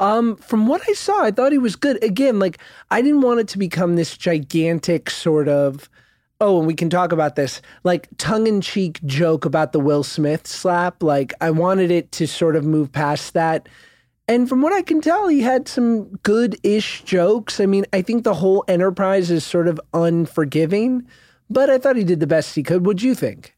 Um, 0.00 0.36
from 0.36 0.66
what 0.66 0.82
I 0.88 0.92
saw, 0.92 1.22
I 1.22 1.30
thought 1.30 1.52
he 1.52 1.58
was 1.58 1.76
good. 1.76 2.02
Again, 2.02 2.40
like 2.40 2.58
I 2.90 3.00
didn't 3.00 3.22
want 3.22 3.40
it 3.40 3.48
to 3.48 3.58
become 3.58 3.94
this 3.94 4.16
gigantic 4.18 5.08
sort 5.08 5.48
of 5.48 5.88
oh, 6.40 6.58
and 6.58 6.66
we 6.66 6.74
can 6.74 6.90
talk 6.90 7.12
about 7.12 7.36
this 7.36 7.62
like 7.84 8.08
tongue 8.18 8.48
in 8.48 8.60
cheek 8.60 9.00
joke 9.04 9.44
about 9.44 9.72
the 9.72 9.78
Will 9.78 10.02
Smith 10.02 10.48
slap. 10.48 11.02
Like 11.02 11.32
I 11.40 11.50
wanted 11.50 11.92
it 11.92 12.10
to 12.12 12.26
sort 12.26 12.56
of 12.56 12.64
move 12.64 12.90
past 12.92 13.34
that. 13.34 13.68
And 14.26 14.48
from 14.48 14.60
what 14.60 14.72
I 14.72 14.82
can 14.82 15.00
tell, 15.00 15.28
he 15.28 15.40
had 15.40 15.68
some 15.68 16.16
good 16.22 16.56
ish 16.64 17.04
jokes. 17.04 17.60
I 17.60 17.66
mean, 17.66 17.84
I 17.92 18.02
think 18.02 18.24
the 18.24 18.34
whole 18.34 18.64
enterprise 18.66 19.30
is 19.30 19.44
sort 19.44 19.68
of 19.68 19.80
unforgiving, 19.92 21.06
but 21.48 21.70
I 21.70 21.78
thought 21.78 21.96
he 21.96 22.04
did 22.04 22.20
the 22.20 22.26
best 22.26 22.54
he 22.54 22.62
could. 22.64 22.84
What'd 22.84 23.02
you 23.02 23.14
think? 23.14 23.53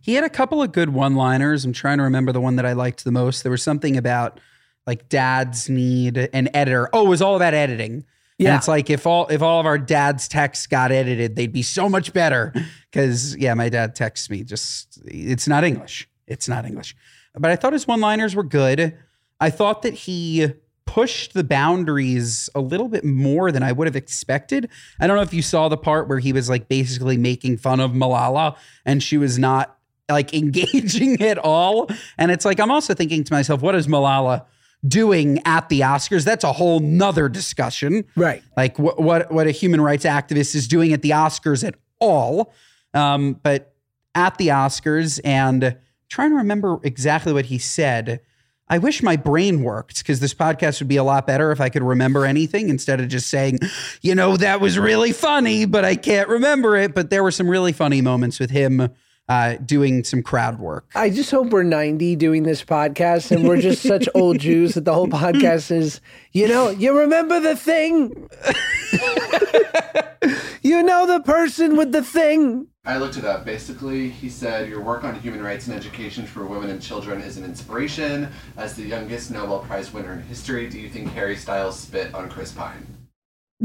He 0.00 0.14
had 0.14 0.24
a 0.24 0.30
couple 0.30 0.62
of 0.62 0.72
good 0.72 0.90
one 0.90 1.14
liners. 1.14 1.64
I'm 1.64 1.72
trying 1.72 1.98
to 1.98 2.04
remember 2.04 2.32
the 2.32 2.40
one 2.40 2.56
that 2.56 2.66
I 2.66 2.72
liked 2.72 3.04
the 3.04 3.12
most. 3.12 3.42
There 3.42 3.52
was 3.52 3.62
something 3.62 3.96
about 3.96 4.40
like 4.86 5.08
dads 5.08 5.68
need 5.68 6.16
an 6.32 6.48
editor. 6.54 6.88
Oh, 6.92 7.06
it 7.06 7.08
was 7.08 7.22
all 7.22 7.36
about 7.36 7.54
editing. 7.54 8.04
Yeah. 8.38 8.50
And 8.50 8.58
it's 8.58 8.68
like 8.68 8.90
if 8.90 9.06
all 9.06 9.26
if 9.28 9.42
all 9.42 9.60
of 9.60 9.66
our 9.66 9.78
dad's 9.78 10.28
texts 10.28 10.66
got 10.66 10.90
edited, 10.90 11.36
they'd 11.36 11.52
be 11.52 11.62
so 11.62 11.88
much 11.88 12.12
better. 12.12 12.52
Cause 12.92 13.36
yeah, 13.36 13.54
my 13.54 13.68
dad 13.68 13.94
texts 13.94 14.28
me 14.28 14.42
just 14.42 15.00
it's 15.06 15.46
not 15.46 15.64
English. 15.64 16.08
It's 16.26 16.48
not 16.48 16.64
English. 16.64 16.96
But 17.34 17.50
I 17.50 17.56
thought 17.56 17.72
his 17.72 17.86
one-liners 17.86 18.34
were 18.34 18.44
good. 18.44 18.96
I 19.40 19.50
thought 19.50 19.82
that 19.82 19.94
he 19.94 20.52
pushed 20.86 21.34
the 21.34 21.42
boundaries 21.42 22.48
a 22.54 22.60
little 22.60 22.88
bit 22.88 23.04
more 23.04 23.50
than 23.50 23.62
I 23.62 23.72
would 23.72 23.86
have 23.86 23.96
expected. 23.96 24.68
I 25.00 25.06
don't 25.06 25.16
know 25.16 25.22
if 25.22 25.34
you 25.34 25.42
saw 25.42 25.68
the 25.68 25.76
part 25.76 26.08
where 26.08 26.18
he 26.18 26.32
was 26.32 26.48
like 26.48 26.68
basically 26.68 27.16
making 27.16 27.56
fun 27.56 27.80
of 27.80 27.92
Malala 27.92 28.56
and 28.84 29.02
she 29.02 29.16
was 29.16 29.38
not 29.38 29.73
like 30.08 30.34
engaging 30.34 31.20
at 31.22 31.38
all. 31.38 31.88
And 32.18 32.30
it's 32.30 32.44
like 32.44 32.60
I'm 32.60 32.70
also 32.70 32.94
thinking 32.94 33.24
to 33.24 33.32
myself, 33.32 33.62
what 33.62 33.74
is 33.74 33.86
Malala 33.86 34.46
doing 34.86 35.40
at 35.44 35.68
the 35.68 35.80
Oscars. 35.80 36.24
That's 36.24 36.44
a 36.44 36.52
whole 36.52 36.80
nother 36.80 37.28
discussion. 37.28 38.04
Right. 38.16 38.42
Like 38.56 38.78
what 38.78 39.00
what, 39.00 39.32
what 39.32 39.46
a 39.46 39.50
human 39.50 39.80
rights 39.80 40.04
activist 40.04 40.54
is 40.54 40.68
doing 40.68 40.92
at 40.92 41.02
the 41.02 41.10
Oscars 41.10 41.66
at 41.66 41.74
all. 42.00 42.52
Um, 42.92 43.40
but 43.42 43.74
at 44.14 44.38
the 44.38 44.48
Oscars 44.48 45.20
and 45.24 45.76
trying 46.08 46.30
to 46.30 46.36
remember 46.36 46.78
exactly 46.82 47.32
what 47.32 47.46
he 47.46 47.58
said. 47.58 48.20
I 48.66 48.78
wish 48.78 49.02
my 49.02 49.16
brain 49.16 49.62
worked 49.62 49.98
because 49.98 50.20
this 50.20 50.32
podcast 50.32 50.80
would 50.80 50.88
be 50.88 50.96
a 50.96 51.04
lot 51.04 51.26
better 51.26 51.52
if 51.52 51.60
I 51.60 51.68
could 51.68 51.82
remember 51.82 52.24
anything 52.24 52.70
instead 52.70 52.98
of 52.98 53.08
just 53.08 53.28
saying, 53.28 53.58
you 54.00 54.14
know, 54.14 54.38
that 54.38 54.60
was 54.60 54.78
really 54.78 55.12
funny, 55.12 55.66
but 55.66 55.84
I 55.84 55.96
can't 55.96 56.28
remember 56.28 56.74
it. 56.76 56.94
But 56.94 57.10
there 57.10 57.22
were 57.22 57.30
some 57.30 57.48
really 57.48 57.72
funny 57.72 58.00
moments 58.00 58.40
with 58.40 58.50
him 58.50 58.88
uh, 59.28 59.56
doing 59.64 60.04
some 60.04 60.22
crowd 60.22 60.58
work. 60.58 60.86
I 60.94 61.10
just 61.10 61.30
hope 61.30 61.48
we're 61.48 61.62
90 61.62 62.16
doing 62.16 62.42
this 62.42 62.62
podcast 62.62 63.30
and 63.30 63.48
we're 63.48 63.60
just 63.60 63.82
such 63.82 64.08
old 64.14 64.38
Jews 64.38 64.74
that 64.74 64.84
the 64.84 64.92
whole 64.92 65.08
podcast 65.08 65.70
is, 65.70 66.00
you 66.32 66.48
know, 66.48 66.68
you 66.68 66.98
remember 66.98 67.40
the 67.40 67.56
thing? 67.56 68.28
you 70.62 70.82
know 70.82 71.06
the 71.06 71.20
person 71.20 71.76
with 71.76 71.92
the 71.92 72.02
thing? 72.02 72.66
I 72.86 72.98
looked 72.98 73.16
it 73.16 73.24
up. 73.24 73.46
Basically, 73.46 74.10
he 74.10 74.28
said 74.28 74.68
your 74.68 74.82
work 74.82 75.04
on 75.04 75.18
human 75.20 75.42
rights 75.42 75.68
and 75.68 75.76
education 75.76 76.26
for 76.26 76.44
women 76.44 76.68
and 76.68 76.82
children 76.82 77.22
is 77.22 77.38
an 77.38 77.44
inspiration. 77.44 78.28
As 78.58 78.74
the 78.74 78.82
youngest 78.82 79.30
Nobel 79.30 79.60
Prize 79.60 79.90
winner 79.90 80.12
in 80.12 80.22
history, 80.22 80.68
do 80.68 80.78
you 80.78 80.90
think 80.90 81.10
Harry 81.12 81.36
Styles 81.36 81.78
spit 81.78 82.14
on 82.14 82.28
Chris 82.28 82.52
Pine? 82.52 82.86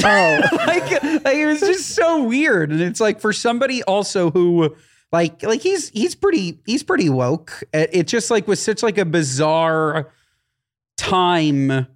Oh, 0.02 0.40
like, 0.66 1.04
like 1.04 1.36
it 1.36 1.46
was 1.46 1.60
just 1.60 1.90
so 1.90 2.24
weird. 2.24 2.72
And 2.72 2.82
it's 2.82 3.02
like 3.02 3.20
for 3.20 3.34
somebody 3.34 3.84
also 3.84 4.32
who 4.32 4.74
like 5.12 5.42
like 5.44 5.62
he's 5.62 5.90
he's 5.90 6.16
pretty 6.16 6.60
he's 6.66 6.84
pretty 6.84 7.10
woke. 7.10 7.64
It, 7.74 8.08
just 8.08 8.30
like 8.30 8.48
was 8.48 8.62
such 8.62 8.84
like 8.84 8.98
a 8.98 9.06
bizarre 9.06 10.12
time 10.98 11.88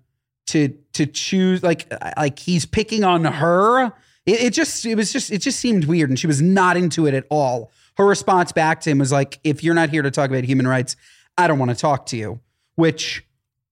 to 0.47 0.69
to 0.93 1.05
choose 1.05 1.61
like 1.63 1.91
like 2.17 2.39
he's 2.39 2.65
picking 2.65 3.03
on 3.03 3.23
her. 3.25 3.85
It, 4.25 4.41
it 4.41 4.53
just 4.53 4.85
it 4.85 4.95
was 4.95 5.13
just 5.13 5.31
it 5.31 5.39
just 5.39 5.59
seemed 5.59 5.85
weird, 5.85 6.09
and 6.09 6.17
she 6.17 6.27
was 6.27 6.41
not 6.41 6.75
into 6.77 7.05
it 7.05 7.13
at 7.13 7.25
all. 7.29 7.71
Her 7.97 8.05
response 8.05 8.51
back 8.51 8.81
to 8.81 8.89
him 8.89 8.97
was 8.97 9.11
like, 9.11 9.39
"If 9.43 9.63
you're 9.63 9.75
not 9.75 9.89
here 9.89 10.01
to 10.01 10.09
talk 10.09 10.29
about 10.29 10.43
human 10.43 10.67
rights, 10.67 10.95
I 11.37 11.47
don't 11.47 11.59
want 11.59 11.69
to 11.69 11.77
talk 11.77 12.07
to 12.07 12.17
you." 12.17 12.39
Which 12.75 13.23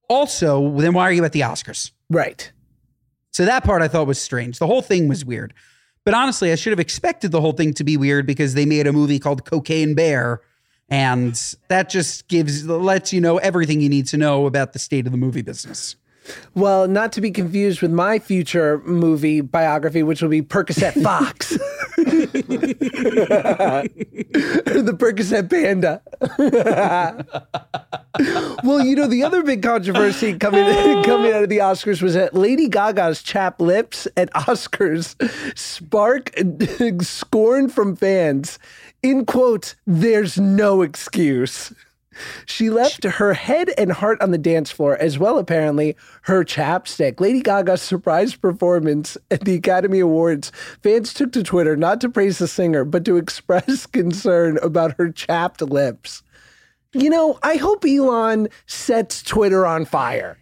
also, 0.08 0.78
then 0.78 0.94
why 0.94 1.04
are 1.04 1.12
you 1.12 1.24
at 1.26 1.32
the 1.32 1.42
Oscars? 1.42 1.92
right. 2.10 2.52
So 3.34 3.46
that 3.46 3.64
part 3.64 3.82
I 3.82 3.88
thought 3.88 4.08
was 4.08 4.22
strange. 4.22 4.60
The 4.60 4.68
whole 4.68 4.82
thing 4.82 5.08
was 5.08 5.24
weird. 5.24 5.54
But 6.04 6.14
honestly, 6.14 6.52
I 6.52 6.56
should 6.56 6.72
have 6.72 6.80
expected 6.80 7.32
the 7.32 7.42
whole 7.42 7.52
thing 7.52 7.74
to 7.76 7.84
be 7.84 7.98
weird 7.98 8.26
because 8.26 8.54
they 8.54 8.66
made 8.66 8.88
a 8.88 8.94
movie 8.94 9.20
called 9.20 9.46
Cocaine 9.46 9.94
Bear. 9.94 10.42
And 10.90 11.40
that 11.70 11.90
just 11.90 12.28
gives 12.28 12.68
lets 12.68 13.14
you 13.14 13.22
know 13.22 13.38
everything 13.38 13.80
you 13.80 13.90
need 13.90 14.08
to 14.08 14.18
know 14.18 14.46
about 14.46 14.74
the 14.74 14.80
state 14.80 15.06
of 15.06 15.12
the 15.12 15.18
movie 15.18 15.42
business. 15.42 15.96
Well, 16.54 16.88
not 16.88 17.12
to 17.14 17.22
be 17.22 17.32
confused 17.32 17.82
with 17.82 17.92
my 17.92 18.20
future 18.20 18.80
movie 18.80 19.42
biography, 19.42 20.04
which 20.04 20.22
will 20.22 20.30
be 20.30 20.42
Percocet 20.42 20.94
Fox. 21.04 21.50
the 24.78 24.96
Percocet 24.98 25.50
Panda. 25.50 26.02
well, 28.64 28.86
you 28.86 28.96
know, 28.96 29.08
the 29.08 29.24
other 29.24 29.44
big 29.44 29.64
controversy 29.64 30.38
coming, 30.38 30.66
coming 31.04 31.32
out 31.32 31.44
of 31.44 31.50
the 31.50 31.60
Oscars 31.60 32.02
was 32.02 32.16
that 32.16 32.34
Lady 32.34 32.68
Gaga's 32.68 33.24
chap 33.24 33.62
lips 33.62 34.08
at 34.18 34.30
Oscars 34.34 35.16
spark 35.58 36.32
scorn 37.02 37.70
from 37.70 37.96
fans. 37.96 38.60
In 39.02 39.26
quotes, 39.26 39.76
there's 39.88 40.38
no 40.38 40.82
excuse. 40.82 41.74
She 42.46 42.70
left 42.70 43.04
her 43.04 43.34
head 43.34 43.72
and 43.78 43.92
heart 43.92 44.22
on 44.22 44.32
the 44.32 44.38
dance 44.38 44.70
floor, 44.70 44.98
as 44.98 45.18
well, 45.18 45.38
apparently, 45.38 45.96
her 46.24 46.44
chapstick. 46.44 47.20
Lady 47.20 47.42
Gaga's 47.42 47.82
surprise 47.82 48.36
performance 48.36 49.18
at 49.30 49.46
the 49.46 49.56
Academy 49.56 50.00
Awards. 50.00 50.52
Fans 50.84 51.14
took 51.14 51.32
to 51.34 51.44
Twitter 51.44 51.78
not 51.78 52.02
to 52.02 52.10
praise 52.10 52.38
the 52.38 52.48
singer, 52.48 52.84
but 52.84 53.06
to 53.06 53.18
express 53.18 53.86
concern 53.86 54.58
about 54.62 54.98
her 54.98 55.12
chapped 55.12 55.62
lips. 55.62 56.24
You 56.94 57.10
know, 57.10 57.40
I 57.42 57.56
hope 57.56 57.86
Elon 57.86 58.50
sets 58.66 59.24
Twitter 59.24 59.66
on 59.66 59.86
fire. 59.86 60.38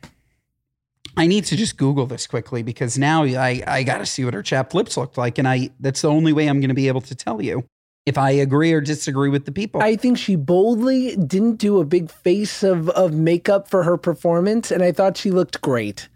I 1.16 1.28
need 1.28 1.46
to 1.46 1.58
just 1.58 1.78
Google 1.78 2.06
this 2.06 2.26
quickly 2.26 2.64
because 2.64 2.98
now 2.98 3.24
I, 3.24 3.62
I 3.68 3.84
got 3.84 3.98
to 3.98 4.06
see 4.06 4.26
what 4.26 4.34
her 4.34 4.42
chapped 4.42 4.74
lips 4.74 4.96
looked 4.98 5.18
like. 5.18 5.38
And 5.38 5.48
I 5.48 5.70
that's 5.80 6.02
the 6.02 6.10
only 6.10 6.34
way 6.34 6.48
I'm 6.48 6.60
going 6.60 6.70
to 6.70 6.76
be 6.76 6.88
able 6.88 7.02
to 7.02 7.14
tell 7.14 7.42
you 7.42 7.66
if 8.06 8.18
I 8.18 8.32
agree 8.32 8.74
or 8.74 8.82
disagree 8.82 9.30
with 9.30 9.46
the 9.46 9.52
people. 9.52 9.82
I 9.82 9.96
think 9.96 10.18
she 10.18 10.36
boldly 10.36 11.16
didn't 11.16 11.58
do 11.58 11.80
a 11.80 11.86
big 11.86 12.10
face 12.10 12.64
of, 12.64 12.90
of 12.90 13.14
makeup 13.14 13.70
for 13.70 13.84
her 13.84 13.98
performance, 13.98 14.72
and 14.72 14.82
I 14.84 14.92
thought 14.92 15.18
she 15.18 15.32
looked 15.32 15.62
great. 15.62 16.10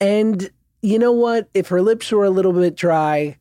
And 0.00 0.50
you 0.82 0.98
know 0.98 1.12
what? 1.12 1.48
If 1.54 1.68
her 1.68 1.82
lips 1.82 2.10
were 2.12 2.24
a 2.24 2.30
little 2.30 2.52
bit 2.52 2.76
dry, 2.76 3.36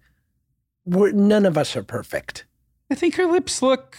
we're, 0.85 1.11
none 1.11 1.45
of 1.45 1.57
us 1.57 1.75
are 1.75 1.83
perfect. 1.83 2.45
I 2.91 2.95
think 2.95 3.15
her 3.15 3.25
lips 3.25 3.61
look 3.61 3.97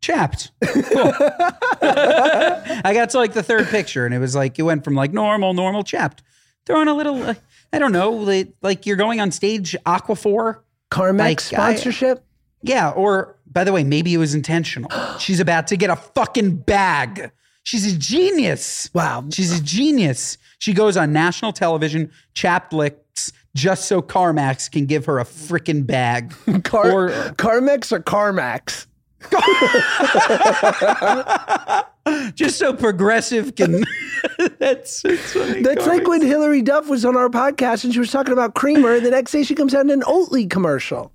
chapped. 0.00 0.50
Cool. 0.64 1.12
I 1.82 2.92
got 2.94 3.10
to 3.10 3.18
like 3.18 3.32
the 3.34 3.42
third 3.42 3.66
picture, 3.68 4.04
and 4.06 4.14
it 4.14 4.18
was 4.18 4.34
like 4.34 4.58
it 4.58 4.62
went 4.62 4.84
from 4.84 4.94
like 4.94 5.12
normal, 5.12 5.54
normal, 5.54 5.82
chapped. 5.84 6.22
Throw 6.66 6.80
in 6.82 6.88
a 6.88 6.94
little, 6.94 7.22
uh, 7.22 7.34
I 7.72 7.78
don't 7.78 7.92
know, 7.92 8.10
like, 8.10 8.48
like 8.62 8.86
you're 8.86 8.96
going 8.96 9.20
on 9.20 9.30
stage, 9.30 9.76
Aquaphor. 9.86 10.60
Carmex 10.90 11.18
Like, 11.18 11.38
I- 11.40 11.74
sponsorship? 11.74 12.24
Yeah, 12.62 12.90
or 12.90 13.33
by 13.54 13.64
the 13.64 13.72
way, 13.72 13.84
maybe 13.84 14.12
it 14.12 14.18
was 14.18 14.34
intentional. 14.34 14.90
She's 15.18 15.40
about 15.40 15.68
to 15.68 15.76
get 15.76 15.88
a 15.88 15.96
fucking 15.96 16.56
bag. 16.56 17.30
She's 17.62 17.94
a 17.94 17.98
genius. 17.98 18.90
Wow. 18.92 19.24
She's 19.32 19.58
a 19.58 19.62
genius. 19.62 20.36
She 20.58 20.74
goes 20.74 20.98
on 20.98 21.14
national 21.14 21.54
television, 21.54 22.12
chapped 22.34 22.74
lips, 22.74 23.32
just 23.54 23.86
so 23.86 24.02
CarMax 24.02 24.70
can 24.70 24.84
give 24.84 25.06
her 25.06 25.18
a 25.18 25.24
freaking 25.24 25.86
bag. 25.86 26.34
Car- 26.64 26.90
or 26.90 27.08
Carmex 27.36 27.90
or 27.90 28.00
Carmax? 28.00 28.86
just 32.34 32.58
so 32.58 32.74
progressive 32.74 33.54
can. 33.54 33.82
that's 34.58 35.00
that's, 35.00 35.32
funny. 35.32 35.62
That's 35.62 35.86
like 35.86 36.06
when 36.06 36.20
Hilary 36.20 36.60
Duff 36.60 36.90
was 36.90 37.06
on 37.06 37.16
our 37.16 37.30
podcast 37.30 37.84
and 37.84 37.94
she 37.94 38.00
was 38.00 38.10
talking 38.10 38.34
about 38.34 38.54
creamer, 38.54 38.96
and 38.96 39.06
the 39.06 39.10
next 39.10 39.32
day 39.32 39.42
she 39.42 39.54
comes 39.54 39.74
out 39.74 39.86
in 39.86 39.90
an 39.90 40.02
Oatly 40.02 40.50
commercial. 40.50 41.13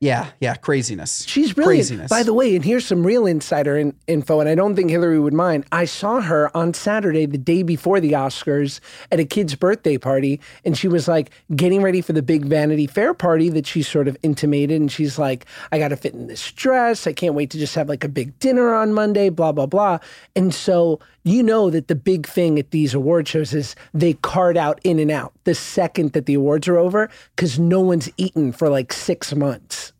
Yeah, 0.00 0.30
yeah, 0.40 0.54
craziness. 0.54 1.24
She's 1.26 1.52
brilliant. 1.52 1.88
Craziness. 1.88 2.08
By 2.08 2.22
the 2.22 2.32
way, 2.32 2.54
and 2.54 2.64
here's 2.64 2.86
some 2.86 3.04
real 3.04 3.26
insider 3.26 3.76
in, 3.76 3.96
info, 4.06 4.38
and 4.38 4.48
I 4.48 4.54
don't 4.54 4.76
think 4.76 4.90
Hilary 4.90 5.18
would 5.18 5.34
mind. 5.34 5.66
I 5.72 5.86
saw 5.86 6.20
her 6.20 6.56
on 6.56 6.72
Saturday, 6.72 7.26
the 7.26 7.36
day 7.36 7.64
before 7.64 7.98
the 7.98 8.12
Oscars, 8.12 8.78
at 9.10 9.18
a 9.18 9.24
kid's 9.24 9.56
birthday 9.56 9.98
party, 9.98 10.40
and 10.64 10.78
she 10.78 10.86
was 10.86 11.08
like 11.08 11.30
getting 11.56 11.82
ready 11.82 12.00
for 12.00 12.12
the 12.12 12.22
big 12.22 12.44
Vanity 12.44 12.86
Fair 12.86 13.12
party 13.12 13.48
that 13.48 13.66
she 13.66 13.82
sort 13.82 14.06
of 14.06 14.16
intimated. 14.22 14.80
And 14.80 14.92
she's 14.92 15.18
like, 15.18 15.46
I 15.72 15.80
got 15.80 15.88
to 15.88 15.96
fit 15.96 16.14
in 16.14 16.28
this 16.28 16.52
dress. 16.52 17.08
I 17.08 17.12
can't 17.12 17.34
wait 17.34 17.50
to 17.50 17.58
just 17.58 17.74
have 17.74 17.88
like 17.88 18.04
a 18.04 18.08
big 18.08 18.38
dinner 18.38 18.74
on 18.74 18.92
Monday, 18.94 19.30
blah, 19.30 19.50
blah, 19.50 19.66
blah. 19.66 19.98
And 20.36 20.54
so 20.54 21.00
you 21.30 21.42
know 21.42 21.70
that 21.70 21.88
the 21.88 21.94
big 21.94 22.26
thing 22.26 22.58
at 22.58 22.70
these 22.70 22.94
award 22.94 23.26
shows 23.28 23.52
is 23.54 23.74
they 23.92 24.14
card 24.14 24.56
out 24.56 24.80
In-N-Out 24.84 25.32
the 25.44 25.54
second 25.54 26.12
that 26.12 26.26
the 26.26 26.34
awards 26.34 26.68
are 26.68 26.78
over 26.78 27.10
because 27.34 27.58
no 27.58 27.80
one's 27.80 28.10
eaten 28.16 28.52
for 28.52 28.68
like 28.68 28.92
six 28.92 29.34
months. 29.34 29.92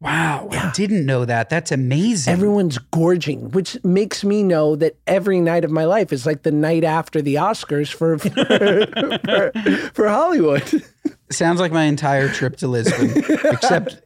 wow, 0.00 0.48
I 0.50 0.72
didn't 0.74 1.06
know 1.06 1.24
that. 1.24 1.48
That's 1.48 1.70
amazing. 1.70 2.32
Everyone's 2.32 2.78
gorging, 2.78 3.50
which 3.52 3.78
makes 3.84 4.24
me 4.24 4.42
know 4.42 4.74
that 4.76 4.96
every 5.06 5.40
night 5.40 5.64
of 5.64 5.70
my 5.70 5.84
life 5.84 6.12
is 6.12 6.26
like 6.26 6.42
the 6.42 6.50
night 6.50 6.82
after 6.84 7.22
the 7.22 7.36
Oscars 7.36 7.92
for 7.92 8.18
for, 9.52 9.90
for 9.94 10.08
Hollywood. 10.08 10.82
Sounds 11.30 11.60
like 11.60 11.72
my 11.72 11.84
entire 11.84 12.28
trip 12.28 12.56
to 12.56 12.68
Lisbon, 12.68 13.12
except 13.44 14.00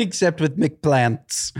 except 0.00 0.40
with 0.40 0.58
McPlants. 0.58 1.56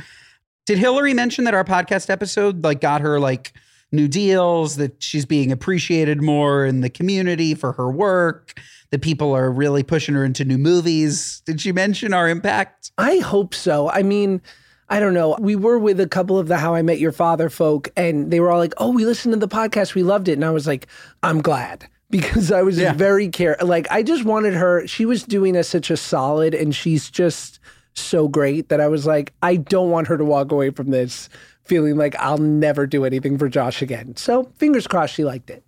Did 0.67 0.79
Hilary 0.79 1.15
mention 1.15 1.45
that 1.45 1.55
our 1.55 1.65
podcast 1.65 2.11
episode 2.11 2.63
like 2.65 2.81
got 2.81 3.01
her 3.01 3.19
like 3.21 3.53
new 3.93 4.09
deals, 4.09 4.77
that 4.77 5.03
she's 5.03 5.27
being 5.27 5.51
appreciated 5.53 6.23
more 6.23 6.65
in 6.65 6.81
the 6.81 6.91
community 6.91 7.55
for 7.55 7.73
her 7.73 7.91
work, 7.91 8.59
that 8.91 9.03
people 9.03 9.33
are 9.35 9.51
really 9.51 9.83
pushing 9.83 10.15
her 10.15 10.25
into 10.25 10.45
new 10.45 10.59
movies? 10.59 11.43
Did 11.47 11.61
she 11.61 11.73
mention 11.73 12.13
our 12.13 12.29
impact? 12.29 12.93
I 12.99 13.19
hope 13.19 13.55
so. 13.55 13.89
I 13.91 14.03
mean, 14.03 14.41
I 14.89 14.99
don't 15.01 15.15
know. 15.15 15.37
We 15.39 15.55
were 15.57 15.79
with 15.79 16.01
a 16.01 16.09
couple 16.09 16.39
of 16.39 16.49
the 16.49 16.57
How 16.59 16.75
I 16.75 16.83
Met 16.83 16.99
Your 16.99 17.13
Father 17.13 17.49
folk, 17.49 17.89
and 17.97 18.31
they 18.33 18.41
were 18.41 18.51
all 18.51 18.59
like, 18.59 18.75
"Oh, 18.79 18.91
we 18.91 19.05
listened 19.05 19.33
to 19.35 19.39
the 19.39 19.47
podcast. 19.49 19.95
We 19.95 20.03
loved 20.03 20.29
it." 20.29 20.33
And 20.33 20.45
I 20.45 20.51
was 20.51 20.67
like, 20.67 20.87
"I'm 21.23 21.41
glad." 21.41 21.87
Because 22.11 22.51
I 22.51 22.63
was 22.63 22.77
Yeah. 22.77 22.93
very 22.93 23.29
care 23.29 23.57
like 23.63 23.87
I 23.89 24.03
just 24.03 24.25
wanted 24.25 24.55
her. 24.55 24.85
She 24.89 25.05
was 25.07 25.23
doing 25.23 25.57
us 25.57 25.69
such 25.69 25.93
a 25.93 25.97
solid, 25.97 26.55
and 26.57 26.75
she's 26.75 27.09
just 27.09 27.61
so 27.95 28.27
great 28.27 28.69
that 28.69 28.81
I 28.81 28.89
was 28.89 29.07
like, 29.07 29.33
I 29.43 29.55
don't 29.55 29.91
want 29.91 30.09
her 30.09 30.19
to 30.19 30.25
walk 30.25 30.51
away 30.51 30.71
from 30.71 30.91
this 30.91 31.29
feeling 31.71 31.97
like 31.97 32.17
I'll 32.17 32.37
never 32.39 32.85
do 32.85 33.05
anything 33.05 33.39
for 33.39 33.49
Josh 33.49 33.81
again. 33.81 34.17
So 34.17 34.51
fingers 34.57 34.89
crossed 34.89 35.15
she 35.15 35.25
liked 35.25 35.51
it. 35.51 35.63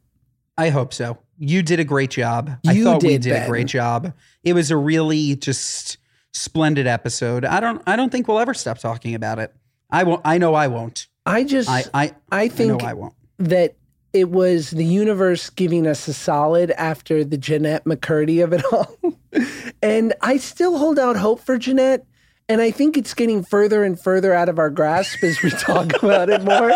I 0.59 0.70
hope 0.70 0.92
so. 0.92 1.16
You 1.38 1.62
did 1.62 1.78
a 1.78 1.84
great 1.84 2.11
job. 2.11 2.59
I 2.66 2.72
You 2.72 2.82
thought 2.82 3.05
we 3.05 3.11
did, 3.11 3.22
did 3.22 3.42
a 3.44 3.46
great 3.46 3.68
job. 3.68 4.12
It 4.42 4.55
was 4.55 4.72
a 4.72 4.76
really 4.76 5.36
just 5.36 5.98
splendid 6.32 6.88
episode. 6.88 7.44
I 7.44 7.61
don't 7.61 7.80
I 7.86 7.94
don't 7.94 8.11
think 8.11 8.26
we'll 8.26 8.40
ever 8.40 8.53
stop 8.53 8.78
talking 8.78 9.14
about 9.14 9.38
it. 9.38 9.55
I 9.90 10.03
won't 10.03 10.22
I 10.24 10.38
know 10.38 10.55
I 10.55 10.66
won't. 10.66 11.07
I 11.24 11.44
just 11.44 11.70
I 11.70 11.84
I 11.94 12.14
I 12.32 12.48
think 12.48 12.80
know 12.82 12.86
I 12.86 12.94
won't. 12.94 13.14
that 13.38 13.76
it 14.12 14.28
was 14.28 14.70
the 14.70 14.84
universe 14.84 15.50
giving 15.50 15.86
us 15.86 16.09
a 16.09 16.12
solid 16.12 16.72
after 16.72 17.24
the 17.24 17.38
Jennette 17.38 17.84
McCurdy 17.84 18.42
of 18.42 18.53
it 18.53 18.64
all. 18.72 18.98
and 19.82 20.14
I 20.20 20.36
still 20.36 20.78
hold 20.78 20.98
out 20.98 21.16
hope 21.16 21.40
for 21.40 21.57
Jennette. 21.59 22.05
And 22.49 22.61
I 22.61 22.70
think 22.70 22.97
it's 22.97 23.14
getting 23.14 23.45
further 23.45 23.84
and 23.84 23.99
further 23.99 24.34
out 24.34 24.49
of 24.49 24.59
our 24.59 24.70
grasp 24.70 25.22
as 25.22 25.43
we 25.43 25.51
talk 25.51 25.93
about 26.03 26.28
it 26.28 26.43
more. 26.43 26.72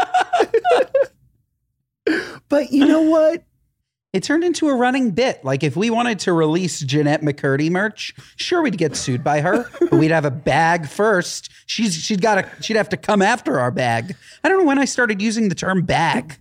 but 2.48 2.72
you 2.72 2.86
know 2.86 3.02
what? 3.02 3.42
It 4.12 4.22
turned 4.22 4.44
into 4.44 4.68
a 4.68 4.74
running 4.74 5.10
bit. 5.10 5.44
Like 5.44 5.62
if 5.62 5.76
we 5.76 5.90
wanted 5.90 6.18
to 6.20 6.32
release 6.32 6.80
Jennette 6.80 7.20
McCurdy 7.20 7.68
merch, 7.70 8.14
sure 8.36 8.62
we'd 8.62 8.78
get 8.78 8.96
sued 8.96 9.22
by 9.22 9.42
her, 9.42 9.68
but 9.78 9.92
we'd 9.92 10.10
have 10.10 10.24
a 10.24 10.30
bag 10.30 10.88
first. 10.88 11.50
She's 11.66 11.94
she'd 11.94 12.22
got 12.22 12.36
to 12.36 12.62
she'd 12.62 12.76
have 12.76 12.88
to 12.90 12.96
come 12.96 13.20
after 13.20 13.60
our 13.60 13.70
bag. 13.70 14.16
I 14.42 14.48
don't 14.48 14.58
know 14.58 14.64
when 14.64 14.78
I 14.78 14.86
started 14.86 15.20
using 15.20 15.50
the 15.50 15.54
term 15.54 15.84
bag. 15.84 16.38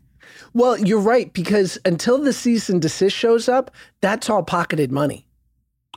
Well, 0.53 0.79
you're 0.79 1.01
right, 1.01 1.33
because 1.33 1.77
until 1.83 2.17
the 2.17 2.31
cease 2.31 2.69
and 2.69 2.81
desist 2.81 3.13
shows 3.13 3.49
up, 3.49 3.71
that's 3.99 4.29
all 4.29 4.41
pocketed 4.41 4.89
money. 4.89 5.24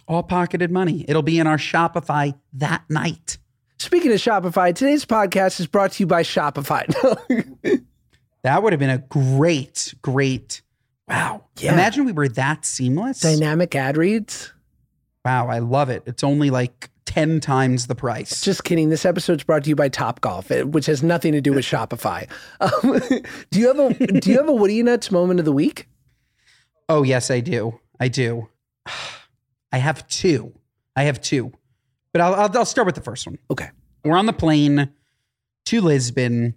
All 0.09 0.23
pocketed 0.23 0.71
money. 0.71 1.05
It'll 1.07 1.23
be 1.23 1.39
in 1.39 1.47
our 1.47 1.59
Shopify 1.59 2.35
that 2.55 2.83
night. 2.89 3.39
Speaking 3.79 4.11
of 4.11 4.19
Shopify, 4.19 4.75
today's 4.75 5.05
podcast 5.05 5.61
is 5.61 5.67
brought 5.67 5.93
to 5.93 6.03
you 6.03 6.07
by 6.07 6.23
Shopify. 6.23 6.85
That 8.45 8.63
would 8.63 8.73
have 8.73 8.79
been 8.81 8.89
a 8.89 8.99
great, 8.99 9.95
great. 10.01 10.63
Wow. 11.09 11.45
Yeah. 11.59 11.73
Imagine 11.73 12.05
we 12.05 12.13
were 12.13 12.29
that 12.31 12.65
seamless. 12.65 13.21
Dynamic 13.21 13.75
ad 13.75 13.97
reads. 13.97 14.53
Wow, 15.25 15.49
I 15.49 15.59
love 15.59 15.91
it. 15.91 16.05
It's 16.07 16.23
only 16.23 16.49
like 16.51 16.89
10 17.07 17.41
times 17.41 17.89
the 17.89 17.97
price. 17.97 18.41
Just 18.41 18.63
kidding. 18.63 18.91
This 18.91 19.05
episode's 19.05 19.43
brought 19.43 19.65
to 19.65 19.71
you 19.71 19.77
by 19.77 19.89
Topgolf, 19.89 20.51
eh, 20.53 20.63
which 20.63 20.87
has 20.87 21.03
nothing 21.03 21.33
to 21.33 21.41
do 21.41 21.53
with 21.53 21.65
Shopify. 21.65 22.29
Um, 22.61 23.01
do 23.51 23.59
you 23.59 23.67
have 23.67 23.79
a 23.81 23.93
Do 24.21 24.31
you 24.31 24.39
have 24.39 24.49
a 24.49 24.53
Woody 24.53 24.83
Nuts 24.85 25.11
moment 25.11 25.41
of 25.41 25.45
the 25.45 25.53
week? 25.53 25.89
oh, 26.89 27.03
yes, 27.03 27.31
I 27.33 27.41
do. 27.41 27.81
I 27.99 28.07
do. 28.09 28.49
I 29.73 29.79
have 29.79 30.07
two. 30.09 30.55
I 30.97 31.05
have 31.05 31.21
two. 31.21 31.53
But 32.13 32.23
I'll, 32.23 32.35
I'll, 32.35 32.59
I'll 32.59 32.65
start 32.65 32.87
with 32.87 32.95
the 32.95 33.01
first 33.01 33.27
one. 33.27 33.39
Okay. 33.51 33.71
We're 34.05 34.17
on 34.17 34.27
the 34.27 34.33
plane 34.33 34.91
to 35.67 35.81
Lisbon, 35.81 36.55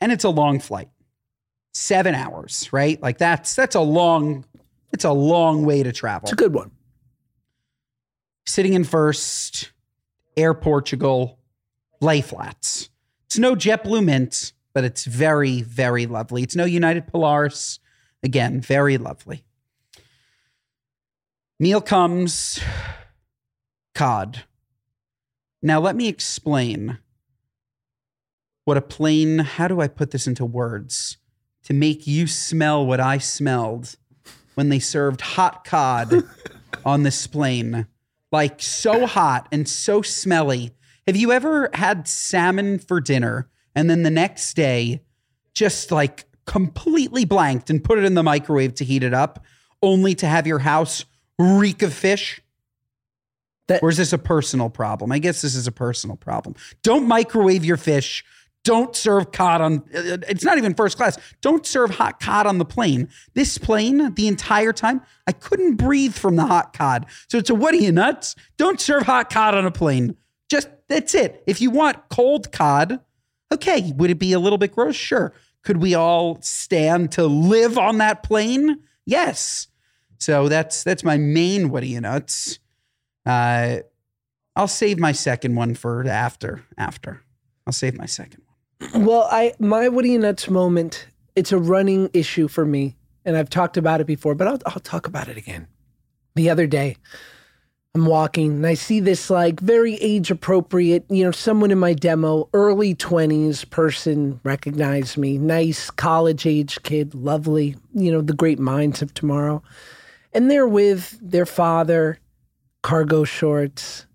and 0.00 0.12
it's 0.12 0.24
a 0.24 0.28
long 0.28 0.60
flight. 0.60 0.88
Seven 1.72 2.14
hours, 2.14 2.68
right? 2.72 3.02
Like 3.02 3.18
that's 3.18 3.56
that's 3.56 3.74
a 3.74 3.80
long, 3.80 4.44
it's 4.92 5.04
a 5.04 5.10
long 5.10 5.64
way 5.64 5.82
to 5.82 5.90
travel. 5.90 6.26
It's 6.26 6.32
a 6.32 6.36
good 6.36 6.54
one. 6.54 6.70
sitting 8.46 8.74
in 8.74 8.84
first, 8.84 9.72
Air 10.36 10.54
Portugal, 10.54 11.38
lay 12.00 12.20
flats. 12.20 12.90
It's 13.26 13.38
no 13.38 13.54
JetBlue 13.54 14.04
Mint, 14.04 14.52
but 14.72 14.84
it's 14.84 15.04
very, 15.04 15.62
very 15.62 16.06
lovely. 16.06 16.42
It's 16.42 16.56
no 16.56 16.64
United 16.64 17.06
Polaris. 17.06 17.80
Again, 18.22 18.60
very 18.60 18.96
lovely. 18.98 19.44
Meal 21.64 21.80
comes, 21.80 22.60
cod. 23.94 24.42
Now, 25.62 25.80
let 25.80 25.96
me 25.96 26.08
explain 26.08 26.98
what 28.66 28.76
a 28.76 28.82
plane, 28.82 29.38
how 29.38 29.68
do 29.68 29.80
I 29.80 29.88
put 29.88 30.10
this 30.10 30.26
into 30.26 30.44
words 30.44 31.16
to 31.62 31.72
make 31.72 32.06
you 32.06 32.26
smell 32.26 32.84
what 32.84 33.00
I 33.00 33.16
smelled 33.16 33.96
when 34.56 34.68
they 34.68 34.78
served 34.78 35.22
hot 35.22 35.64
cod 35.64 36.12
on 36.84 37.02
this 37.02 37.26
plane? 37.26 37.86
Like 38.30 38.60
so 38.60 39.06
hot 39.06 39.48
and 39.50 39.66
so 39.66 40.02
smelly. 40.02 40.72
Have 41.06 41.16
you 41.16 41.32
ever 41.32 41.70
had 41.72 42.06
salmon 42.06 42.78
for 42.78 43.00
dinner 43.00 43.48
and 43.74 43.88
then 43.88 44.02
the 44.02 44.10
next 44.10 44.52
day 44.52 45.00
just 45.54 45.90
like 45.90 46.26
completely 46.44 47.24
blanked 47.24 47.70
and 47.70 47.82
put 47.82 47.96
it 47.96 48.04
in 48.04 48.12
the 48.12 48.22
microwave 48.22 48.74
to 48.74 48.84
heat 48.84 49.02
it 49.02 49.14
up 49.14 49.42
only 49.82 50.14
to 50.16 50.26
have 50.26 50.46
your 50.46 50.58
house 50.58 51.06
reek 51.38 51.82
of 51.82 51.92
fish? 51.92 52.40
That- 53.68 53.82
or 53.82 53.88
is 53.88 53.96
this 53.96 54.12
a 54.12 54.18
personal 54.18 54.68
problem? 54.70 55.10
I 55.12 55.18
guess 55.18 55.40
this 55.42 55.54
is 55.54 55.66
a 55.66 55.72
personal 55.72 56.16
problem. 56.16 56.54
Don't 56.82 57.08
microwave 57.08 57.64
your 57.64 57.76
fish. 57.76 58.24
Don't 58.62 58.96
serve 58.96 59.30
cod 59.30 59.60
on 59.60 59.80
uh, 59.94 60.16
it's 60.26 60.42
not 60.42 60.56
even 60.56 60.74
first 60.74 60.96
class. 60.96 61.18
Don't 61.42 61.66
serve 61.66 61.90
hot 61.90 62.18
cod 62.18 62.46
on 62.46 62.56
the 62.56 62.64
plane. 62.64 63.08
This 63.34 63.58
plane, 63.58 64.14
the 64.14 64.26
entire 64.26 64.72
time, 64.72 65.02
I 65.26 65.32
couldn't 65.32 65.76
breathe 65.76 66.14
from 66.14 66.36
the 66.36 66.46
hot 66.46 66.72
cod. 66.72 67.04
So 67.28 67.36
it's 67.36 67.50
a 67.50 67.54
what 67.54 67.74
are 67.74 67.78
you 67.78 67.92
nuts? 67.92 68.34
Don't 68.56 68.80
serve 68.80 69.02
hot 69.02 69.28
cod 69.28 69.54
on 69.54 69.66
a 69.66 69.70
plane. 69.70 70.16
Just 70.50 70.68
that's 70.88 71.14
it. 71.14 71.42
If 71.46 71.60
you 71.60 71.70
want 71.70 72.08
cold 72.08 72.52
cod, 72.52 73.00
okay, 73.52 73.92
would 73.96 74.10
it 74.10 74.18
be 74.18 74.32
a 74.32 74.38
little 74.38 74.58
bit 74.58 74.72
gross? 74.72 74.96
Sure. 74.96 75.34
Could 75.62 75.78
we 75.78 75.94
all 75.94 76.38
stand 76.40 77.12
to 77.12 77.26
live 77.26 77.76
on 77.76 77.98
that 77.98 78.22
plane? 78.22 78.80
Yes. 79.04 79.68
So 80.18 80.48
that's 80.48 80.84
that's 80.84 81.04
my 81.04 81.16
main 81.16 81.70
you 81.84 82.00
nuts. 82.00 82.58
Uh, 83.26 83.78
I'll 84.56 84.68
save 84.68 84.98
my 84.98 85.12
second 85.12 85.56
one 85.56 85.74
for 85.74 86.06
after. 86.06 86.64
After, 86.78 87.22
I'll 87.66 87.72
save 87.72 87.96
my 87.96 88.06
second 88.06 88.42
one. 88.80 89.04
Well, 89.04 89.28
I 89.30 89.54
my 89.58 89.88
Woody 89.88 90.16
Nuts 90.18 90.48
moment. 90.48 91.06
It's 91.36 91.52
a 91.52 91.58
running 91.58 92.10
issue 92.12 92.48
for 92.48 92.64
me, 92.64 92.96
and 93.24 93.36
I've 93.36 93.50
talked 93.50 93.76
about 93.76 94.00
it 94.00 94.06
before, 94.06 94.34
but 94.34 94.46
I'll 94.46 94.60
I'll 94.66 94.80
talk 94.80 95.06
about 95.06 95.28
it 95.28 95.36
again. 95.36 95.68
The 96.36 96.50
other 96.50 96.66
day, 96.66 96.96
I'm 97.96 98.06
walking 98.06 98.50
and 98.50 98.66
I 98.66 98.74
see 98.74 98.98
this 98.98 99.30
like 99.30 99.60
very 99.60 99.94
age 99.94 100.32
appropriate, 100.32 101.04
you 101.08 101.22
know, 101.22 101.30
someone 101.30 101.70
in 101.70 101.78
my 101.78 101.94
demo, 101.94 102.48
early 102.52 102.92
20s 102.92 103.70
person 103.70 104.40
recognized 104.42 105.16
me, 105.16 105.38
nice 105.38 105.92
college 105.92 106.44
age 106.44 106.82
kid, 106.82 107.14
lovely, 107.14 107.76
you 107.94 108.10
know, 108.10 108.20
the 108.20 108.32
great 108.32 108.58
minds 108.58 109.00
of 109.00 109.14
tomorrow. 109.14 109.62
And 110.34 110.50
they're 110.50 110.66
with 110.68 111.16
their 111.22 111.46
father, 111.46 112.18
cargo 112.82 113.24
shorts, 113.24 114.06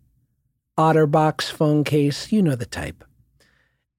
Otterbox 0.78 1.50
phone 1.52 1.84
case, 1.84 2.32
you 2.32 2.42
know 2.42 2.56
the 2.56 2.66
type. 2.66 3.04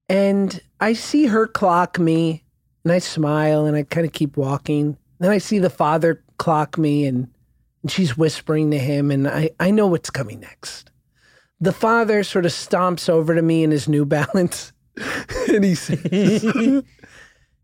And 0.09 0.61
I 0.81 0.93
see 0.93 1.27
her 1.27 1.47
clock 1.47 1.99
me 1.99 2.45
and 2.85 2.93
I 2.93 2.99
smile 2.99 3.67
and 3.67 3.77
I 3.77 3.83
kind 3.85 4.07
of 4.07 4.13
keep 4.13 4.37
walking. 4.37 4.97
Then 5.19 5.31
I 5.31 5.39
see 5.39 5.59
the 5.59 5.71
father 5.71 6.23
clock 6.39 6.79
me 6.79 7.07
and, 7.07 7.29
and 7.83 7.91
she's 7.91 8.17
whispering 8.17 8.71
to 8.71 8.79
him 8.79 9.11
and 9.11 9.29
I, 9.29 9.51
I 9.59 9.71
know 9.71 9.87
what's 9.87 10.11
coming 10.11 10.41
next. 10.41 10.91
the 11.61 11.73
father 11.73 12.25
sort 12.25 12.47
of 12.47 12.53
stomps 12.53 13.09
over 13.09 13.35
to 13.35 13.43
me 13.43 13.63
in 13.63 13.71
his 13.71 13.89
New 13.89 14.05
Balance 14.07 14.73
and 15.49 15.63
he 15.65 15.75
says, 15.75 16.03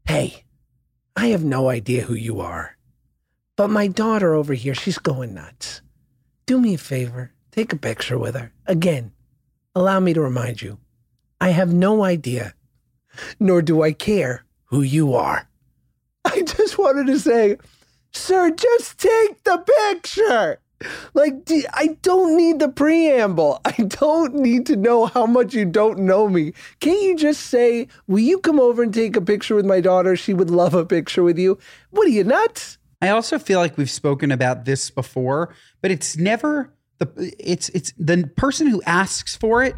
Hey, 0.07 0.45
I 1.17 1.27
have 1.29 1.45
no 1.45 1.69
idea 1.71 2.03
who 2.03 2.15
you 2.15 2.41
are, 2.41 2.76
but 3.57 3.71
my 3.71 3.87
daughter 3.87 4.35
over 4.35 4.55
here, 4.55 4.75
she's 4.75 4.99
going 4.99 5.35
nuts. 5.35 5.81
Do 6.45 6.61
me 6.61 6.75
a 6.75 6.79
favor, 6.79 7.33
take 7.51 7.73
a 7.73 7.77
picture 7.77 8.19
with 8.19 8.35
her. 8.37 8.53
Again, 8.67 9.13
allow 9.75 9.99
me 9.99 10.13
to 10.13 10.21
remind 10.21 10.63
you, 10.63 10.79
I 11.41 11.49
have 11.51 11.73
no 11.73 12.05
idea, 12.05 12.55
nor 13.41 13.63
do 13.63 13.83
I 13.83 13.93
care 13.93 14.45
who 14.65 14.83
you 14.83 15.15
are. 15.15 15.49
I 16.25 16.43
just 16.43 16.79
wanted 16.79 17.07
to 17.07 17.19
say, 17.19 17.57
Sir, 18.13 18.51
just 18.51 18.99
take 18.99 19.43
the 19.45 19.65
picture. 19.91 20.61
Like, 21.15 21.49
I 21.73 21.97
don't 22.03 22.37
need 22.37 22.59
the 22.59 22.69
preamble. 22.69 23.61
I 23.65 23.73
don't 23.73 24.35
need 24.35 24.67
to 24.67 24.77
know 24.77 25.07
how 25.07 25.27
much 25.27 25.55
you 25.55 25.65
don't 25.65 26.01
know 26.01 26.29
me. 26.29 26.53
Can't 26.81 27.03
you 27.03 27.17
just 27.17 27.47
say, 27.47 27.89
Will 28.07 28.21
you 28.21 28.39
come 28.39 28.61
over 28.61 28.83
and 28.83 28.93
take 28.93 29.17
a 29.17 29.21
picture 29.21 29.55
with 29.55 29.67
my 29.67 29.81
daughter? 29.81 30.17
She 30.17 30.35
would 30.35 30.51
love 30.51 30.75
a 30.75 30.85
picture 30.85 31.23
with 31.23 31.39
you. 31.39 31.59
What 31.91 32.07
are 32.07 32.11
you 32.11 32.25
nuts? 32.25 32.79
I 33.07 33.11
also 33.11 33.39
feel 33.39 33.61
like 33.61 33.77
we've 33.77 33.91
spoken 33.91 34.31
about 34.33 34.65
this 34.65 34.91
before, 34.91 35.55
but 35.83 35.91
it's 35.91 36.17
never 36.17 36.73
the 36.99 37.35
it's 37.39 37.69
it's 37.71 37.93
the 37.99 38.31
person 38.37 38.67
who 38.67 38.83
asks 38.83 39.37
for 39.37 39.63
it. 39.63 39.77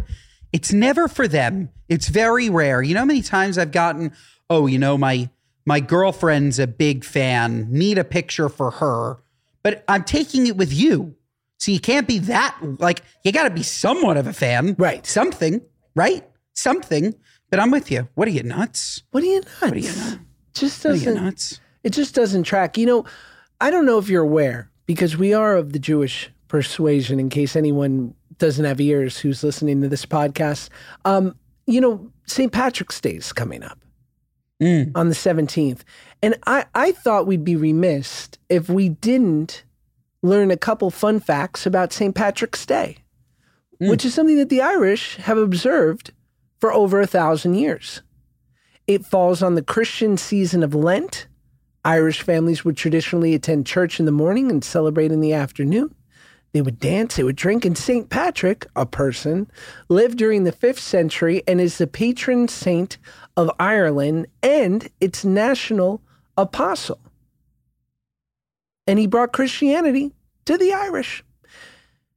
It's 0.53 0.73
never 0.73 1.09
for 1.09 1.29
them. 1.29 1.69
It's 1.89 2.09
very 2.09 2.49
rare. 2.51 2.83
You 2.83 2.95
know 2.95 3.01
how 3.01 3.07
many 3.07 3.23
times 3.23 3.59
I've 3.59 3.73
gotten, 3.73 4.13
oh, 4.49 4.67
you 4.67 4.79
know, 4.79 4.97
my 4.97 5.29
my 5.67 5.81
girlfriend's 5.81 6.59
a 6.59 6.67
big 6.67 7.05
fan. 7.05 7.67
Need 7.71 7.99
a 7.99 8.05
picture 8.05 8.49
for 8.49 8.71
her, 8.73 9.19
but 9.63 9.85
I'm 9.89 10.05
taking 10.05 10.47
it 10.47 10.57
with 10.57 10.73
you. 10.73 11.15
So 11.59 11.73
you 11.73 11.81
can't 11.81 12.07
be 12.07 12.21
that 12.21 12.57
like 12.79 13.03
you 13.25 13.33
got 13.33 13.45
to 13.45 13.51
be 13.51 13.63
somewhat 13.65 14.17
of 14.17 14.27
a 14.27 14.33
fan, 14.33 14.77
Right. 14.79 15.05
Something, 15.07 15.61
right? 15.95 16.25
Something. 16.55 17.15
But 17.51 17.61
I'm 17.61 17.71
with 17.71 17.91
you. 17.91 18.09
What 18.15 18.29
are 18.29 18.31
you 18.31 18.43
nuts? 18.43 19.03
What 19.11 19.23
are 19.23 19.27
you 19.27 19.41
nuts? 19.41 19.61
What 19.61 19.73
are 19.73 19.79
you 19.79 19.89
nuts? 19.89 20.19
Just 20.55 20.85
What 20.85 20.93
are 20.93 20.97
you 20.97 21.05
doesn't. 21.07 21.25
nuts? 21.25 21.61
It 21.85 21.91
just 21.91 22.15
doesn't 22.15 22.43
track. 22.45 22.77
You 22.77 22.87
know, 22.87 23.05
I 23.61 23.71
don't 23.71 23.87
know 23.87 23.99
if 23.99 24.09
you're 24.09 24.23
aware 24.23 24.71
because 24.87 25.17
we 25.17 25.33
are 25.33 25.57
of 25.57 25.73
the 25.73 25.79
Jewish 25.79 26.31
persuasion. 26.49 27.19
In 27.21 27.29
case 27.29 27.57
anyone 27.57 28.15
doesn't 28.39 28.65
have 28.65 28.81
ears 28.81 29.19
who's 29.19 29.43
listening 29.43 29.81
to 29.83 29.89
this 29.89 30.07
podcast, 30.07 30.69
um, 31.05 31.35
you 31.67 31.81
know, 31.81 32.11
St. 32.27 32.53
Patrick's 32.53 33.01
Day 33.01 33.13
is 33.15 33.33
coming 33.33 33.63
up 33.63 33.79
Mm. 34.61 34.91
on 34.97 35.09
the 35.09 35.15
17th, 35.15 35.83
and 36.21 36.37
I 36.47 36.65
I 36.75 36.91
thought 36.91 37.29
we'd 37.29 37.45
be 37.45 37.55
remiss 37.55 38.29
if 38.49 38.69
we 38.69 38.89
didn't 38.89 39.63
learn 40.21 40.51
a 40.51 40.57
couple 40.57 40.91
fun 40.91 41.21
facts 41.21 41.65
about 41.65 41.93
St. 41.93 42.13
Patrick's 42.13 42.67
Day, 42.67 42.97
which 43.79 44.05
is 44.05 44.15
something 44.15 44.37
that 44.37 44.49
the 44.49 44.61
Irish 44.61 45.15
have 45.19 45.39
observed 45.39 46.11
for 46.61 46.73
over 46.73 47.01
a 47.01 47.07
thousand 47.07 47.55
years. 47.55 48.03
It 48.89 49.07
falls 49.07 49.45
on 49.45 49.55
the 49.55 49.63
Christian 49.63 50.17
season 50.17 50.65
of 50.65 50.75
Lent. 50.75 51.29
Irish 51.85 52.23
families 52.23 52.65
would 52.65 52.77
traditionally 52.77 53.35
attend 53.35 53.67
church 53.67 53.99
in 54.01 54.07
the 54.07 54.13
morning 54.13 54.51
and 54.51 54.65
celebrate 54.65 55.13
in 55.13 55.21
the 55.21 55.33
afternoon. 55.33 55.95
They 56.53 56.63
would 56.63 56.81
dance, 56.81 57.17
they 57.17 57.25
would 57.25 57.37
drink, 57.37 57.65
and 57.65 57.77
St. 57.77 58.09
Patrick, 58.09 58.67
a 58.75 58.87
person, 58.87 59.51
lived 59.89 60.17
during 60.17 60.45
the 60.45 60.53
5th 60.53 60.79
century 60.79 61.43
and 61.47 61.61
is 61.61 61.79
the 61.79 61.87
patron 61.87 62.49
saint 62.49 62.97
of 63.37 63.51
Ireland 63.59 64.27
and 64.43 64.89
its 65.01 65.25
national 65.25 66.01
apostle. 66.37 67.01
And 68.87 68.99
he 68.99 69.07
brought 69.07 69.33
Christianity 69.33 70.13
to 70.47 70.57
the 70.57 70.73
Irish. 70.73 71.23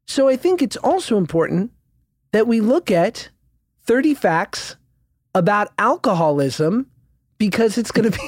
So 0.07 0.27
I 0.27 0.37
think 0.37 0.61
it's 0.61 0.77
also 0.77 1.17
important 1.17 1.71
that 2.31 2.47
we 2.47 2.61
look 2.61 2.89
at 2.89 3.29
30 3.83 4.13
facts 4.13 4.77
about 5.35 5.69
alcoholism 5.77 6.87
because 7.41 7.75
it's 7.75 7.89
going 7.89 8.11
to 8.11 8.19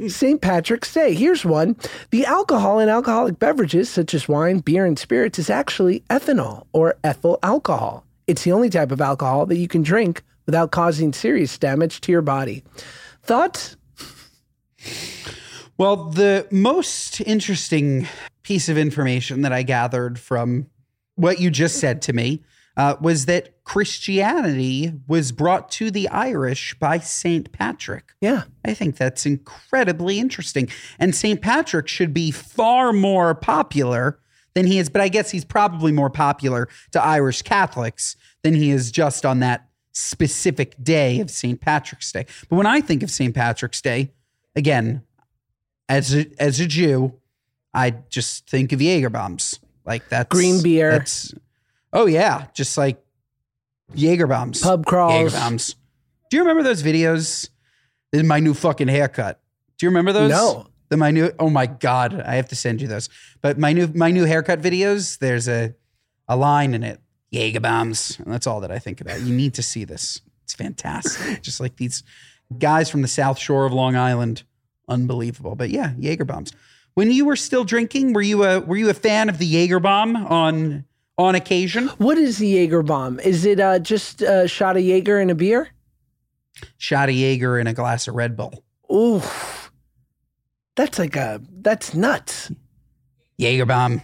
be 0.00 0.08
St. 0.08 0.40
Patrick's 0.40 0.92
Day. 0.92 1.14
Here's 1.14 1.44
one. 1.44 1.76
The 2.10 2.26
alcohol 2.26 2.80
in 2.80 2.88
alcoholic 2.88 3.38
beverages, 3.38 3.88
such 3.88 4.14
as 4.14 4.26
wine, 4.26 4.58
beer, 4.58 4.84
and 4.84 4.98
spirits, 4.98 5.38
is 5.38 5.48
actually 5.48 6.00
ethanol 6.10 6.66
or 6.72 6.96
ethyl 7.04 7.38
alcohol. 7.40 8.04
It's 8.26 8.42
the 8.42 8.50
only 8.50 8.68
type 8.68 8.90
of 8.90 9.00
alcohol 9.00 9.46
that 9.46 9.58
you 9.58 9.68
can 9.68 9.82
drink 9.82 10.24
without 10.44 10.72
causing 10.72 11.12
serious 11.12 11.56
damage 11.56 12.00
to 12.00 12.10
your 12.10 12.20
body. 12.20 12.64
Thoughts? 13.22 13.76
Well, 15.78 16.10
the 16.10 16.48
most 16.50 17.20
interesting 17.20 18.08
piece 18.42 18.68
of 18.68 18.76
information 18.76 19.42
that 19.42 19.52
I 19.52 19.62
gathered 19.62 20.18
from 20.18 20.66
what 21.14 21.38
you 21.38 21.48
just 21.48 21.78
said 21.78 22.02
to 22.02 22.12
me 22.12 22.42
uh, 22.76 22.96
was 23.00 23.26
that 23.26 23.62
Christianity 23.64 24.92
was 25.06 25.32
brought 25.32 25.70
to 25.72 25.90
the 25.90 26.08
Irish 26.08 26.74
by 26.78 26.98
St. 26.98 27.52
Patrick. 27.52 28.12
Yeah. 28.20 28.44
I 28.64 28.74
think 28.74 28.96
that's 28.96 29.26
incredibly 29.26 30.18
interesting. 30.18 30.68
And 30.98 31.14
St. 31.14 31.40
Patrick 31.40 31.88
should 31.88 32.14
be 32.14 32.30
far 32.30 32.92
more 32.92 33.34
popular 33.34 34.18
than 34.54 34.66
he 34.66 34.78
is, 34.78 34.88
but 34.88 35.00
I 35.00 35.08
guess 35.08 35.30
he's 35.30 35.44
probably 35.44 35.92
more 35.92 36.10
popular 36.10 36.68
to 36.92 37.02
Irish 37.02 37.42
Catholics 37.42 38.16
than 38.42 38.54
he 38.54 38.70
is 38.70 38.90
just 38.90 39.24
on 39.24 39.40
that 39.40 39.68
specific 39.92 40.74
day 40.82 41.20
of 41.20 41.30
St. 41.30 41.60
Patrick's 41.60 42.10
Day. 42.10 42.26
But 42.48 42.56
when 42.56 42.66
I 42.66 42.80
think 42.80 43.02
of 43.02 43.10
St. 43.10 43.34
Patrick's 43.34 43.80
Day, 43.80 44.12
again, 44.56 45.02
as 45.88 46.14
a, 46.14 46.26
as 46.38 46.60
a 46.60 46.66
Jew, 46.66 47.14
I 47.74 47.90
just 48.10 48.48
think 48.48 48.72
of 48.72 48.80
Jaeger 48.80 49.10
bombs. 49.10 49.60
Like 49.84 50.08
that's 50.08 50.28
Green 50.28 50.62
beer. 50.62 50.92
That's 50.92 51.34
oh 51.92 52.06
yeah, 52.06 52.46
just 52.54 52.76
like 52.76 53.02
Jaeger 53.94 54.26
bombs, 54.26 54.60
Pub 54.60 54.86
crawls. 54.86 55.12
Jaeger 55.12 55.30
bombs. 55.30 55.76
Do 56.30 56.36
you 56.36 56.42
remember 56.42 56.62
those 56.62 56.82
videos? 56.82 57.48
This 58.10 58.22
is 58.22 58.24
my 58.24 58.40
new 58.40 58.54
fucking 58.54 58.88
haircut. 58.88 59.40
Do 59.78 59.86
you 59.86 59.90
remember 59.90 60.12
those? 60.12 60.30
No. 60.30 60.66
The 60.88 60.96
my 60.96 61.10
new 61.10 61.30
oh 61.38 61.48
my 61.48 61.66
god, 61.66 62.20
I 62.20 62.34
have 62.34 62.48
to 62.48 62.56
send 62.56 62.82
you 62.82 62.88
those. 62.88 63.08
But 63.40 63.58
my 63.58 63.72
new 63.72 63.86
my 63.88 64.10
new 64.10 64.24
haircut 64.24 64.60
videos, 64.60 65.18
there's 65.18 65.48
a 65.48 65.74
a 66.28 66.36
line 66.36 66.74
in 66.74 66.82
it, 66.82 67.00
Jaeger 67.30 67.60
bombs, 67.60 68.18
and 68.18 68.32
that's 68.32 68.46
all 68.46 68.60
that 68.60 68.70
I 68.70 68.78
think 68.78 69.00
about. 69.00 69.20
You 69.20 69.34
need 69.34 69.54
to 69.54 69.62
see 69.62 69.84
this. 69.84 70.20
It's 70.44 70.54
fantastic. 70.54 71.42
Just 71.42 71.60
like 71.60 71.76
these 71.76 72.02
guys 72.58 72.90
from 72.90 73.02
the 73.02 73.08
South 73.08 73.38
Shore 73.38 73.64
of 73.64 73.72
Long 73.72 73.96
Island, 73.96 74.42
unbelievable. 74.88 75.54
But 75.54 75.70
yeah, 75.70 75.92
Jaeger 75.98 76.24
bombs. 76.24 76.52
When 76.94 77.10
you 77.10 77.24
were 77.24 77.36
still 77.36 77.64
drinking, 77.64 78.12
were 78.12 78.22
you 78.22 78.44
a 78.44 78.60
were 78.60 78.76
you 78.76 78.90
a 78.90 78.94
fan 78.94 79.28
of 79.30 79.38
the 79.38 79.46
Jaeger 79.46 79.80
bomb 79.80 80.14
on 80.16 80.84
on 81.18 81.34
occasion? 81.34 81.88
What 81.98 82.18
is 82.18 82.38
the 82.38 82.48
Jaeger 82.48 82.82
bomb? 82.82 83.20
Is 83.20 83.44
it 83.44 83.60
uh, 83.60 83.78
just 83.78 84.22
a 84.22 84.48
shot 84.48 84.76
of 84.76 84.82
Jaeger 84.82 85.18
and 85.18 85.30
a 85.30 85.34
beer? 85.34 85.68
Shot 86.78 87.08
of 87.08 87.14
Jaeger 87.14 87.58
and 87.58 87.68
a 87.68 87.72
glass 87.72 88.08
of 88.08 88.14
Red 88.14 88.36
Bull. 88.36 88.64
Ooh, 88.92 89.22
that's 90.76 90.98
like 90.98 91.16
a 91.16 91.40
that's 91.50 91.94
nuts. 91.94 92.52
Jaeger 93.38 93.66
bomb. 93.66 94.02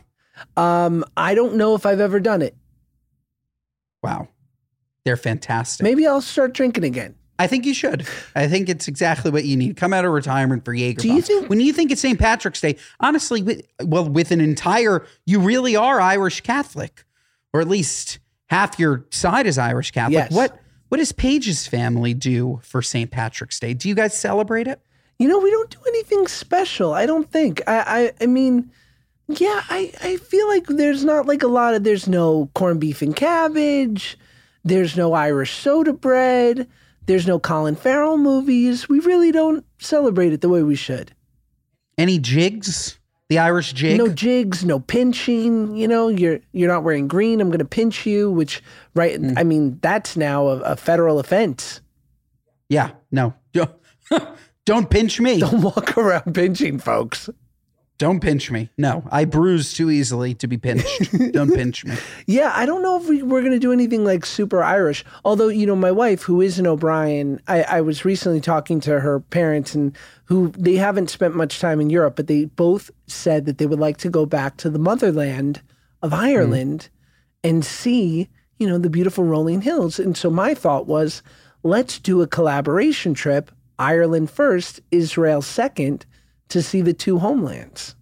Um, 0.57 1.05
I 1.17 1.35
don't 1.35 1.57
know 1.57 1.75
if 1.75 1.85
I've 1.85 2.01
ever 2.01 2.21
done 2.21 2.43
it. 2.43 2.57
Wow. 4.03 4.29
They're 5.05 5.17
fantastic. 5.17 5.85
Maybe 5.85 6.07
I'll 6.07 6.21
start 6.21 6.53
drinking 6.55 6.85
again. 6.85 7.15
I 7.39 7.47
think 7.47 7.65
you 7.67 7.75
should. 7.75 8.07
I 8.35 8.49
think 8.49 8.69
it's 8.69 8.89
exactly 8.89 9.31
what 9.31 9.45
you 9.45 9.57
need. 9.57 9.77
Come 9.77 9.93
out 9.93 10.05
of 10.05 10.11
retirement 10.13 10.65
for 10.65 10.75
Jaeger. 10.75 11.01
Do 11.03 11.13
you 11.13 11.23
think- 11.23 11.49
when 11.49 11.61
you 11.61 11.73
think 11.73 11.91
it's 11.93 12.01
St. 12.01 12.19
Patrick's 12.19 12.61
Day, 12.61 12.77
honestly, 13.01 13.43
with, 13.43 13.63
well, 13.85 14.09
with 14.09 14.31
an 14.33 14.41
entire, 14.41 15.07
you 15.25 15.39
really 15.41 15.77
are 15.77 16.01
Irish 16.01 16.41
Catholic, 16.41 17.05
or 17.53 17.61
at 17.61 17.69
least 17.69 18.19
half 18.47 18.79
your 18.79 19.05
side 19.11 19.47
is 19.47 19.57
Irish 19.59 19.91
Catholic. 19.93 20.15
Yes. 20.15 20.33
What 20.33 20.59
what 20.89 20.97
does 20.99 21.13
Paige's 21.13 21.67
family 21.67 22.15
do 22.15 22.61
for 22.63 22.81
St. 22.81 23.11
Patrick's 23.11 23.61
Day? 23.61 23.75
Do 23.75 23.89
you 23.91 23.95
guys 23.95 24.17
celebrate 24.17 24.67
it? 24.67 24.81
You 25.19 25.29
know, 25.29 25.39
we 25.39 25.51
don't 25.51 25.69
do 25.69 25.79
anything 25.87 26.27
special. 26.29 26.95
I 26.95 27.05
don't 27.07 27.31
think. 27.31 27.61
I 27.67 28.13
I, 28.21 28.25
I 28.25 28.27
mean, 28.27 28.71
yeah, 29.29 29.63
I, 29.69 29.93
I 30.03 30.17
feel 30.17 30.49
like 30.49 30.67
there's 30.67 31.05
not 31.05 31.27
like 31.27 31.43
a 31.43 31.47
lot 31.49 31.75
of 31.75 31.85
there's 31.85 32.09
no 32.09 32.51
corned 32.55 32.81
beef 32.81 33.03
and 33.03 33.15
cabbage, 33.15 34.17
there's 34.65 34.97
no 34.97 35.13
Irish 35.13 35.53
soda 35.59 35.93
bread, 35.93 36.67
there's 37.09 37.27
no 37.27 37.39
Colin 37.41 37.75
Farrell 37.75 38.19
movies. 38.19 38.89
We 38.89 39.01
really 39.01 39.33
don't 39.33 39.65
celebrate 39.79 40.33
it 40.33 40.43
the 40.43 40.49
way 40.49 40.63
we 40.63 40.77
should. 40.77 41.13
Any 41.97 42.19
jigs? 42.19 42.99
The 43.29 43.39
Irish 43.39 43.73
jig? 43.73 43.99
No 43.99 44.09
jigs, 44.09 44.65
no 44.65 44.79
pinching. 44.79 45.75
You 45.75 45.89
know, 45.89 46.09
you're 46.09 46.41
you're 46.53 46.69
not 46.69 46.85
wearing 46.85 47.09
green. 47.09 47.41
I'm 47.41 47.49
going 47.49 47.59
to 47.59 47.65
pinch 47.65 48.07
you. 48.07 48.31
Which, 48.31 48.63
right? 48.95 49.21
Mm. 49.21 49.35
I 49.37 49.43
mean, 49.43 49.79
that's 49.83 50.17
now 50.17 50.47
a, 50.49 50.61
a 50.61 50.77
federal 50.77 51.19
offense. 51.19 51.81
yeah, 52.69 52.93
no. 53.11 53.35
Don't 54.65 54.91
pinch 54.91 55.19
me. 55.19 55.41
Don't 55.41 55.63
walk 55.63 55.97
around 55.99 56.35
pinching, 56.35 56.79
folks. 56.79 57.31
Don't 57.99 58.21
pinch 58.21 58.49
me. 58.53 58.71
No, 58.79 59.03
I 59.11 59.25
bruise 59.25 59.75
too 59.75 59.91
easily 59.91 60.33
to 60.35 60.47
be 60.47 60.57
pinched. 60.57 61.13
Don't 61.33 61.53
pinch 61.53 61.85
me. 61.85 61.97
Yeah, 62.27 62.53
I 62.55 62.65
don't 62.65 62.81
know 62.81 62.97
if 62.97 63.09
we, 63.09 63.25
we're 63.25 63.41
going 63.41 63.53
to 63.53 63.59
do 63.59 63.73
anything 63.73 64.05
like 64.05 64.25
super 64.25 64.63
Irish. 64.63 65.05
Although, 65.25 65.49
you 65.49 65.67
know, 65.67 65.75
my 65.75 65.91
wife, 65.91 66.23
who 66.23 66.41
is 66.41 66.61
an 66.61 66.67
O'Brien, 66.69 67.41
I, 67.49 67.63
I 67.65 67.81
was 67.81 68.05
recently 68.05 68.41
talking 68.41 68.79
to 68.81 69.01
her 69.01 69.19
parents 69.19 69.75
and 69.75 69.97
who 70.27 70.53
they 70.57 70.77
haven't 70.77 71.11
spent 71.11 71.35
much 71.35 71.59
time 71.59 71.81
in 71.81 71.91
Europe, 71.91 72.15
but 72.15 72.29
they 72.29 72.45
both 72.45 72.93
said 73.09 73.47
that 73.47 73.59
they 73.59 73.67
would 73.67 73.81
like 73.81 73.97
to 73.99 74.11
go 74.11 74.25
back 74.25 74.59
to 74.59 74.71
the 74.71 74.79
motherland 74.79 75.61
of 76.01 76.13
mm. 76.13 76.19
Ireland 76.19 76.91
and 77.43 77.65
see, 77.65 78.29
you 78.59 78.69
know, 78.69 78.79
the 78.79 78.91
beautiful 78.91 79.25
rolling 79.25 79.63
hills. 79.63 79.99
And 79.99 80.17
so 80.17 80.31
my 80.31 80.55
thought 80.55 80.87
was, 80.87 81.21
let's 81.65 81.99
do 81.99 82.23
a 82.23 82.29
collaboration 82.29 83.13
trip, 83.13 83.51
Ireland 83.77 84.31
first, 84.31 84.81
Israel 84.93 85.43
second, 85.43 86.07
to 86.49 86.63
see 86.63 86.81
the 86.81 86.93
two 86.93 87.19
homelands. 87.19 87.95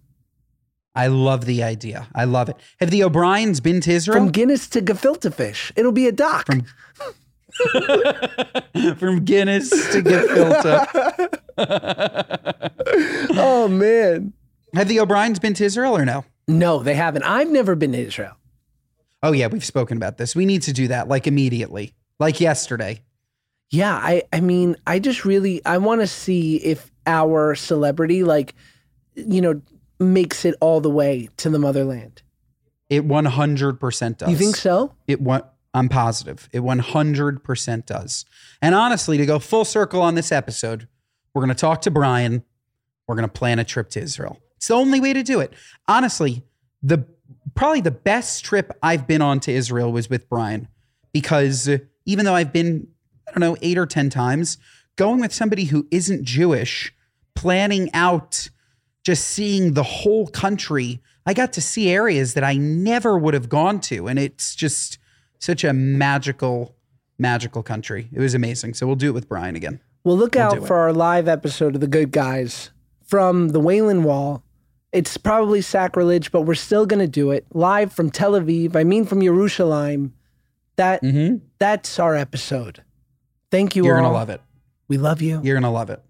I 0.95 1.07
love 1.07 1.45
the 1.45 1.61
idea. 1.61 2.07
I 2.15 2.23
love 2.23 2.49
it. 2.49 2.55
Have 2.79 2.89
the 2.89 3.03
O'Briens 3.03 3.59
been 3.59 3.81
to 3.81 3.91
Israel? 3.91 4.17
From 4.17 4.31
Guinness 4.31 4.67
to 4.69 4.81
gefilte 4.81 5.31
fish. 5.33 5.71
It'll 5.75 5.91
be 5.91 6.07
a 6.07 6.11
doc. 6.11 6.47
From- 6.47 6.65
From 8.97 9.23
Guinness 9.23 9.69
to 9.69 10.01
gefilte. 10.01 10.87
oh 13.37 13.67
man. 13.67 14.33
Have 14.73 14.87
the 14.87 14.99
O'Briens 14.99 15.39
been 15.39 15.53
to 15.55 15.65
Israel 15.65 15.95
or 15.95 16.05
no? 16.05 16.25
No, 16.47 16.79
they 16.79 16.93
haven't. 16.95 17.23
I've 17.23 17.49
never 17.49 17.75
been 17.75 17.91
to 17.91 17.99
Israel. 17.99 18.35
Oh 19.23 19.31
yeah, 19.31 19.47
we've 19.47 19.65
spoken 19.65 19.97
about 19.97 20.17
this. 20.17 20.35
We 20.35 20.45
need 20.45 20.61
to 20.63 20.73
do 20.73 20.87
that 20.89 21.07
like 21.07 21.27
immediately, 21.27 21.93
like 22.19 22.39
yesterday. 22.39 23.01
Yeah, 23.71 23.93
I 23.95 24.23
I 24.31 24.39
mean, 24.39 24.77
I 24.85 24.99
just 24.99 25.25
really 25.25 25.63
I 25.65 25.77
want 25.77 26.01
to 26.01 26.07
see 26.07 26.57
if 26.57 26.91
our 27.07 27.55
celebrity 27.55 28.23
like 28.23 28.53
you 29.15 29.41
know 29.41 29.61
makes 29.99 30.45
it 30.45 30.53
all 30.61 30.79
the 30.79 30.89
way 30.89 31.29
to 31.37 31.49
the 31.49 31.57
motherland. 31.57 32.21
It 32.89 33.07
100% 33.07 34.17
does. 34.17 34.29
You 34.29 34.37
think 34.37 34.55
so? 34.55 34.93
It 35.07 35.19
what 35.19 35.55
I'm 35.73 35.89
positive. 35.89 36.47
It 36.53 36.61
100% 36.61 37.85
does. 37.85 38.25
And 38.61 38.75
honestly, 38.75 39.17
to 39.17 39.25
go 39.25 39.39
full 39.39 39.65
circle 39.65 40.01
on 40.01 40.15
this 40.15 40.31
episode, 40.31 40.87
we're 41.33 41.41
going 41.41 41.55
to 41.55 41.59
talk 41.59 41.81
to 41.81 41.91
Brian. 41.91 42.43
We're 43.07 43.15
going 43.15 43.27
to 43.27 43.33
plan 43.33 43.59
a 43.59 43.63
trip 43.63 43.89
to 43.91 44.01
Israel. 44.01 44.39
It's 44.55 44.67
the 44.67 44.75
only 44.75 44.99
way 44.99 45.13
to 45.13 45.23
do 45.23 45.39
it. 45.39 45.53
Honestly, 45.87 46.43
the 46.81 47.05
probably 47.55 47.81
the 47.81 47.91
best 47.91 48.45
trip 48.45 48.71
I've 48.81 49.07
been 49.07 49.21
on 49.21 49.39
to 49.41 49.51
Israel 49.51 49.91
was 49.91 50.09
with 50.09 50.29
Brian 50.29 50.67
because 51.11 51.69
even 52.05 52.25
though 52.25 52.35
I've 52.35 52.53
been 52.53 52.87
I 53.27 53.31
don't 53.31 53.41
know 53.41 53.57
8 53.61 53.77
or 53.77 53.85
10 53.85 54.09
times, 54.09 54.57
going 54.95 55.19
with 55.19 55.33
somebody 55.33 55.65
who 55.65 55.87
isn't 55.91 56.23
Jewish, 56.23 56.93
planning 57.37 57.89
out 57.93 58.49
just 59.05 59.25
seeing 59.27 59.73
the 59.73 59.83
whole 59.83 60.27
country, 60.27 61.01
I 61.25 61.33
got 61.33 61.53
to 61.53 61.61
see 61.61 61.89
areas 61.89 62.33
that 62.33 62.43
I 62.43 62.55
never 62.57 63.17
would 63.17 63.33
have 63.35 63.47
gone 63.47 63.79
to 63.81 64.07
and 64.07 64.17
it's 64.19 64.55
just 64.55 64.97
such 65.39 65.63
a 65.63 65.71
magical 65.71 66.75
magical 67.19 67.63
country. 67.63 68.09
It 68.11 68.19
was 68.19 68.33
amazing. 68.33 68.73
So 68.73 68.85
we'll 68.87 68.95
do 68.95 69.09
it 69.09 69.13
with 69.13 69.27
Brian 69.29 69.55
again. 69.55 69.79
Well, 70.03 70.17
look 70.17 70.35
We'll 70.35 70.43
out 70.45 70.55
do 70.55 70.63
it. 70.63 70.67
for 70.67 70.75
our 70.77 70.93
live 70.93 71.27
episode 71.27 71.75
of 71.75 71.81
The 71.81 71.87
Good 71.87 72.11
Guys 72.11 72.71
from 73.05 73.49
the 73.49 73.59
Wailing 73.59 74.03
Wall. 74.03 74.43
It's 74.91 75.17
probably 75.17 75.61
sacrilege, 75.61 76.31
but 76.31 76.41
we're 76.41 76.55
still 76.55 76.85
going 76.85 76.99
to 77.01 77.07
do 77.07 77.31
it 77.31 77.45
live 77.53 77.91
from 77.93 78.09
Tel 78.09 78.31
Aviv. 78.33 78.75
I 78.75 78.83
mean, 78.83 79.05
from 79.05 79.21
Jerusalem. 79.21 80.13
That 80.77 81.01
Mhm. 81.03 81.41
that's 81.59 81.97
our 81.99 82.15
episode. 82.15 82.83
Thank 83.51 83.75
you 83.75 83.83
You're 83.85 83.95
all. 83.97 84.01
going 84.03 84.11
to 84.13 84.17
love 84.19 84.29
it. 84.29 84.41
We 84.87 84.97
love 84.97 85.21
you. 85.21 85.41
You're 85.43 85.55
going 85.55 85.63
to 85.63 85.69
love 85.69 85.89
it. 85.89 86.01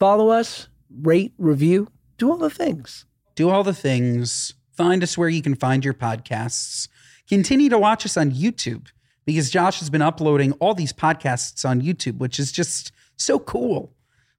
Follow 0.00 0.28
us, 0.30 0.68
rate, 0.90 1.32
review, 1.38 1.88
do 2.18 2.30
all 2.30 2.38
the 2.38 2.50
things. 2.50 3.04
do 3.34 3.50
all 3.50 3.62
the 3.62 3.74
things. 3.74 4.54
Find 4.72 5.02
us 5.02 5.16
where 5.18 5.28
you 5.28 5.42
can 5.42 5.54
find 5.54 5.84
your 5.84 5.94
podcasts. 5.94 6.88
Continue 7.28 7.68
to 7.68 7.78
watch 7.78 8.04
us 8.06 8.16
on 8.16 8.30
YouTube 8.30 8.88
because 9.24 9.50
Josh 9.50 9.78
has 9.80 9.90
been 9.90 10.02
uploading 10.02 10.52
all 10.52 10.74
these 10.74 10.92
podcasts 10.92 11.68
on 11.68 11.82
YouTube, 11.82 12.18
which 12.18 12.38
is 12.38 12.52
just 12.52 12.92
so 13.16 13.38
cool. 13.38 13.92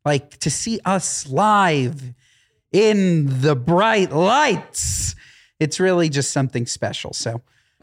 Like 0.06 0.38
to 0.39 0.50
see 0.50 0.80
us 0.86 1.28
live 1.28 2.14
in 2.72 3.41
the 3.41 3.56
bright 3.56 4.12
lights. 4.12 5.16
It's 5.60 5.80
really 5.80 6.10
just 6.10 6.32
something 6.32 6.66
special. 6.66 7.14
So, 7.14 7.41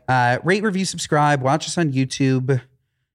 uh, 0.09 0.39
rate, 0.45 0.63
review, 0.63 0.85
subscribe, 0.85 1.43
watch 1.43 1.67
us 1.67 1.77
on 1.77 1.93
YouTube. 1.93 2.61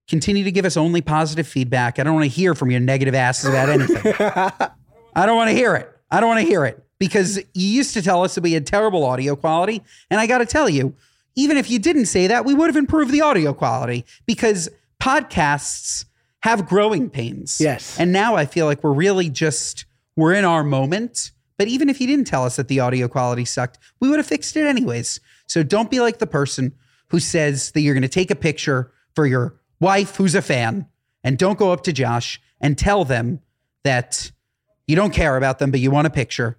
Continue 0.07 0.43
to 0.43 0.51
give 0.51 0.65
us 0.65 0.75
only 0.77 1.01
positive 1.01 1.47
feedback. 1.47 1.99
I 1.99 2.03
don't 2.03 2.13
want 2.15 2.25
to 2.25 2.29
hear 2.29 2.55
from 2.55 2.71
your 2.71 2.79
negative 2.79 3.15
asses 3.15 3.49
about 3.49 3.69
anything. 3.69 4.69
I 5.19 5.25
don't 5.25 5.35
want 5.35 5.49
to 5.49 5.55
hear 5.55 5.75
it. 5.75 5.93
I 6.09 6.21
don't 6.21 6.29
want 6.29 6.39
to 6.39 6.47
hear 6.47 6.65
it 6.65 6.81
because 6.97 7.37
you 7.53 7.67
used 7.67 7.93
to 7.95 8.01
tell 8.01 8.23
us 8.23 8.35
that 8.35 8.41
we 8.41 8.53
had 8.53 8.65
terrible 8.65 9.03
audio 9.03 9.35
quality. 9.35 9.83
And 10.09 10.19
I 10.19 10.27
got 10.27 10.37
to 10.37 10.45
tell 10.45 10.69
you, 10.69 10.95
even 11.35 11.57
if 11.57 11.69
you 11.69 11.77
didn't 11.77 12.05
say 12.05 12.27
that, 12.27 12.45
we 12.45 12.53
would 12.53 12.67
have 12.67 12.77
improved 12.77 13.11
the 13.11 13.21
audio 13.21 13.53
quality 13.53 14.05
because 14.25 14.69
podcasts 15.01 16.05
have 16.43 16.67
growing 16.67 17.09
pains. 17.09 17.59
Yes. 17.59 17.99
And 17.99 18.13
now 18.13 18.35
I 18.35 18.45
feel 18.45 18.65
like 18.65 18.81
we're 18.81 18.93
really 18.93 19.29
just, 19.29 19.85
we're 20.15 20.33
in 20.33 20.45
our 20.45 20.63
moment. 20.63 21.31
But 21.57 21.67
even 21.67 21.89
if 21.89 21.99
you 21.99 22.07
didn't 22.07 22.27
tell 22.27 22.45
us 22.45 22.55
that 22.55 22.69
the 22.69 22.79
audio 22.79 23.09
quality 23.09 23.43
sucked, 23.43 23.77
we 23.99 24.09
would 24.09 24.19
have 24.19 24.27
fixed 24.27 24.55
it 24.55 24.65
anyways. 24.65 25.19
So 25.47 25.63
don't 25.63 25.91
be 25.91 25.99
like 25.99 26.19
the 26.19 26.27
person 26.27 26.73
who 27.09 27.19
says 27.19 27.71
that 27.71 27.81
you're 27.81 27.93
going 27.93 28.03
to 28.03 28.07
take 28.07 28.31
a 28.31 28.35
picture 28.35 28.93
for 29.15 29.25
your 29.25 29.59
wife 29.81 30.15
who's 30.15 30.35
a 30.35 30.41
fan 30.41 30.85
and 31.25 31.37
don't 31.37 31.59
go 31.59 31.73
up 31.73 31.83
to 31.83 31.91
Josh 31.91 32.39
and 32.61 32.77
tell 32.77 33.03
them 33.03 33.41
that 33.83 34.31
you 34.89 34.95
don't 34.95 35.13
care 35.13 35.37
about 35.37 35.59
them, 35.59 35.69
but 35.69 35.79
you 35.79 35.91
want 35.91 36.07
a 36.07 36.09
picture. 36.09 36.57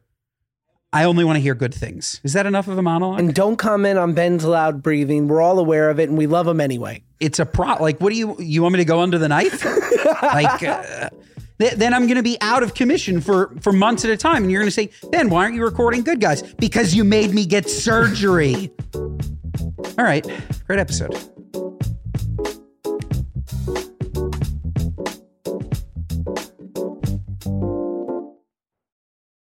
I 0.93 1.03
only 1.03 1.25
want 1.25 1.37
to 1.37 1.41
hear 1.41 1.57
good 1.57 1.75
things. 1.75 2.21
Is 2.23 2.33
that 2.35 2.47
enough 2.47 2.69
of 2.69 2.79
a 2.79 2.83
monologue? 2.83 3.19
And 3.19 3.35
don't 3.35 3.57
comment 3.57 3.99
on 3.99 4.13
Ben's 4.13 4.45
loud 4.45 4.85
breathing. 4.85 5.27
We're 5.27 5.41
all 5.41 5.59
aware 5.59 5.91
of 5.91 5.99
it 5.99 6.09
and 6.09 6.17
we 6.17 6.29
love 6.29 6.47
him 6.47 6.61
anyway. 6.61 7.03
it's 7.19 7.41
a 7.41 7.47
pro. 7.47 7.75
Like, 7.81 8.01
what 8.01 8.13
do 8.13 8.19
you 8.19 8.37
you 8.39 8.63
want 8.63 8.75
me 8.75 8.79
to 8.79 8.85
go 8.85 9.01
under 9.01 9.19
the 9.19 9.27
knife? 9.29 9.65
like, 10.23 10.63
uh, 10.63 11.11
th- 11.59 11.73
then 11.75 11.93
I'm 11.93 12.07
going 12.07 12.19
to 12.19 12.23
be 12.23 12.39
out 12.41 12.63
of 12.63 12.75
commission 12.75 13.21
for 13.21 13.53
for 13.61 13.73
months 13.73 14.05
at 14.05 14.13
a 14.13 14.17
time, 14.17 14.45
and 14.45 14.53
you're 14.53 14.61
going 14.61 14.69
to 14.69 14.81
say, 14.81 14.91
Ben, 15.11 15.29
why 15.29 15.43
aren't 15.43 15.57
you 15.57 15.65
recording 15.65 16.03
Good 16.03 16.21
Guys? 16.21 16.43
Because 16.55 16.95
you 16.95 17.03
made 17.03 17.35
me 17.35 17.47
get 17.47 17.69
surgery. 17.69 18.71
All 18.95 20.05
right, 20.05 20.25
great 20.69 20.79
episode. 20.79 21.17